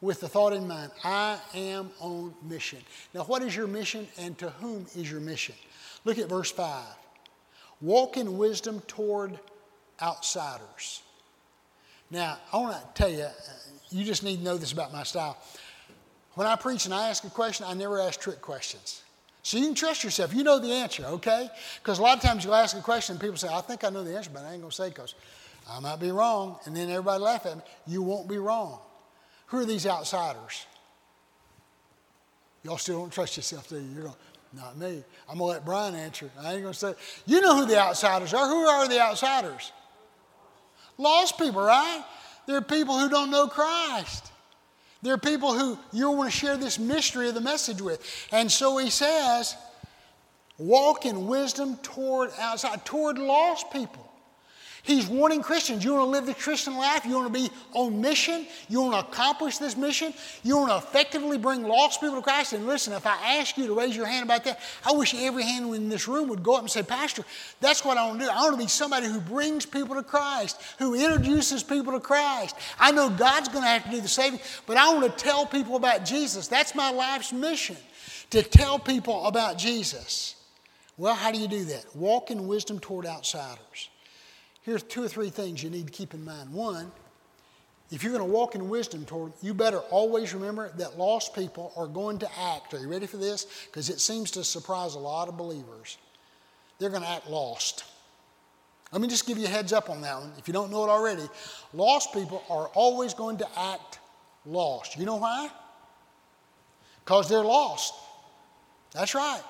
with 0.00 0.20
the 0.20 0.28
thought 0.28 0.52
in 0.52 0.66
mind 0.66 0.90
I 1.04 1.38
am 1.54 1.90
on 2.00 2.34
mission. 2.48 2.78
Now, 3.14 3.24
what 3.24 3.42
is 3.42 3.54
your 3.54 3.66
mission 3.66 4.08
and 4.18 4.36
to 4.38 4.50
whom 4.50 4.86
is 4.96 5.10
your 5.10 5.20
mission? 5.20 5.54
Look 6.04 6.18
at 6.18 6.28
verse 6.28 6.50
5. 6.50 6.84
Walk 7.80 8.16
in 8.16 8.38
wisdom 8.38 8.82
toward 8.86 9.38
outsiders. 10.00 11.02
Now, 12.10 12.38
I 12.52 12.56
want 12.58 12.76
to 12.76 13.02
tell 13.02 13.10
you, 13.10 13.22
uh, 13.22 13.32
you 13.90 14.04
just 14.04 14.22
need 14.22 14.38
to 14.38 14.42
know 14.42 14.56
this 14.56 14.72
about 14.72 14.92
my 14.92 15.02
style. 15.02 15.38
When 16.34 16.46
I 16.46 16.56
preach 16.56 16.84
and 16.84 16.94
I 16.94 17.08
ask 17.08 17.24
a 17.24 17.30
question, 17.30 17.66
I 17.68 17.74
never 17.74 18.00
ask 18.00 18.20
trick 18.20 18.40
questions. 18.40 19.02
So 19.42 19.56
you 19.56 19.64
can 19.64 19.74
trust 19.74 20.04
yourself. 20.04 20.34
You 20.34 20.44
know 20.44 20.58
the 20.58 20.72
answer, 20.72 21.04
okay? 21.04 21.48
Because 21.82 21.98
a 21.98 22.02
lot 22.02 22.16
of 22.16 22.22
times 22.22 22.44
you'll 22.44 22.54
ask 22.54 22.76
a 22.76 22.82
question 22.82 23.14
and 23.14 23.20
people 23.20 23.36
say, 23.36 23.48
I 23.48 23.60
think 23.62 23.84
I 23.84 23.90
know 23.90 24.04
the 24.04 24.16
answer, 24.16 24.30
but 24.32 24.44
I 24.44 24.52
ain't 24.52 24.60
going 24.60 24.70
to 24.70 24.76
say 24.76 24.88
because 24.88 25.14
I 25.68 25.80
might 25.80 25.98
be 25.98 26.10
wrong. 26.10 26.58
And 26.66 26.76
then 26.76 26.90
everybody 26.90 27.22
laugh 27.22 27.46
at 27.46 27.56
me. 27.56 27.62
You 27.86 28.02
won't 28.02 28.28
be 28.28 28.38
wrong. 28.38 28.80
Who 29.50 29.58
are 29.58 29.64
these 29.64 29.86
outsiders? 29.86 30.66
Y'all 32.62 32.78
still 32.78 33.00
don't 33.00 33.12
trust 33.12 33.36
yourself, 33.36 33.68
do 33.68 33.76
you? 33.76 33.88
You're 33.94 34.02
going, 34.04 34.16
not 34.52 34.76
me. 34.76 35.02
I'm 35.28 35.38
going 35.38 35.50
to 35.50 35.56
let 35.58 35.64
Brian 35.64 35.94
answer. 35.94 36.30
I 36.40 36.54
ain't 36.54 36.62
going 36.62 36.72
to 36.72 36.78
say, 36.78 36.94
you 37.26 37.40
know 37.40 37.56
who 37.56 37.66
the 37.66 37.78
outsiders 37.78 38.34
are. 38.34 38.46
Who 38.46 38.66
are 38.66 38.88
the 38.88 39.00
outsiders? 39.00 39.72
Lost 40.98 41.38
people, 41.38 41.62
right? 41.62 42.04
They're 42.46 42.60
people 42.60 42.98
who 42.98 43.08
don't 43.08 43.30
know 43.30 43.46
Christ. 43.46 44.30
There 45.02 45.14
are 45.14 45.18
people 45.18 45.54
who 45.54 45.78
you 45.92 46.10
want 46.10 46.30
to 46.30 46.36
share 46.36 46.56
this 46.56 46.78
mystery 46.78 47.28
of 47.28 47.34
the 47.34 47.40
message 47.40 47.80
with. 47.80 48.28
And 48.32 48.50
so 48.50 48.76
he 48.76 48.90
says, 48.90 49.56
walk 50.58 51.06
in 51.06 51.26
wisdom 51.26 51.76
toward 51.78 52.30
outside, 52.38 52.84
toward 52.84 53.18
lost 53.18 53.72
people. 53.72 54.09
He's 54.82 55.06
warning 55.06 55.42
Christians 55.42 55.84
you 55.84 55.92
want 55.92 56.06
to 56.06 56.10
live 56.10 56.26
the 56.26 56.34
Christian 56.34 56.76
life, 56.76 57.04
you 57.04 57.14
want 57.14 57.32
to 57.32 57.40
be 57.40 57.50
on 57.72 58.00
mission, 58.00 58.46
you 58.68 58.80
want 58.80 58.94
to 58.94 59.12
accomplish 59.12 59.58
this 59.58 59.76
mission, 59.76 60.14
you 60.42 60.56
want 60.56 60.70
to 60.70 60.76
effectively 60.78 61.36
bring 61.36 61.62
lost 61.64 62.00
people 62.00 62.16
to 62.16 62.22
Christ. 62.22 62.54
And 62.54 62.66
listen, 62.66 62.92
if 62.94 63.06
I 63.06 63.38
ask 63.38 63.58
you 63.58 63.66
to 63.66 63.74
raise 63.74 63.94
your 63.94 64.06
hand 64.06 64.24
about 64.24 64.44
that, 64.44 64.60
I 64.84 64.92
wish 64.92 65.14
every 65.14 65.42
hand 65.42 65.74
in 65.74 65.88
this 65.88 66.08
room 66.08 66.28
would 66.28 66.42
go 66.42 66.54
up 66.54 66.60
and 66.60 66.70
say, 66.70 66.82
Pastor, 66.82 67.24
that's 67.60 67.84
what 67.84 67.98
I 67.98 68.06
want 68.06 68.20
to 68.20 68.26
do. 68.26 68.30
I 68.30 68.40
want 68.42 68.52
to 68.52 68.58
be 68.58 68.68
somebody 68.68 69.06
who 69.06 69.20
brings 69.20 69.66
people 69.66 69.96
to 69.96 70.02
Christ, 70.02 70.60
who 70.78 70.94
introduces 70.94 71.62
people 71.62 71.92
to 71.92 72.00
Christ. 72.00 72.56
I 72.78 72.90
know 72.90 73.10
God's 73.10 73.48
going 73.48 73.64
to 73.64 73.68
have 73.68 73.84
to 73.84 73.90
do 73.90 74.00
the 74.00 74.08
saving, 74.08 74.40
but 74.66 74.76
I 74.76 74.92
want 74.94 75.04
to 75.04 75.24
tell 75.24 75.44
people 75.44 75.76
about 75.76 76.04
Jesus. 76.04 76.48
That's 76.48 76.74
my 76.74 76.90
life's 76.90 77.32
mission, 77.32 77.76
to 78.30 78.42
tell 78.42 78.78
people 78.78 79.26
about 79.26 79.58
Jesus. 79.58 80.36
Well, 80.96 81.14
how 81.14 81.32
do 81.32 81.38
you 81.38 81.48
do 81.48 81.64
that? 81.64 81.84
Walk 81.94 82.30
in 82.30 82.46
wisdom 82.46 82.78
toward 82.78 83.06
outsiders. 83.06 83.88
Here's 84.62 84.82
two 84.82 85.02
or 85.02 85.08
three 85.08 85.30
things 85.30 85.62
you 85.62 85.70
need 85.70 85.86
to 85.86 85.92
keep 85.92 86.14
in 86.14 86.24
mind. 86.24 86.52
One, 86.52 86.90
if 87.90 88.04
you're 88.04 88.12
going 88.12 88.24
to 88.24 88.32
walk 88.32 88.54
in 88.54 88.68
wisdom 88.68 89.04
toward, 89.04 89.32
you 89.42 89.52
better 89.52 89.78
always 89.78 90.32
remember 90.32 90.70
that 90.76 90.98
lost 90.98 91.34
people 91.34 91.72
are 91.76 91.86
going 91.86 92.18
to 92.20 92.28
act. 92.38 92.72
Are 92.74 92.78
you 92.78 92.88
ready 92.88 93.06
for 93.06 93.16
this? 93.16 93.46
Because 93.66 93.90
it 93.90 94.00
seems 94.00 94.30
to 94.32 94.44
surprise 94.44 94.94
a 94.94 94.98
lot 94.98 95.28
of 95.28 95.36
believers. 95.36 95.98
They're 96.78 96.90
going 96.90 97.02
to 97.02 97.08
act 97.08 97.28
lost. 97.28 97.84
Let 98.92 99.00
me 99.00 99.08
just 99.08 99.26
give 99.26 99.38
you 99.38 99.46
a 99.46 99.48
heads 99.48 99.72
up 99.72 99.90
on 99.90 100.02
that 100.02 100.18
one. 100.18 100.32
If 100.38 100.46
you 100.46 100.54
don't 100.54 100.70
know 100.70 100.84
it 100.84 100.88
already, 100.88 101.22
lost 101.72 102.12
people 102.12 102.42
are 102.48 102.68
always 102.68 103.14
going 103.14 103.38
to 103.38 103.48
act 103.58 103.98
lost. 104.46 104.96
You 104.96 105.06
know 105.06 105.16
why? 105.16 105.48
Because 107.04 107.28
they're 107.28 107.44
lost. 107.44 107.94
That's 108.92 109.14
right. 109.14 109.42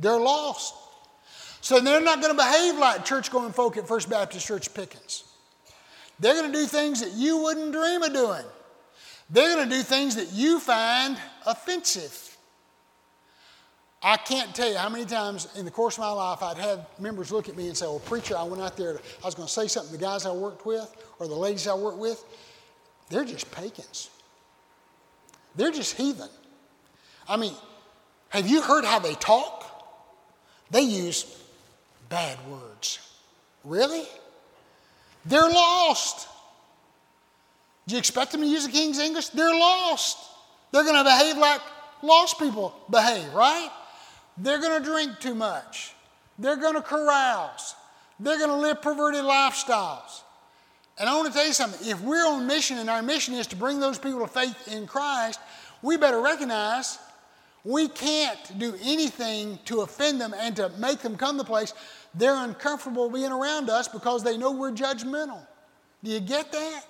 They're 0.00 0.18
lost. 0.20 0.74
So 1.66 1.80
they're 1.80 2.00
not 2.00 2.22
going 2.22 2.32
to 2.32 2.40
behave 2.40 2.78
like 2.78 3.04
church 3.04 3.28
going 3.28 3.52
folk 3.52 3.76
at 3.76 3.88
First 3.88 4.08
Baptist 4.08 4.46
Church 4.46 4.72
Pickens. 4.72 5.24
They're 6.20 6.34
going 6.34 6.52
to 6.52 6.56
do 6.56 6.64
things 6.64 7.00
that 7.00 7.10
you 7.14 7.38
wouldn't 7.38 7.72
dream 7.72 8.04
of 8.04 8.12
doing. 8.12 8.44
They're 9.30 9.56
going 9.56 9.68
to 9.68 9.74
do 9.74 9.82
things 9.82 10.14
that 10.14 10.32
you 10.32 10.60
find 10.60 11.18
offensive. 11.44 12.36
I 14.00 14.16
can't 14.16 14.54
tell 14.54 14.70
you 14.70 14.76
how 14.76 14.88
many 14.88 15.06
times 15.06 15.48
in 15.56 15.64
the 15.64 15.72
course 15.72 15.96
of 15.96 16.02
my 16.02 16.10
life 16.12 16.40
I'd 16.40 16.56
have 16.58 16.86
members 17.00 17.32
look 17.32 17.48
at 17.48 17.56
me 17.56 17.66
and 17.66 17.76
say, 17.76 17.86
Well, 17.86 17.98
preacher, 17.98 18.36
I 18.36 18.44
went 18.44 18.62
out 18.62 18.76
there, 18.76 18.92
to, 18.92 19.00
I 19.24 19.26
was 19.26 19.34
going 19.34 19.48
to 19.48 19.52
say 19.52 19.66
something 19.66 19.90
to 19.90 19.98
the 19.98 20.04
guys 20.04 20.24
I 20.24 20.30
worked 20.30 20.66
with 20.66 20.88
or 21.18 21.26
the 21.26 21.34
ladies 21.34 21.66
I 21.66 21.74
worked 21.74 21.98
with. 21.98 22.24
They're 23.10 23.24
just 23.24 23.50
pagans. 23.50 24.08
They're 25.56 25.72
just 25.72 25.96
heathen. 25.96 26.28
I 27.28 27.36
mean, 27.36 27.54
have 28.28 28.46
you 28.46 28.62
heard 28.62 28.84
how 28.84 29.00
they 29.00 29.14
talk? 29.14 29.64
They 30.70 30.82
use 30.82 31.42
bad 32.08 32.38
words. 32.48 32.98
Really? 33.64 34.04
They're 35.24 35.48
lost. 35.48 36.28
Do 37.86 37.94
you 37.94 37.98
expect 37.98 38.32
them 38.32 38.40
to 38.40 38.46
use 38.46 38.66
the 38.66 38.72
King's 38.72 38.98
English? 38.98 39.28
They're 39.28 39.54
lost. 39.54 40.18
They're 40.72 40.84
going 40.84 40.96
to 40.96 41.04
behave 41.04 41.36
like 41.36 41.60
lost 42.02 42.38
people 42.38 42.74
behave, 42.90 43.32
right? 43.32 43.70
They're 44.38 44.60
going 44.60 44.82
to 44.82 44.88
drink 44.88 45.20
too 45.20 45.34
much. 45.34 45.94
They're 46.38 46.56
going 46.56 46.74
to 46.74 46.82
carouse. 46.82 47.74
They're 48.20 48.38
going 48.38 48.50
to 48.50 48.56
live 48.56 48.82
perverted 48.82 49.24
lifestyles. 49.24 50.22
And 50.98 51.08
I 51.08 51.14
want 51.16 51.28
to 51.28 51.32
tell 51.32 51.46
you 51.46 51.52
something. 51.52 51.88
If 51.88 52.00
we're 52.00 52.26
on 52.26 52.46
mission 52.46 52.78
and 52.78 52.88
our 52.88 53.02
mission 53.02 53.34
is 53.34 53.46
to 53.48 53.56
bring 53.56 53.80
those 53.80 53.98
people 53.98 54.20
to 54.20 54.26
faith 54.26 54.68
in 54.68 54.86
Christ, 54.86 55.40
we 55.82 55.96
better 55.96 56.20
recognize 56.20 56.98
we 57.64 57.88
can't 57.88 58.58
do 58.58 58.74
anything 58.82 59.58
to 59.66 59.80
offend 59.80 60.20
them 60.20 60.34
and 60.38 60.56
to 60.56 60.70
make 60.78 61.00
them 61.00 61.16
come 61.16 61.32
to 61.32 61.38
the 61.38 61.44
place. 61.44 61.74
They're 62.16 62.36
uncomfortable 62.36 63.10
being 63.10 63.32
around 63.32 63.68
us 63.68 63.88
because 63.88 64.22
they 64.22 64.38
know 64.38 64.52
we're 64.52 64.72
judgmental. 64.72 65.46
Do 66.02 66.10
you 66.10 66.20
get 66.20 66.50
that? 66.52 66.84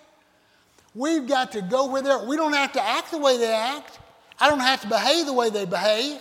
We've 0.95 1.27
got 1.27 1.53
to 1.53 1.63
go 1.63 1.91
where 1.91 2.03
they're. 2.03 2.25
We 2.25 2.37
don't 2.37 2.53
have 2.53 2.73
to 2.73 2.83
act 2.83 3.11
the 3.11 3.19
way 3.19 3.37
they 3.37 3.53
act. 3.53 3.99
I 4.39 4.49
don't 4.49 4.61
have 4.61 4.81
to 4.83 4.89
behave 4.89 5.27
the 5.27 5.33
way 5.33 5.51
they 5.51 5.65
behave. 5.65 6.21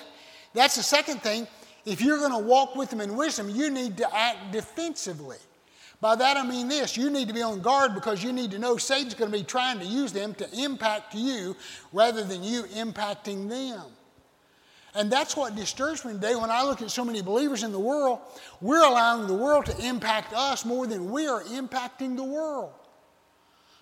That's 0.53 0.75
the 0.75 0.83
second 0.83 1.21
thing. 1.21 1.47
If 1.85 2.01
you're 2.01 2.17
going 2.17 2.31
to 2.31 2.39
walk 2.39 2.75
with 2.75 2.89
them 2.89 3.01
in 3.01 3.15
wisdom, 3.15 3.49
you 3.49 3.69
need 3.69 3.97
to 3.97 4.15
act 4.15 4.51
defensively. 4.51 5.37
By 6.01 6.15
that 6.15 6.37
I 6.37 6.43
mean 6.43 6.67
this 6.67 6.97
you 6.97 7.09
need 7.09 7.27
to 7.29 7.33
be 7.33 7.41
on 7.41 7.61
guard 7.61 7.95
because 7.95 8.23
you 8.23 8.33
need 8.33 8.51
to 8.51 8.59
know 8.59 8.77
Satan's 8.77 9.13
going 9.13 9.31
to 9.31 9.37
be 9.37 9.43
trying 9.43 9.79
to 9.79 9.85
use 9.85 10.11
them 10.11 10.33
to 10.35 10.47
impact 10.53 11.15
you 11.15 11.55
rather 11.93 12.23
than 12.23 12.43
you 12.43 12.63
impacting 12.63 13.49
them. 13.49 13.81
And 14.95 15.11
that's 15.11 15.35
what 15.35 15.55
disturbs 15.55 16.05
me 16.05 16.13
today 16.13 16.35
when 16.35 16.49
I 16.49 16.63
look 16.63 16.81
at 16.81 16.89
so 16.89 17.03
many 17.03 17.21
believers 17.21 17.63
in 17.63 17.73
the 17.73 17.79
world. 17.79 18.19
We're 18.61 18.85
allowing 18.85 19.27
the 19.27 19.33
world 19.33 19.65
to 19.65 19.85
impact 19.85 20.33
us 20.33 20.63
more 20.63 20.87
than 20.87 21.11
we 21.11 21.27
are 21.27 21.43
impacting 21.43 22.15
the 22.15 22.23
world. 22.23 22.71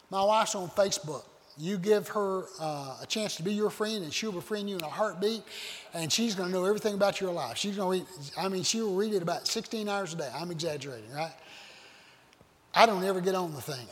My 0.09 0.24
wife's 0.24 0.55
on 0.55 0.70
Facebook. 0.70 1.24
You 1.55 1.78
give 1.78 2.07
her 2.09 2.45
uh, 2.59 2.97
a 3.01 3.05
chance 3.07 3.36
to 3.36 3.43
be 3.43 3.53
your 3.53 3.70
friend, 3.70 4.03
and 4.03 4.11
she'll 4.11 4.32
befriend 4.32 4.72
you 4.72 4.76
in 4.76 4.84
a 4.84 4.89
heartbeat, 4.89 5.43
and 5.93 6.11
she's 6.11 6.34
going 6.34 6.49
to 6.49 6.53
know 6.53 6.66
everything 6.66 6.95
about 6.95 7.22
your 7.22 7.32
life. 7.32 7.57
She's 7.57 7.78
going 7.78 7.99
to 8.01 8.05
read, 8.05 8.32
I 8.36 8.49
mean, 8.49 8.64
she 8.64 8.82
will 8.82 8.95
read 8.95 9.14
it 9.14 9.22
about 9.22 9.47
16 9.47 9.88
hours 9.88 10.14
a 10.14 10.18
day. 10.18 10.30
I'm 10.36 10.49
exaggerating, 10.49 11.11
right? 11.11 11.34
I 12.74 12.88
don't 12.88 13.03
ever 13.03 13.22
get 13.22 13.36
on 13.36 13.53
the 13.53 13.61
thing. 13.61 13.86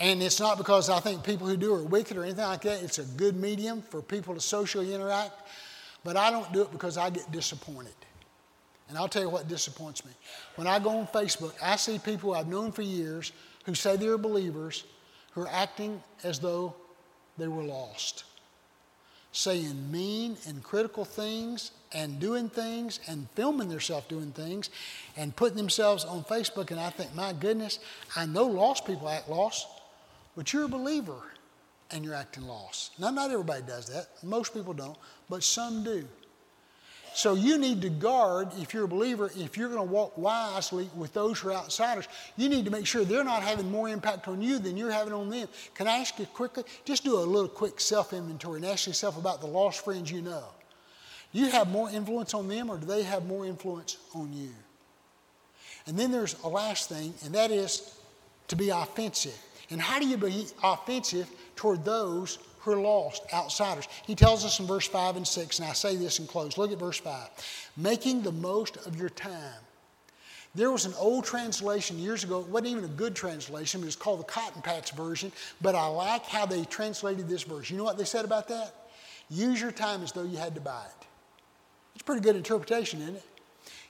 And 0.00 0.20
it's 0.20 0.40
not 0.40 0.58
because 0.58 0.90
I 0.90 0.98
think 0.98 1.22
people 1.22 1.46
who 1.46 1.56
do 1.56 1.74
are 1.74 1.82
wicked 1.82 2.16
or 2.16 2.24
anything 2.24 2.44
like 2.44 2.62
that. 2.62 2.82
It's 2.82 2.98
a 2.98 3.04
good 3.04 3.36
medium 3.36 3.82
for 3.82 4.02
people 4.02 4.34
to 4.34 4.40
socially 4.40 4.92
interact. 4.92 5.42
But 6.04 6.16
I 6.16 6.30
don't 6.30 6.50
do 6.52 6.62
it 6.62 6.72
because 6.72 6.96
I 6.96 7.10
get 7.10 7.30
disappointed. 7.30 7.94
And 8.88 8.98
I'll 8.98 9.08
tell 9.08 9.22
you 9.22 9.28
what 9.28 9.48
disappoints 9.48 10.04
me. 10.04 10.10
When 10.56 10.66
I 10.66 10.78
go 10.78 10.90
on 10.90 11.06
Facebook, 11.06 11.52
I 11.62 11.76
see 11.76 11.98
people 11.98 12.34
I've 12.34 12.48
known 12.48 12.72
for 12.72 12.82
years 12.82 13.32
who 13.64 13.74
say 13.74 13.96
they're 13.96 14.18
believers 14.18 14.84
who 15.32 15.42
are 15.42 15.48
acting 15.48 16.02
as 16.24 16.40
though 16.40 16.74
they 17.38 17.46
were 17.46 17.62
lost, 17.62 18.24
saying 19.30 19.90
mean 19.92 20.36
and 20.48 20.62
critical 20.62 21.04
things 21.04 21.70
and 21.92 22.18
doing 22.18 22.48
things 22.48 22.98
and 23.06 23.28
filming 23.34 23.68
themselves 23.68 24.06
doing 24.08 24.32
things 24.32 24.70
and 25.16 25.34
putting 25.36 25.56
themselves 25.56 26.04
on 26.04 26.24
Facebook. 26.24 26.72
And 26.72 26.80
I 26.80 26.90
think, 26.90 27.14
my 27.14 27.32
goodness, 27.32 27.78
I 28.16 28.26
know 28.26 28.46
lost 28.46 28.86
people 28.86 29.08
act 29.08 29.28
lost, 29.28 29.68
but 30.34 30.52
you're 30.52 30.64
a 30.64 30.68
believer 30.68 31.22
and 31.92 32.04
you're 32.04 32.14
acting 32.14 32.46
lost. 32.46 32.98
Now, 32.98 33.10
not 33.10 33.30
everybody 33.30 33.62
does 33.62 33.86
that. 33.86 34.08
Most 34.22 34.54
people 34.54 34.72
don't, 34.72 34.96
but 35.28 35.42
some 35.42 35.84
do. 35.84 36.06
So 37.12 37.34
you 37.34 37.58
need 37.58 37.82
to 37.82 37.90
guard, 37.90 38.50
if 38.58 38.72
you're 38.72 38.84
a 38.84 38.88
believer, 38.88 39.32
if 39.36 39.56
you're 39.56 39.68
going 39.68 39.80
to 39.80 39.92
walk 39.92 40.16
wisely 40.16 40.88
with 40.94 41.12
those 41.12 41.40
who 41.40 41.48
are 41.48 41.54
outsiders, 41.54 42.06
you 42.36 42.48
need 42.48 42.64
to 42.64 42.70
make 42.70 42.86
sure 42.86 43.04
they're 43.04 43.24
not 43.24 43.42
having 43.42 43.70
more 43.70 43.88
impact 43.88 44.28
on 44.28 44.40
you 44.40 44.58
than 44.58 44.76
you're 44.76 44.92
having 44.92 45.12
on 45.12 45.28
them. 45.28 45.48
Can 45.74 45.88
I 45.88 45.98
ask 45.98 46.18
you 46.18 46.26
quickly? 46.26 46.62
Just 46.84 47.02
do 47.02 47.18
a 47.18 47.20
little 47.20 47.48
quick 47.48 47.80
self 47.80 48.12
inventory 48.12 48.58
and 48.58 48.66
ask 48.66 48.86
yourself 48.86 49.18
about 49.18 49.40
the 49.40 49.48
lost 49.48 49.84
friends 49.84 50.10
you 50.10 50.22
know. 50.22 50.44
Do 51.32 51.40
you 51.40 51.50
have 51.50 51.68
more 51.68 51.90
influence 51.90 52.32
on 52.32 52.48
them 52.48 52.70
or 52.70 52.78
do 52.78 52.86
they 52.86 53.02
have 53.02 53.26
more 53.26 53.44
influence 53.44 53.96
on 54.14 54.32
you? 54.32 54.50
And 55.86 55.98
then 55.98 56.12
there's 56.12 56.36
a 56.44 56.48
last 56.48 56.88
thing, 56.88 57.14
and 57.24 57.34
that 57.34 57.50
is 57.50 57.98
to 58.48 58.56
be 58.56 58.68
offensive. 58.70 59.36
And 59.70 59.80
how 59.80 59.98
do 59.98 60.06
you 60.06 60.16
be 60.16 60.46
offensive 60.62 61.28
toward 61.60 61.84
those 61.84 62.38
who 62.60 62.72
are 62.72 62.80
lost, 62.80 63.22
outsiders? 63.34 63.86
He 64.06 64.14
tells 64.14 64.46
us 64.46 64.60
in 64.60 64.66
verse 64.66 64.88
5 64.88 65.16
and 65.16 65.28
6, 65.28 65.58
and 65.58 65.68
I 65.68 65.74
say 65.74 65.94
this 65.94 66.18
in 66.18 66.26
close. 66.26 66.56
Look 66.56 66.72
at 66.72 66.78
verse 66.78 66.96
5. 66.96 67.28
Making 67.76 68.22
the 68.22 68.32
most 68.32 68.78
of 68.86 68.96
your 68.96 69.10
time. 69.10 69.60
There 70.54 70.70
was 70.70 70.86
an 70.86 70.94
old 70.98 71.26
translation 71.26 71.98
years 71.98 72.24
ago, 72.24 72.40
it 72.40 72.46
wasn't 72.46 72.70
even 72.70 72.84
a 72.84 72.88
good 72.88 73.14
translation, 73.14 73.82
it 73.82 73.84
was 73.84 73.94
called 73.94 74.20
the 74.20 74.24
Cotton 74.24 74.62
Patch 74.62 74.92
version, 74.92 75.32
but 75.60 75.74
I 75.74 75.86
like 75.86 76.24
how 76.24 76.46
they 76.46 76.64
translated 76.64 77.28
this 77.28 77.42
verse. 77.42 77.68
You 77.68 77.76
know 77.76 77.84
what 77.84 77.98
they 77.98 78.06
said 78.06 78.24
about 78.24 78.48
that? 78.48 78.74
Use 79.28 79.60
your 79.60 79.70
time 79.70 80.02
as 80.02 80.12
though 80.12 80.24
you 80.24 80.38
had 80.38 80.54
to 80.54 80.62
buy 80.62 80.84
it. 80.86 81.06
It's 81.94 82.00
a 82.00 82.04
pretty 82.04 82.22
good 82.22 82.36
interpretation, 82.36 83.02
isn't 83.02 83.16
it? 83.16 83.24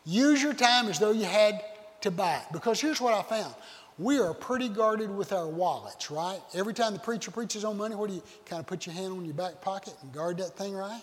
Use 0.05 0.43
your 0.43 0.55
time 0.55 0.89
as 0.89 0.99
though 0.99 1.13
you 1.13 1.25
had 1.25 1.63
to 2.01 2.11
buy 2.11 2.39
it. 2.39 2.53
Because 2.53 2.81
here's 2.81 3.01
what 3.01 3.15
I 3.15 3.23
found 3.23 3.55
we 4.01 4.19
are 4.19 4.33
pretty 4.33 4.71
guarded 4.71 5.15
with 5.15 5.31
our 5.31 5.47
wallets, 5.47 6.11
right? 6.11 6.41
Every 6.55 6.73
time 6.73 6.95
the 6.95 6.99
preacher 6.99 7.31
preaches 7.31 7.65
on 7.67 7.77
money, 7.77 7.95
what 7.95 8.09
do 8.09 8.17
you 8.17 8.23
kind 8.47 8.59
of 8.59 8.67
put 8.67 8.87
your 8.87 8.95
hand 8.95 9.13
on 9.13 9.27
your 9.27 9.35
back 9.35 9.61
pocket 9.61 9.95
and 10.01 10.11
guard 10.11 10.39
that 10.39 10.57
thing, 10.57 10.75
right? 10.75 11.03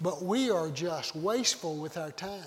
But 0.00 0.24
we 0.24 0.50
are 0.50 0.68
just 0.70 1.14
wasteful 1.14 1.76
with 1.76 1.96
our 1.96 2.10
time. 2.10 2.42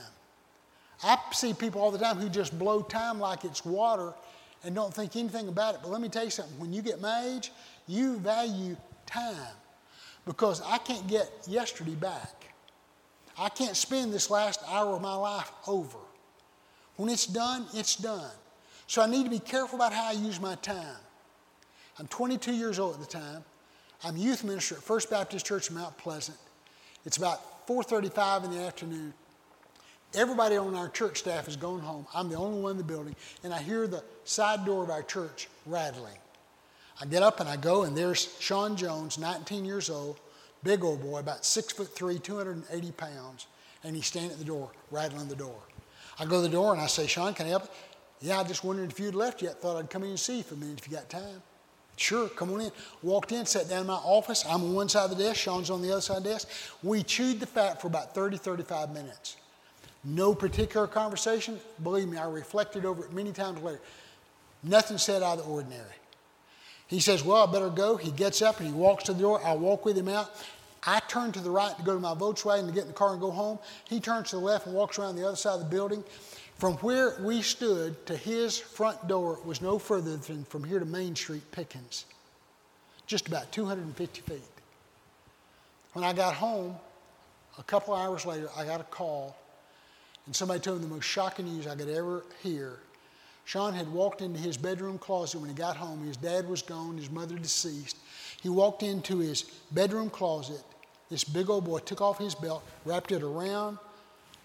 I 1.01 1.17
see 1.31 1.53
people 1.53 1.81
all 1.81 1.91
the 1.91 1.97
time 1.97 2.17
who 2.17 2.27
just 2.27 2.59
blow 2.59 2.81
time 2.81 3.21
like 3.21 3.45
it's 3.45 3.63
water 3.63 4.13
and 4.65 4.75
don't 4.75 4.93
think 4.93 5.15
anything 5.15 5.47
about 5.47 5.75
it. 5.75 5.79
But 5.81 5.89
let 5.89 6.01
me 6.01 6.09
tell 6.09 6.25
you 6.25 6.29
something 6.29 6.59
when 6.59 6.73
you 6.73 6.81
get 6.81 6.99
my 6.99 7.35
age, 7.35 7.53
you 7.87 8.17
value 8.17 8.75
time 9.05 9.55
because 10.25 10.61
I 10.61 10.77
can't 10.79 11.07
get 11.07 11.29
yesterday 11.47 11.95
back. 11.95 12.53
I 13.39 13.47
can't 13.47 13.77
spend 13.77 14.13
this 14.13 14.29
last 14.29 14.59
hour 14.67 14.93
of 14.93 15.01
my 15.01 15.15
life 15.15 15.51
over. 15.67 15.99
When 16.97 17.09
it's 17.09 17.25
done, 17.25 17.65
it's 17.73 17.95
done. 17.95 18.31
So 18.93 19.01
I 19.01 19.07
need 19.07 19.23
to 19.23 19.29
be 19.31 19.39
careful 19.39 19.75
about 19.75 19.91
how 19.91 20.05
I 20.05 20.11
use 20.11 20.39
my 20.39 20.53
time. 20.53 20.99
I'm 21.97 22.05
22 22.05 22.53
years 22.53 22.77
old 22.77 22.93
at 22.93 22.99
the 22.99 23.07
time. 23.07 23.43
I'm 24.03 24.15
youth 24.15 24.43
minister 24.43 24.75
at 24.75 24.83
First 24.83 25.09
Baptist 25.09 25.47
Church 25.47 25.71
in 25.71 25.75
Mount 25.77 25.97
Pleasant. 25.97 26.37
It's 27.03 27.17
about 27.17 27.65
4:35 27.65 28.43
in 28.43 28.51
the 28.51 28.59
afternoon. 28.59 29.15
Everybody 30.13 30.57
on 30.57 30.75
our 30.75 30.89
church 30.89 31.17
staff 31.17 31.47
is 31.47 31.55
going 31.55 31.81
home. 31.81 32.05
I'm 32.13 32.29
the 32.29 32.35
only 32.35 32.61
one 32.61 32.73
in 32.73 32.77
the 32.77 32.83
building, 32.83 33.15
and 33.43 33.51
I 33.51 33.63
hear 33.63 33.87
the 33.87 34.03
side 34.25 34.63
door 34.63 34.83
of 34.83 34.91
our 34.91 35.01
church 35.01 35.47
rattling. 35.65 36.19
I 37.01 37.07
get 37.07 37.23
up 37.23 37.39
and 37.39 37.49
I 37.49 37.55
go, 37.55 37.81
and 37.81 37.97
there's 37.97 38.37
Sean 38.39 38.77
Jones, 38.77 39.17
19 39.17 39.65
years 39.65 39.89
old, 39.89 40.19
big 40.61 40.83
old 40.83 41.01
boy, 41.01 41.17
about 41.17 41.45
six 41.45 41.73
foot 41.73 41.95
three, 41.95 42.19
280 42.19 42.91
pounds, 42.91 43.47
and 43.83 43.95
he's 43.95 44.05
standing 44.05 44.33
at 44.33 44.37
the 44.37 44.45
door, 44.45 44.69
rattling 44.91 45.29
the 45.29 45.35
door. 45.35 45.63
I 46.19 46.25
go 46.25 46.43
to 46.43 46.47
the 46.47 46.49
door 46.49 46.73
and 46.73 46.81
I 46.81 46.85
say, 46.85 47.07
Sean, 47.07 47.33
can 47.33 47.47
I 47.47 47.49
help? 47.49 47.71
Yeah, 48.23 48.39
I 48.39 48.45
just 48.45 48.63
wondered 48.63 48.89
if 48.89 49.01
you'd 49.01 49.15
left 49.15 49.41
yet. 49.41 49.59
Thought 49.59 49.77
I'd 49.77 49.89
come 49.89 50.03
in 50.03 50.11
and 50.11 50.19
see 50.19 50.37
you 50.37 50.43
for 50.43 50.55
a 50.55 50.57
minute 50.57 50.79
if 50.79 50.89
you 50.89 50.95
got 50.95 51.09
time. 51.09 51.43
Sure, 51.97 52.29
come 52.29 52.53
on 52.53 52.61
in. 52.61 52.71
Walked 53.01 53.33
in, 53.33 53.45
sat 53.45 53.67
down 53.67 53.81
in 53.81 53.87
my 53.87 53.95
office. 53.95 54.45
I'm 54.47 54.63
on 54.63 54.73
one 54.73 54.87
side 54.87 55.11
of 55.11 55.17
the 55.17 55.21
desk, 55.21 55.41
Sean's 55.41 55.69
on 55.69 55.81
the 55.81 55.91
other 55.91 55.99
side 55.99 56.17
of 56.17 56.23
the 56.23 56.29
desk. 56.29 56.47
We 56.81 57.03
chewed 57.03 57.41
the 57.41 57.45
fat 57.45 57.81
for 57.81 57.87
about 57.87 58.15
30, 58.15 58.37
35 58.37 58.91
minutes. 58.91 59.35
No 60.05 60.33
particular 60.33 60.87
conversation. 60.87 61.59
Believe 61.83 62.07
me, 62.07 62.17
I 62.17 62.29
reflected 62.29 62.85
over 62.85 63.03
it 63.03 63.11
many 63.11 63.33
times 63.33 63.61
later. 63.61 63.81
Nothing 64.63 64.97
said 64.97 65.21
out 65.21 65.39
of 65.39 65.45
the 65.45 65.51
ordinary. 65.51 65.83
He 66.87 67.01
says, 67.01 67.25
Well, 67.25 67.45
I 67.45 67.51
better 67.51 67.69
go. 67.69 67.97
He 67.97 68.11
gets 68.11 68.41
up 68.41 68.59
and 68.59 68.67
he 68.67 68.73
walks 68.73 69.03
to 69.05 69.13
the 69.13 69.19
door. 69.19 69.45
I 69.45 69.53
walk 69.53 69.83
with 69.83 69.97
him 69.97 70.07
out. 70.07 70.31
I 70.85 71.01
turn 71.09 71.33
to 71.33 71.39
the 71.39 71.51
right 71.51 71.75
to 71.77 71.83
go 71.83 71.93
to 71.93 71.99
my 71.99 72.13
Volkswagen 72.13 72.67
to 72.67 72.73
get 72.73 72.83
in 72.83 72.87
the 72.89 72.93
car 72.93 73.11
and 73.11 73.21
go 73.21 73.31
home. 73.31 73.59
He 73.85 73.99
turns 73.99 74.29
to 74.29 74.37
the 74.37 74.41
left 74.41 74.65
and 74.65 74.75
walks 74.75 74.97
around 74.97 75.15
the 75.17 75.27
other 75.27 75.35
side 75.35 75.55
of 75.55 75.59
the 75.59 75.65
building. 75.65 76.03
From 76.63 76.75
where 76.75 77.17
we 77.19 77.41
stood 77.41 78.05
to 78.05 78.15
his 78.15 78.57
front 78.57 79.09
door 79.09 79.37
was 79.43 79.61
no 79.61 79.77
further 79.77 80.15
than 80.15 80.45
from 80.45 80.63
here 80.63 80.79
to 80.79 80.85
Main 80.85 81.13
Street, 81.13 81.43
Pickens, 81.51 82.05
just 83.05 83.27
about 83.27 83.51
250 83.51 84.21
feet. 84.21 84.39
When 85.91 86.05
I 86.05 86.13
got 86.13 86.35
home, 86.35 86.77
a 87.59 87.63
couple 87.63 87.93
hours 87.93 88.25
later, 88.25 88.47
I 88.55 88.63
got 88.63 88.79
a 88.79 88.85
call, 88.85 89.35
and 90.25 90.33
somebody 90.33 90.61
told 90.61 90.79
me 90.79 90.87
the 90.87 90.93
most 90.93 91.03
shocking 91.03 91.47
news 91.47 91.67
I 91.67 91.75
could 91.75 91.89
ever 91.89 92.23
hear. 92.41 92.79
Sean 93.43 93.73
had 93.73 93.91
walked 93.91 94.21
into 94.21 94.39
his 94.39 94.55
bedroom 94.55 94.97
closet 94.97 95.41
when 95.41 95.49
he 95.49 95.55
got 95.55 95.75
home. 95.75 96.07
His 96.07 96.15
dad 96.15 96.47
was 96.47 96.61
gone, 96.61 96.97
his 96.97 97.11
mother 97.11 97.35
deceased. 97.35 97.97
He 98.41 98.47
walked 98.47 98.83
into 98.83 99.17
his 99.17 99.41
bedroom 99.71 100.09
closet. 100.09 100.63
This 101.09 101.25
big 101.25 101.49
old 101.49 101.65
boy 101.65 101.79
took 101.79 101.99
off 101.99 102.19
his 102.19 102.35
belt, 102.35 102.63
wrapped 102.85 103.11
it 103.11 103.21
around 103.21 103.79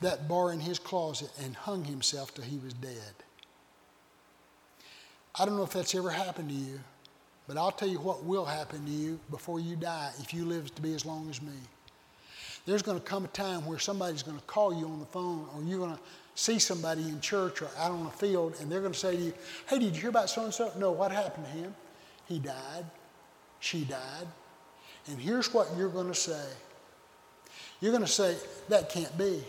that 0.01 0.29
bar 0.29 0.53
in 0.53 0.61
his 0.61 0.79
closet 0.79 1.31
and 1.43 1.57
hung 1.57 1.85
himself 1.85 2.35
till 2.35 2.45
he 2.45 2.59
was 2.59 2.73
dead. 2.75 3.15
I 5.35 5.45
don't 5.45 5.57
know 5.57 5.63
if 5.63 5.73
that's 5.73 5.95
ever 5.95 6.11
happened 6.11 6.49
to 6.49 6.55
you, 6.55 6.81
but 7.47 7.57
I'll 7.57 7.73
tell 7.73 7.89
you 7.89 7.99
what 7.99 8.25
will 8.25 8.45
happen 8.45 8.85
to 8.85 8.91
you 8.91 9.21
before 9.31 9.61
you 9.61 9.77
die 9.77 10.11
if 10.21 10.35
you 10.35 10.45
live 10.45 10.75
to 10.75 10.83
be 10.83 10.95
as 10.95 11.07
long 11.07 11.29
as 11.31 11.41
me. 11.41 11.53
There's 12.67 12.83
going 12.83 12.99
to 12.99 13.05
come 13.05 13.25
a 13.25 13.29
time 13.29 13.65
where 13.65 13.79
somebody's 13.79 14.23
going 14.23 14.37
to 14.37 14.45
call 14.45 14.75
you 14.75 14.87
on 14.87 14.99
the 14.99 15.07
phone 15.07 15.47
or 15.55 15.63
you're 15.63 15.79
going 15.79 15.95
to 15.95 16.01
see 16.35 16.59
somebody 16.59 17.03
in 17.03 17.21
church 17.21 17.63
or 17.63 17.69
out 17.79 17.93
on 17.93 18.05
the 18.05 18.11
field 18.11 18.57
and 18.61 18.71
they're 18.71 18.81
going 18.81 18.93
to 18.93 18.99
say 18.99 19.17
to 19.17 19.23
you, 19.23 19.33
Hey, 19.69 19.79
did 19.79 19.95
you 19.95 20.01
hear 20.03 20.11
about 20.11 20.29
so 20.29 20.45
and 20.45 20.53
so? 20.53 20.71
No, 20.77 20.93
what 20.93 21.11
happened 21.11 21.47
to 21.47 21.53
him? 21.53 21.75
He 22.27 22.39
died. 22.39 22.85
She 23.61 23.85
died. 23.85 24.27
And 25.07 25.19
here's 25.19 25.53
what 25.55 25.69
you're 25.77 25.89
going 25.89 26.09
to 26.09 26.15
say 26.15 26.45
you're 27.81 27.93
going 27.93 28.05
to 28.05 28.11
say, 28.11 28.37
That 28.69 28.91
can't 28.91 29.17
be. 29.17 29.43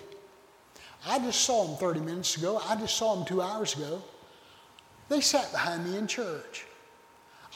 I 1.08 1.20
just 1.20 1.42
saw 1.42 1.66
them 1.66 1.78
30 1.78 2.02
minutes 2.02 2.38
ago. 2.38 2.62
I 2.68 2.76
just 2.76 2.96
saw 2.96 3.16
them 3.16 3.26
two 3.26 3.42
hours 3.42 3.76
ago. 3.76 4.02
They 5.08 5.22
sat 5.22 5.52
behind 5.52 5.86
me 5.86 5.98
in 5.98 6.08
church. 6.08 6.66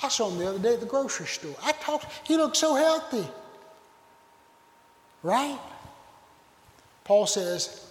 I 0.02 0.08
saw 0.10 0.30
him 0.30 0.40
the 0.40 0.50
other 0.50 0.60
day 0.60 0.74
at 0.74 0.80
the 0.80 0.86
grocery 0.86 1.28
store. 1.28 1.56
I 1.64 1.72
talked, 1.74 2.08
he 2.26 2.36
looked 2.36 2.58
so 2.58 2.76
healthy. 2.76 3.28
Right? 5.22 5.60
Paul 7.04 7.28
says, 7.28 7.86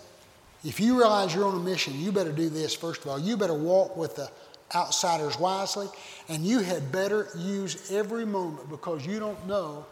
if 0.64 0.80
you 0.80 0.98
realize 0.98 1.34
you're 1.34 1.46
on 1.46 1.54
a 1.54 1.60
mission, 1.60 1.98
you 1.98 2.12
better 2.12 2.32
do 2.32 2.48
this 2.48 2.74
first 2.74 3.02
of 3.02 3.08
all. 3.08 3.18
You 3.18 3.36
better 3.36 3.54
walk 3.54 3.96
with 3.96 4.16
the 4.16 4.30
outsiders 4.74 5.38
wisely, 5.38 5.88
and 6.28 6.44
you 6.44 6.60
had 6.60 6.90
better 6.90 7.28
use 7.36 7.90
every 7.92 8.24
moment 8.24 8.70
because 8.70 9.06
you 9.06 9.18
don't 9.18 9.46
know 9.46 9.84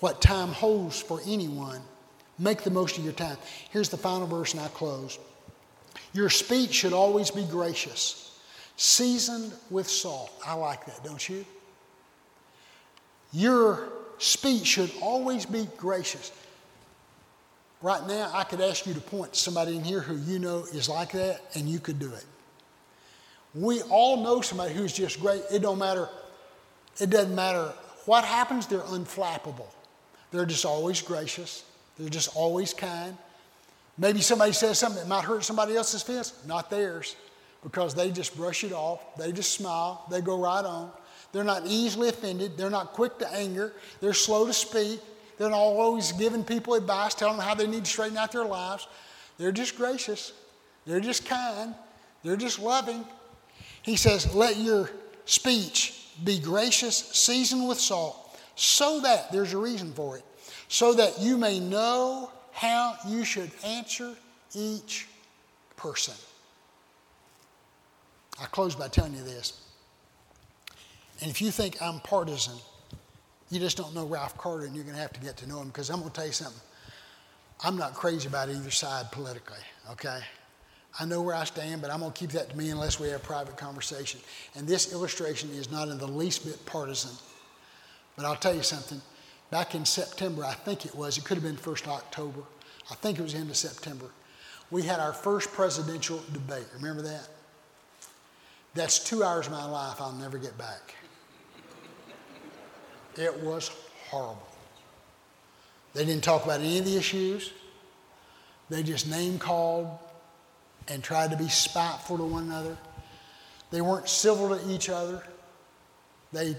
what 0.00 0.20
time 0.20 0.48
holds 0.48 1.00
for 1.00 1.20
anyone. 1.26 1.80
Make 2.38 2.62
the 2.62 2.70
most 2.70 2.98
of 2.98 3.04
your 3.04 3.12
time. 3.12 3.36
Here's 3.70 3.88
the 3.88 3.96
final 3.96 4.26
verse, 4.26 4.52
and 4.52 4.62
I 4.62 4.68
close. 4.68 5.18
Your 6.12 6.30
speech 6.30 6.72
should 6.72 6.92
always 6.92 7.30
be 7.30 7.44
gracious, 7.44 8.38
seasoned 8.76 9.52
with 9.70 9.88
salt. 9.88 10.30
I 10.46 10.54
like 10.54 10.86
that, 10.86 11.02
don't 11.04 11.26
you? 11.28 11.44
Your 13.32 13.88
speech 14.18 14.66
should 14.66 14.90
always 15.00 15.46
be 15.46 15.68
gracious. 15.76 16.32
Right 17.80 18.06
now, 18.06 18.30
I 18.32 18.44
could 18.44 18.60
ask 18.60 18.86
you 18.86 18.94
to 18.94 19.00
point 19.00 19.32
to 19.32 19.38
somebody 19.38 19.76
in 19.76 19.82
here 19.82 20.00
who 20.00 20.16
you 20.30 20.38
know 20.38 20.64
is 20.72 20.88
like 20.88 21.12
that, 21.12 21.40
and 21.54 21.68
you 21.68 21.80
could 21.80 21.98
do 21.98 22.12
it. 22.12 22.24
We 23.54 23.82
all 23.82 24.22
know 24.22 24.40
somebody 24.40 24.72
who's 24.72 24.92
just 24.92 25.20
great. 25.20 25.42
It 25.50 25.62
don't 25.62 25.78
matter. 25.78 26.08
It 27.00 27.10
doesn't 27.10 27.34
matter 27.34 27.72
what 28.06 28.24
happens. 28.24 28.66
They're 28.66 28.80
unflappable. 28.80 29.66
They're 30.30 30.46
just 30.46 30.64
always 30.64 31.02
gracious. 31.02 31.64
They're 31.98 32.08
just 32.08 32.34
always 32.36 32.74
kind. 32.74 33.16
Maybe 33.98 34.20
somebody 34.20 34.52
says 34.52 34.78
something 34.78 35.02
that 35.02 35.08
might 35.08 35.24
hurt 35.24 35.44
somebody 35.44 35.76
else's 35.76 36.02
feelings, 36.02 36.32
not 36.46 36.70
theirs, 36.70 37.16
because 37.62 37.94
they 37.94 38.10
just 38.10 38.36
brush 38.36 38.64
it 38.64 38.72
off. 38.72 39.16
They 39.16 39.32
just 39.32 39.52
smile. 39.52 40.04
They 40.10 40.20
go 40.20 40.40
right 40.40 40.64
on. 40.64 40.90
They're 41.32 41.44
not 41.44 41.62
easily 41.66 42.08
offended. 42.08 42.56
They're 42.56 42.70
not 42.70 42.92
quick 42.92 43.18
to 43.18 43.32
anger. 43.32 43.72
They're 44.00 44.14
slow 44.14 44.46
to 44.46 44.52
speak. 44.52 45.00
They're 45.38 45.50
not 45.50 45.58
always 45.58 46.12
giving 46.12 46.44
people 46.44 46.74
advice, 46.74 47.14
telling 47.14 47.36
them 47.36 47.46
how 47.46 47.54
they 47.54 47.66
need 47.66 47.84
to 47.84 47.90
straighten 47.90 48.16
out 48.16 48.32
their 48.32 48.44
lives. 48.44 48.86
They're 49.38 49.52
just 49.52 49.76
gracious. 49.76 50.32
They're 50.86 51.00
just 51.00 51.26
kind. 51.26 51.74
They're 52.22 52.36
just 52.36 52.58
loving. 52.58 53.04
He 53.82 53.96
says, 53.96 54.34
Let 54.34 54.56
your 54.58 54.90
speech 55.24 56.08
be 56.22 56.38
gracious, 56.38 56.96
seasoned 56.96 57.66
with 57.68 57.80
salt, 57.80 58.38
so 58.54 59.00
that, 59.00 59.32
there's 59.32 59.54
a 59.54 59.58
reason 59.58 59.92
for 59.92 60.18
it, 60.18 60.24
so 60.72 60.94
that 60.94 61.20
you 61.20 61.36
may 61.36 61.60
know 61.60 62.30
how 62.50 62.96
you 63.06 63.26
should 63.26 63.50
answer 63.62 64.14
each 64.54 65.06
person. 65.76 66.14
I 68.40 68.46
close 68.46 68.74
by 68.74 68.88
telling 68.88 69.12
you 69.12 69.22
this. 69.22 69.60
And 71.20 71.30
if 71.30 71.42
you 71.42 71.50
think 71.50 71.76
I'm 71.82 72.00
partisan, 72.00 72.54
you 73.50 73.60
just 73.60 73.76
don't 73.76 73.94
know 73.94 74.06
Ralph 74.06 74.38
Carter 74.38 74.64
and 74.64 74.74
you're 74.74 74.84
going 74.84 74.96
to 74.96 75.02
have 75.02 75.12
to 75.12 75.20
get 75.20 75.36
to 75.36 75.46
know 75.46 75.60
him 75.60 75.68
because 75.68 75.90
I'm 75.90 75.98
going 75.98 76.08
to 76.08 76.16
tell 76.16 76.26
you 76.26 76.32
something. 76.32 76.62
I'm 77.62 77.76
not 77.76 77.92
crazy 77.92 78.26
about 78.26 78.48
either 78.48 78.70
side 78.70 79.12
politically, 79.12 79.60
okay? 79.90 80.20
I 80.98 81.04
know 81.04 81.20
where 81.20 81.34
I 81.34 81.44
stand, 81.44 81.82
but 81.82 81.90
I'm 81.90 82.00
going 82.00 82.12
to 82.12 82.18
keep 82.18 82.30
that 82.30 82.48
to 82.48 82.56
me 82.56 82.70
unless 82.70 82.98
we 82.98 83.08
have 83.08 83.22
private 83.22 83.58
conversation. 83.58 84.20
And 84.54 84.66
this 84.66 84.90
illustration 84.90 85.50
is 85.50 85.70
not 85.70 85.88
in 85.88 85.98
the 85.98 86.08
least 86.08 86.46
bit 86.46 86.64
partisan. 86.64 87.10
But 88.16 88.24
I'll 88.24 88.36
tell 88.36 88.54
you 88.54 88.62
something. 88.62 89.02
Back 89.52 89.74
in 89.74 89.84
September, 89.84 90.46
I 90.46 90.54
think 90.54 90.86
it 90.86 90.94
was, 90.94 91.18
it 91.18 91.24
could 91.24 91.36
have 91.36 91.44
been 91.44 91.58
1st 91.58 91.86
October. 91.86 92.40
I 92.90 92.94
think 92.94 93.18
it 93.18 93.22
was 93.22 93.34
end 93.34 93.50
of 93.50 93.56
September. 93.56 94.06
We 94.70 94.80
had 94.80 94.98
our 94.98 95.12
first 95.12 95.52
presidential 95.52 96.22
debate. 96.32 96.64
Remember 96.74 97.02
that? 97.02 97.28
That's 98.72 98.98
two 98.98 99.22
hours 99.22 99.48
of 99.48 99.52
my 99.52 99.66
life 99.66 100.00
I'll 100.00 100.14
never 100.14 100.38
get 100.38 100.56
back. 100.56 100.94
It 103.18 103.42
was 103.42 103.70
horrible. 104.08 104.48
They 105.92 106.06
didn't 106.06 106.24
talk 106.24 106.46
about 106.46 106.60
any 106.60 106.78
of 106.78 106.86
the 106.86 106.96
issues. 106.96 107.52
They 108.70 108.82
just 108.82 109.06
name 109.06 109.38
called 109.38 109.98
and 110.88 111.04
tried 111.04 111.30
to 111.30 111.36
be 111.36 111.48
spiteful 111.48 112.16
to 112.16 112.24
one 112.24 112.44
another. 112.44 112.78
They 113.70 113.82
weren't 113.82 114.08
civil 114.08 114.56
to 114.56 114.70
each 114.70 114.88
other. 114.88 115.22
They 116.32 116.56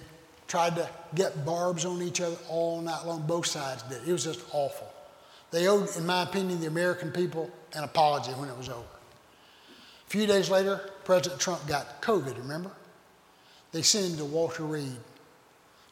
tried 0.53 0.75
to 0.75 0.87
get 1.15 1.43
barbs 1.47 1.83
on 1.83 1.99
each 2.03 2.21
other 2.21 2.37
all 2.47 2.79
night 2.79 3.07
long. 3.07 3.25
Both 3.25 3.47
sides 3.47 3.81
did. 3.89 4.07
It 4.07 4.11
was 4.11 4.23
just 4.23 4.39
awful. 4.51 4.87
They 5.49 5.67
owed, 5.67 5.89
in 5.97 6.05
my 6.05 6.21
opinion, 6.21 6.61
the 6.61 6.67
American 6.67 7.11
people 7.11 7.49
an 7.73 7.83
apology 7.83 8.29
when 8.33 8.49
it 8.49 8.55
was 8.55 8.69
over. 8.69 8.85
A 10.05 10.09
few 10.11 10.27
days 10.27 10.51
later, 10.51 10.91
President 11.05 11.41
Trump 11.41 11.65
got 11.67 12.03
COVID, 12.03 12.37
remember? 12.37 12.69
They 13.71 13.81
sent 13.81 14.11
him 14.11 14.17
to 14.17 14.25
Walter 14.25 14.61
Reed. 14.61 14.95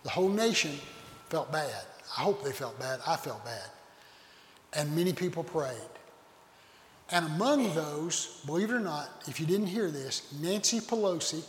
The 0.03 0.11
whole 0.11 0.29
nation 0.29 0.77
felt 1.29 1.51
bad. 1.51 1.83
I 2.15 2.21
hope 2.21 2.43
they 2.43 2.51
felt 2.51 2.79
bad. 2.79 2.99
I 3.07 3.15
felt 3.15 3.43
bad. 3.43 3.67
And 4.73 4.95
many 4.95 5.11
people 5.11 5.43
prayed. 5.43 5.73
And 7.09 7.25
among 7.25 7.73
those, 7.73 8.43
believe 8.45 8.69
it 8.69 8.75
or 8.75 8.79
not, 8.79 9.09
if 9.27 9.39
you 9.39 9.47
didn't 9.47 9.67
hear 9.67 9.89
this, 9.89 10.31
Nancy 10.39 10.79
Pelosi 10.81 11.43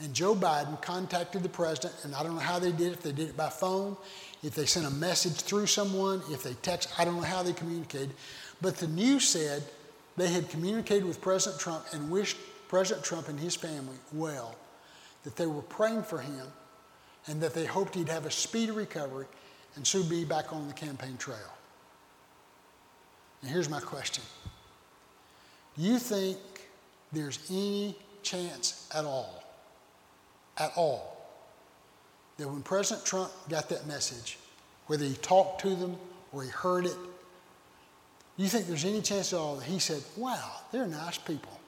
and 0.00 0.12
Joe 0.12 0.34
Biden 0.34 0.80
contacted 0.82 1.42
the 1.42 1.48
president, 1.48 1.94
and 2.02 2.14
I 2.14 2.22
don't 2.22 2.34
know 2.34 2.40
how 2.40 2.58
they 2.58 2.72
did 2.72 2.88
it, 2.88 2.92
if 2.94 3.02
they 3.02 3.12
did 3.12 3.28
it 3.28 3.36
by 3.36 3.48
phone, 3.48 3.96
if 4.42 4.54
they 4.54 4.66
sent 4.66 4.86
a 4.86 4.90
message 4.90 5.34
through 5.34 5.66
someone, 5.66 6.22
if 6.30 6.42
they 6.42 6.54
text, 6.54 6.92
I 6.98 7.04
don't 7.04 7.16
know 7.16 7.22
how 7.22 7.42
they 7.42 7.52
communicated. 7.52 8.14
But 8.60 8.76
the 8.76 8.88
news 8.88 9.28
said 9.28 9.62
they 10.16 10.28
had 10.28 10.48
communicated 10.48 11.04
with 11.04 11.20
President 11.20 11.60
Trump 11.60 11.84
and 11.92 12.10
wished 12.10 12.36
President 12.68 13.04
Trump 13.04 13.28
and 13.28 13.38
his 13.38 13.54
family 13.54 13.96
well, 14.12 14.56
that 15.22 15.36
they 15.36 15.46
were 15.46 15.62
praying 15.62 16.02
for 16.02 16.18
him, 16.18 16.46
and 17.26 17.40
that 17.40 17.54
they 17.54 17.64
hoped 17.64 17.94
he'd 17.94 18.08
have 18.08 18.26
a 18.26 18.30
speedy 18.30 18.72
recovery 18.72 19.26
and 19.76 19.86
soon 19.86 20.08
be 20.08 20.24
back 20.24 20.52
on 20.52 20.66
the 20.66 20.74
campaign 20.74 21.16
trail. 21.16 21.38
And 23.42 23.50
here's 23.50 23.68
my 23.68 23.80
question 23.80 24.24
Do 25.76 25.82
you 25.82 25.98
think 25.98 26.38
there's 27.12 27.38
any 27.50 27.96
chance 28.22 28.88
at 28.94 29.04
all, 29.04 29.43
at 30.58 30.72
all, 30.76 31.16
that 32.36 32.48
when 32.48 32.62
President 32.62 33.06
Trump 33.06 33.30
got 33.48 33.68
that 33.68 33.86
message, 33.86 34.38
whether 34.86 35.04
he 35.04 35.14
talked 35.14 35.60
to 35.62 35.74
them 35.74 35.96
or 36.32 36.42
he 36.42 36.50
heard 36.50 36.86
it, 36.86 36.96
you 38.36 38.48
think 38.48 38.66
there's 38.66 38.84
any 38.84 39.00
chance 39.00 39.32
at 39.32 39.38
all 39.38 39.56
that 39.56 39.64
he 39.64 39.78
said, 39.78 40.02
Wow, 40.16 40.60
they're 40.72 40.86
nice 40.86 41.18
people? 41.18 41.60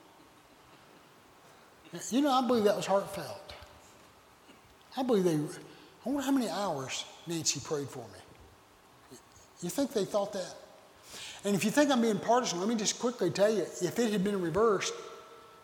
You 2.11 2.21
know, 2.21 2.33
I 2.33 2.47
believe 2.47 2.65
that 2.65 2.77
was 2.77 2.87
heartfelt. 2.87 3.55
I 4.97 5.03
believe 5.03 5.25
they, 5.25 5.35
I 5.35 6.09
wonder 6.09 6.23
how 6.23 6.33
many 6.33 6.49
hours 6.49 7.05
Nancy 7.27 7.61
prayed 7.61 7.89
for 7.89 8.01
me. 8.01 9.19
You 9.63 9.71
think 9.71 9.93
they 9.93 10.05
thought 10.05 10.33
that? 10.33 10.55
And 11.45 11.55
if 11.55 11.65
you 11.65 11.71
think 11.71 11.91
I'm 11.91 12.01
being 12.01 12.19
partisan, 12.19 12.59
let 12.59 12.69
me 12.69 12.75
just 12.75 12.99
quickly 12.99 13.31
tell 13.31 13.51
you 13.51 13.63
if 13.63 13.99
it 13.99 14.11
had 14.11 14.25
been 14.25 14.41
reversed 14.41 14.93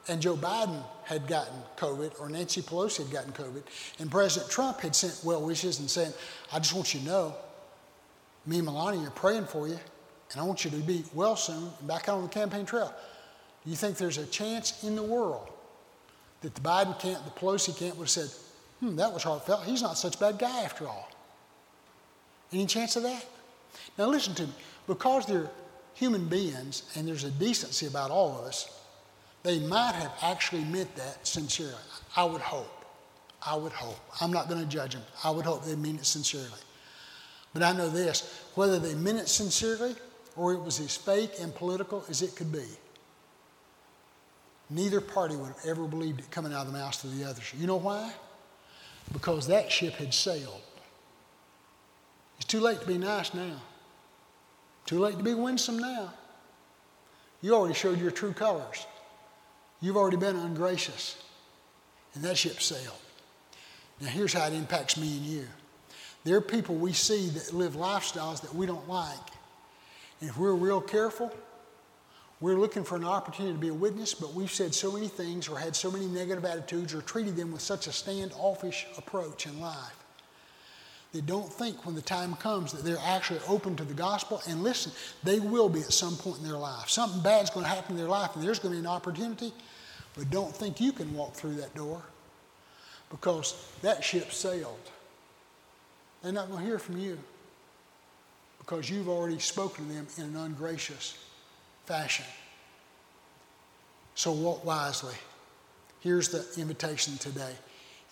and 0.09 0.21
Joe 0.21 0.37
Biden 0.37 0.83
had 1.05 1.27
gotten 1.27 1.55
COVID 1.77 2.21
or 2.21 2.29
Nancy 2.29 2.63
Pelosi 2.63 3.05
had 3.05 3.11
gotten 3.11 3.33
COVID 3.33 3.63
and 3.99 4.11
President 4.11 4.51
Trump 4.51 4.81
had 4.81 4.95
sent 4.95 5.21
well 5.25 5.43
wishes 5.43 5.81
and 5.81 5.91
said, 5.91 6.15
I 6.53 6.59
just 6.59 6.75
want 6.75 6.95
you 6.95 7.01
to 7.01 7.07
know, 7.07 7.35
me 8.47 8.59
and 8.59 8.67
Melania 8.67 9.07
are 9.07 9.11
praying 9.11 9.47
for 9.47 9.69
you 9.69 9.79
and 10.33 10.41
I 10.41 10.45
want 10.45 10.65
you 10.65 10.71
to 10.73 10.77
be 10.79 11.05
well 11.15 11.37
soon 11.37 11.71
and 11.79 11.89
back 11.89 12.09
out 12.09 12.17
on 12.17 12.23
the 12.23 12.29
campaign 12.29 12.67
trail. 12.67 12.93
Do 13.65 13.71
you 13.71 13.77
think 13.77 13.97
there's 13.97 14.19
a 14.19 14.27
chance 14.27 14.83
in 14.83 14.97
the 14.97 15.03
world 15.03 15.49
that 16.41 16.55
the 16.55 16.61
Biden 16.61 16.99
camp, 16.99 17.25
the 17.25 17.31
Pelosi 17.31 17.77
camp 17.77 17.97
would 17.97 18.05
have 18.05 18.11
said, 18.11 18.29
hmm, 18.81 18.97
that 18.97 19.13
was 19.13 19.23
heartfelt. 19.23 19.65
He's 19.65 19.83
not 19.83 19.97
such 19.97 20.17
a 20.17 20.19
bad 20.19 20.39
guy 20.39 20.63
after 20.63 20.89
all. 20.89 21.09
Any 22.53 22.67
chance 22.67 22.97
of 22.97 23.05
that? 23.05 23.25
Now 23.97 24.07
listen 24.07 24.35
to 24.35 24.47
me. 24.47 24.53
Because 24.87 25.27
they're 25.27 25.49
human 25.95 26.27
beings 26.27 26.83
and 26.97 27.07
there's 27.07 27.25
a 27.25 27.31
decency 27.31 27.87
about 27.87 28.11
all 28.11 28.39
of 28.39 28.45
us, 28.47 28.82
they 29.43 29.59
might 29.61 29.95
have 29.95 30.13
actually 30.23 30.65
meant 30.65 30.95
that 30.97 31.27
sincerely. 31.27 31.75
I 32.17 32.25
would 32.25 32.41
hope. 32.41 32.85
I 33.45 33.57
would 33.57 33.73
hope. 33.73 33.99
I'm 34.21 34.33
not 34.33 34.49
going 34.49 34.61
to 34.61 34.67
judge 34.67 34.93
them. 34.93 35.03
I 35.25 35.31
would 35.31 35.45
hope 35.45 35.65
they 35.65 35.75
mean 35.75 35.97
it 35.97 36.07
sincerely. 36.07 36.49
But 37.53 37.63
I 37.63 37.73
know 37.73 37.89
this 37.89 38.45
whether 38.55 38.79
they 38.79 38.95
meant 38.95 39.19
it 39.19 39.29
sincerely 39.29 39.95
or 40.37 40.53
it 40.53 40.61
was 40.61 40.81
as 40.81 40.97
fake 40.97 41.33
and 41.41 41.55
political 41.55 42.05
as 42.09 42.23
it 42.23 42.37
could 42.37 42.51
be, 42.51 42.65
neither 44.71 45.01
party 45.01 45.37
would 45.37 45.49
have 45.49 45.67
ever 45.67 45.87
believed 45.87 46.21
it 46.21 46.31
coming 46.31 46.53
out 46.53 46.67
of 46.67 46.73
the 46.73 46.79
mouths 46.79 47.05
of 47.05 47.17
the 47.17 47.25
others. 47.25 47.53
You 47.59 47.67
know 47.67 47.77
why? 47.77 48.13
Because 49.13 49.47
that 49.49 49.71
ship 49.71 49.95
had 49.95 50.15
sailed. 50.15 50.63
It's 52.37 52.47
too 52.47 52.61
late 52.61 52.81
to 52.81 52.87
be 52.87 52.99
nice 52.99 53.35
now. 53.35 53.61
Too 54.87 54.99
late 54.99 55.19
to 55.19 55.23
be 55.23 55.35
winsome 55.35 55.79
now. 55.79 56.13
You 57.41 57.55
already 57.55 57.75
showed 57.75 58.01
your 58.01 58.11
true 58.11 58.33
colors. 58.33 58.87
You've 59.83 59.97
already 59.97 60.17
been 60.17 60.37
ungracious. 60.37 61.23
And 62.15 62.25
that 62.25 62.39
ship 62.39 62.63
sailed. 62.63 62.97
Now, 64.01 64.09
here's 64.09 64.33
how 64.33 64.47
it 64.47 64.55
impacts 64.55 64.97
me 64.97 65.17
and 65.17 65.27
you. 65.27 65.47
There 66.25 66.37
are 66.37 66.41
people 66.41 66.77
we 66.77 66.93
see 66.93 67.29
that 67.31 67.53
live 67.53 67.75
lifestyles 67.75 68.41
that 68.43 68.55
we 68.55 68.65
don't 68.65 68.89
like. 68.89 69.19
And 70.21 70.31
if 70.31 70.39
we're 70.39 70.55
real 70.55 70.81
careful, 70.81 71.33
we're 72.41 72.59
looking 72.59 72.85
for 72.85 72.97
an 72.97 73.05
opportunity 73.05 73.55
to 73.55 73.61
be 73.61 73.69
a 73.69 73.75
witness, 73.75 74.15
but 74.15 74.35
we've 74.35 74.51
said 74.51 74.75
so 74.75 74.93
many 74.93 75.09
things 75.09 75.49
or 75.49 75.59
had 75.59 75.75
so 75.75 75.91
many 75.91 76.07
negative 76.07 76.45
attitudes 76.45 76.95
or 76.95 77.03
treated 77.03 77.37
them 77.37 77.53
with 77.53 77.61
such 77.61 77.87
a 77.87 77.93
standoffish 77.93 78.87
approach 78.97 79.47
in 79.47 79.61
life 79.61 80.03
they 81.13 81.21
don't 81.21 81.53
think 81.53 81.85
when 81.85 81.95
the 81.95 82.03
time 82.03 82.35
comes 82.37 82.73
that 82.73 82.85
they're 82.85 82.97
actually 83.05 83.41
open 83.47 83.77
to 83.77 83.85
the 83.85 83.95
gospel. 83.95 84.41
And 84.49 84.63
listen, 84.63 84.93
they 85.23 85.41
will 85.41 85.69
be 85.69 85.81
at 85.81 85.93
some 85.93 86.17
point 86.17 86.39
in 86.39 86.45
their 86.45 86.57
life. 86.57 86.89
Something 86.89 87.21
bad's 87.23 87.51
going 87.51 87.65
to 87.65 87.71
happen 87.71 87.93
in 87.93 87.99
their 87.99 88.09
life, 88.09 88.35
and 88.35 88.43
there's 88.43 88.59
going 88.59 88.75
to 88.75 88.81
be 88.81 88.87
an 88.87 88.91
opportunity. 88.91 89.53
But 90.17 90.31
don't 90.31 90.55
think 90.55 90.81
you 90.81 90.93
can 90.93 91.15
walk 91.15 91.35
through 91.35 91.55
that 91.55 91.75
door 91.75 92.03
because 93.11 93.55
that 93.83 94.03
ship 94.05 94.33
sailed. 94.33 94.91
They're 96.23 96.33
not 96.33 96.49
going 96.49 96.61
to 96.61 96.67
hear 96.67 96.79
from 96.79 96.99
you 96.99 97.19
because 98.59 98.89
you've 98.89 99.09
already 99.09 99.39
spoken 99.39 99.89
to 99.89 99.95
them 99.95 100.07
in 100.19 100.25
an 100.25 100.37
ungracious 100.37 101.19
fashion. 101.85 102.27
So 104.15 104.33
walk 104.33 104.65
wisely. 104.65 105.15
Here's 106.01 106.29
the 106.29 106.47
invitation 106.61 107.17
today. 107.19 107.53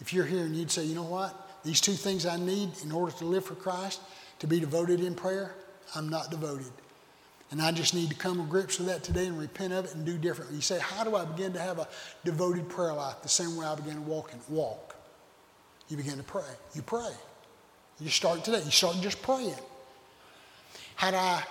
If 0.01 0.13
you're 0.13 0.25
here 0.25 0.45
and 0.45 0.57
you'd 0.57 0.71
say, 0.71 0.85
you 0.85 0.95
know 0.95 1.03
what? 1.05 1.63
These 1.65 1.81
two 1.81 1.93
things 1.93 2.25
I 2.25 2.37
need 2.37 2.71
in 2.83 2.91
order 2.91 3.13
to 3.19 3.25
live 3.25 3.45
for 3.45 3.55
Christ, 3.55 4.01
to 4.39 4.47
be 4.47 4.59
devoted 4.59 5.01
in 5.01 5.15
prayer, 5.15 5.55
I'm 5.95 6.09
not 6.09 6.31
devoted. 6.31 6.73
And 7.51 7.61
I 7.61 7.73
just 7.73 7.95
need 7.95 8.11
to 8.11 8.15
come 8.15 8.37
to 8.37 8.45
grips 8.45 8.79
with 8.79 8.87
that 8.89 9.03
today 9.03 9.27
and 9.27 9.37
repent 9.39 9.73
of 9.73 9.85
it 9.85 9.95
and 9.95 10.07
do 10.07 10.17
differently. 10.17 10.57
You 10.57 10.63
say, 10.63 10.79
How 10.79 11.03
do 11.03 11.17
I 11.17 11.25
begin 11.25 11.53
to 11.55 11.59
have 11.59 11.79
a 11.79 11.89
devoted 12.25 12.69
prayer 12.69 12.93
life? 12.93 13.23
The 13.23 13.29
same 13.29 13.57
way 13.57 13.67
I 13.67 13.75
began 13.75 13.97
to 13.97 14.01
walk 14.03 14.33
and 14.33 14.41
walk. 14.49 14.95
You 15.89 15.97
begin 15.97 16.17
to 16.19 16.23
pray. 16.23 16.45
You 16.75 16.83
pray. 16.83 17.11
You 17.99 18.09
start 18.09 18.45
today. 18.45 18.63
You 18.65 18.71
start 18.71 18.97
just 19.01 19.21
praying. 19.23 19.55
How 20.95 21.11
do 21.11 21.17
I 21.17 21.43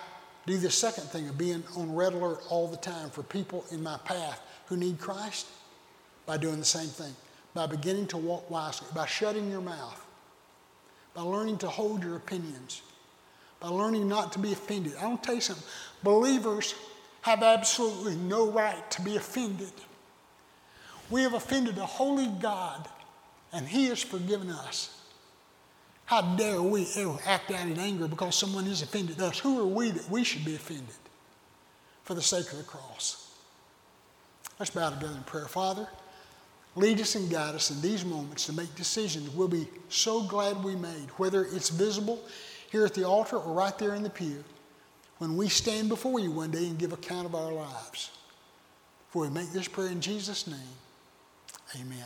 do 0.46 0.58
the 0.58 0.72
second 0.72 1.04
thing 1.06 1.28
of 1.28 1.38
being 1.38 1.64
on 1.76 1.94
red 1.94 2.14
alert 2.14 2.40
all 2.50 2.68
the 2.68 2.78
time 2.78 3.10
for 3.10 3.22
people 3.24 3.66
in 3.72 3.84
my 3.84 3.98
path 4.06 4.42
who 4.68 4.78
need 4.78 5.00
Christ? 5.00 5.48
By 6.26 6.38
doing 6.38 6.60
the 6.60 6.66
same 6.66 6.88
thing. 6.88 7.14
By 7.54 7.66
beginning 7.66 8.08
to 8.08 8.18
walk 8.18 8.50
wisely, 8.50 8.88
by 8.96 9.06
shutting 9.06 9.52
your 9.52 9.62
mouth, 9.62 10.06
by 11.14 11.24
learning 11.24 11.58
to 11.60 11.68
hold 11.68 12.04
your 12.04 12.16
opinions, 12.16 12.84
by 13.60 13.68
learning 13.68 14.08
not 14.08 14.32
to 14.34 14.40
be 14.40 14.54
offended. 14.54 14.94
I 15.00 15.08
want 15.08 15.24
to 15.24 15.28
tell 15.28 15.36
you 15.36 15.42
something. 15.42 15.66
Believers 16.04 16.76
have 17.22 17.44
absolutely 17.44 18.16
no 18.16 18.50
right 18.52 18.90
to 18.92 19.02
be 19.02 19.16
offended. 19.18 19.72
We 21.10 21.24
have 21.24 21.34
offended 21.34 21.78
a 21.78 21.86
holy 21.86 22.28
God, 22.28 22.88
and 23.52 23.68
He 23.68 23.88
has 23.88 24.02
forgiven 24.02 24.50
us. 24.50 24.96
How 26.06 26.22
dare 26.22 26.62
we 26.62 26.88
ever 26.96 27.18
act 27.26 27.52
out 27.52 27.68
in 27.68 27.78
anger 27.78 28.08
because 28.08 28.36
someone 28.36 28.66
has 28.66 28.82
offended 28.82 29.22
us? 29.22 29.40
Who 29.40 29.60
are 29.60 29.66
we 29.66 29.92
that 29.92 30.10
we 30.10 30.24
should 30.24 30.46
be 30.46 30.56
offended 30.56 30.96
for 32.04 32.16
the 32.16 32.22
sake 32.22 32.52
of 32.52 32.58
the 32.58 32.64
cross? 32.64 33.32
Let's 34.58 34.72
bow 34.72 34.90
together 34.90 35.14
in 35.14 35.24
prayer. 35.24 35.46
Father, 35.46 35.88
lead 36.76 37.00
us 37.00 37.16
and 37.16 37.30
guide 37.30 37.56
us 37.56 37.70
in 37.70 37.82
these 37.82 38.04
moments 38.04 38.46
to 38.48 38.54
make 38.54 38.74
decisions 38.76 39.30
we'll 39.30 39.48
be 39.48 39.68
so 39.90 40.24
glad 40.24 40.64
we 40.64 40.76
made, 40.76 41.10
whether 41.18 41.46
it's 41.46 41.70
visible 41.70 42.20
here 42.72 42.86
at 42.86 42.94
the 42.94 43.04
altar 43.04 43.38
or 43.38 43.54
right 43.54 43.78
there 43.78 43.96
in 43.96 44.04
the 44.04 44.10
pew, 44.10 44.44
when 45.18 45.36
we 45.36 45.50
stand 45.50 45.90
before 45.90 46.20
you 46.20 46.32
one 46.32 46.52
day 46.52 46.68
and 46.68 46.78
give 46.78 46.94
account 46.94 47.26
of 47.26 47.36
our 47.36 47.52
lives. 47.52 48.12
For 49.10 49.24
we 49.24 49.30
make 49.30 49.52
this 49.52 49.68
prayer 49.68 49.90
in 49.90 50.02
Jesus' 50.02 50.48
name, 50.48 50.60
amen. 51.76 52.06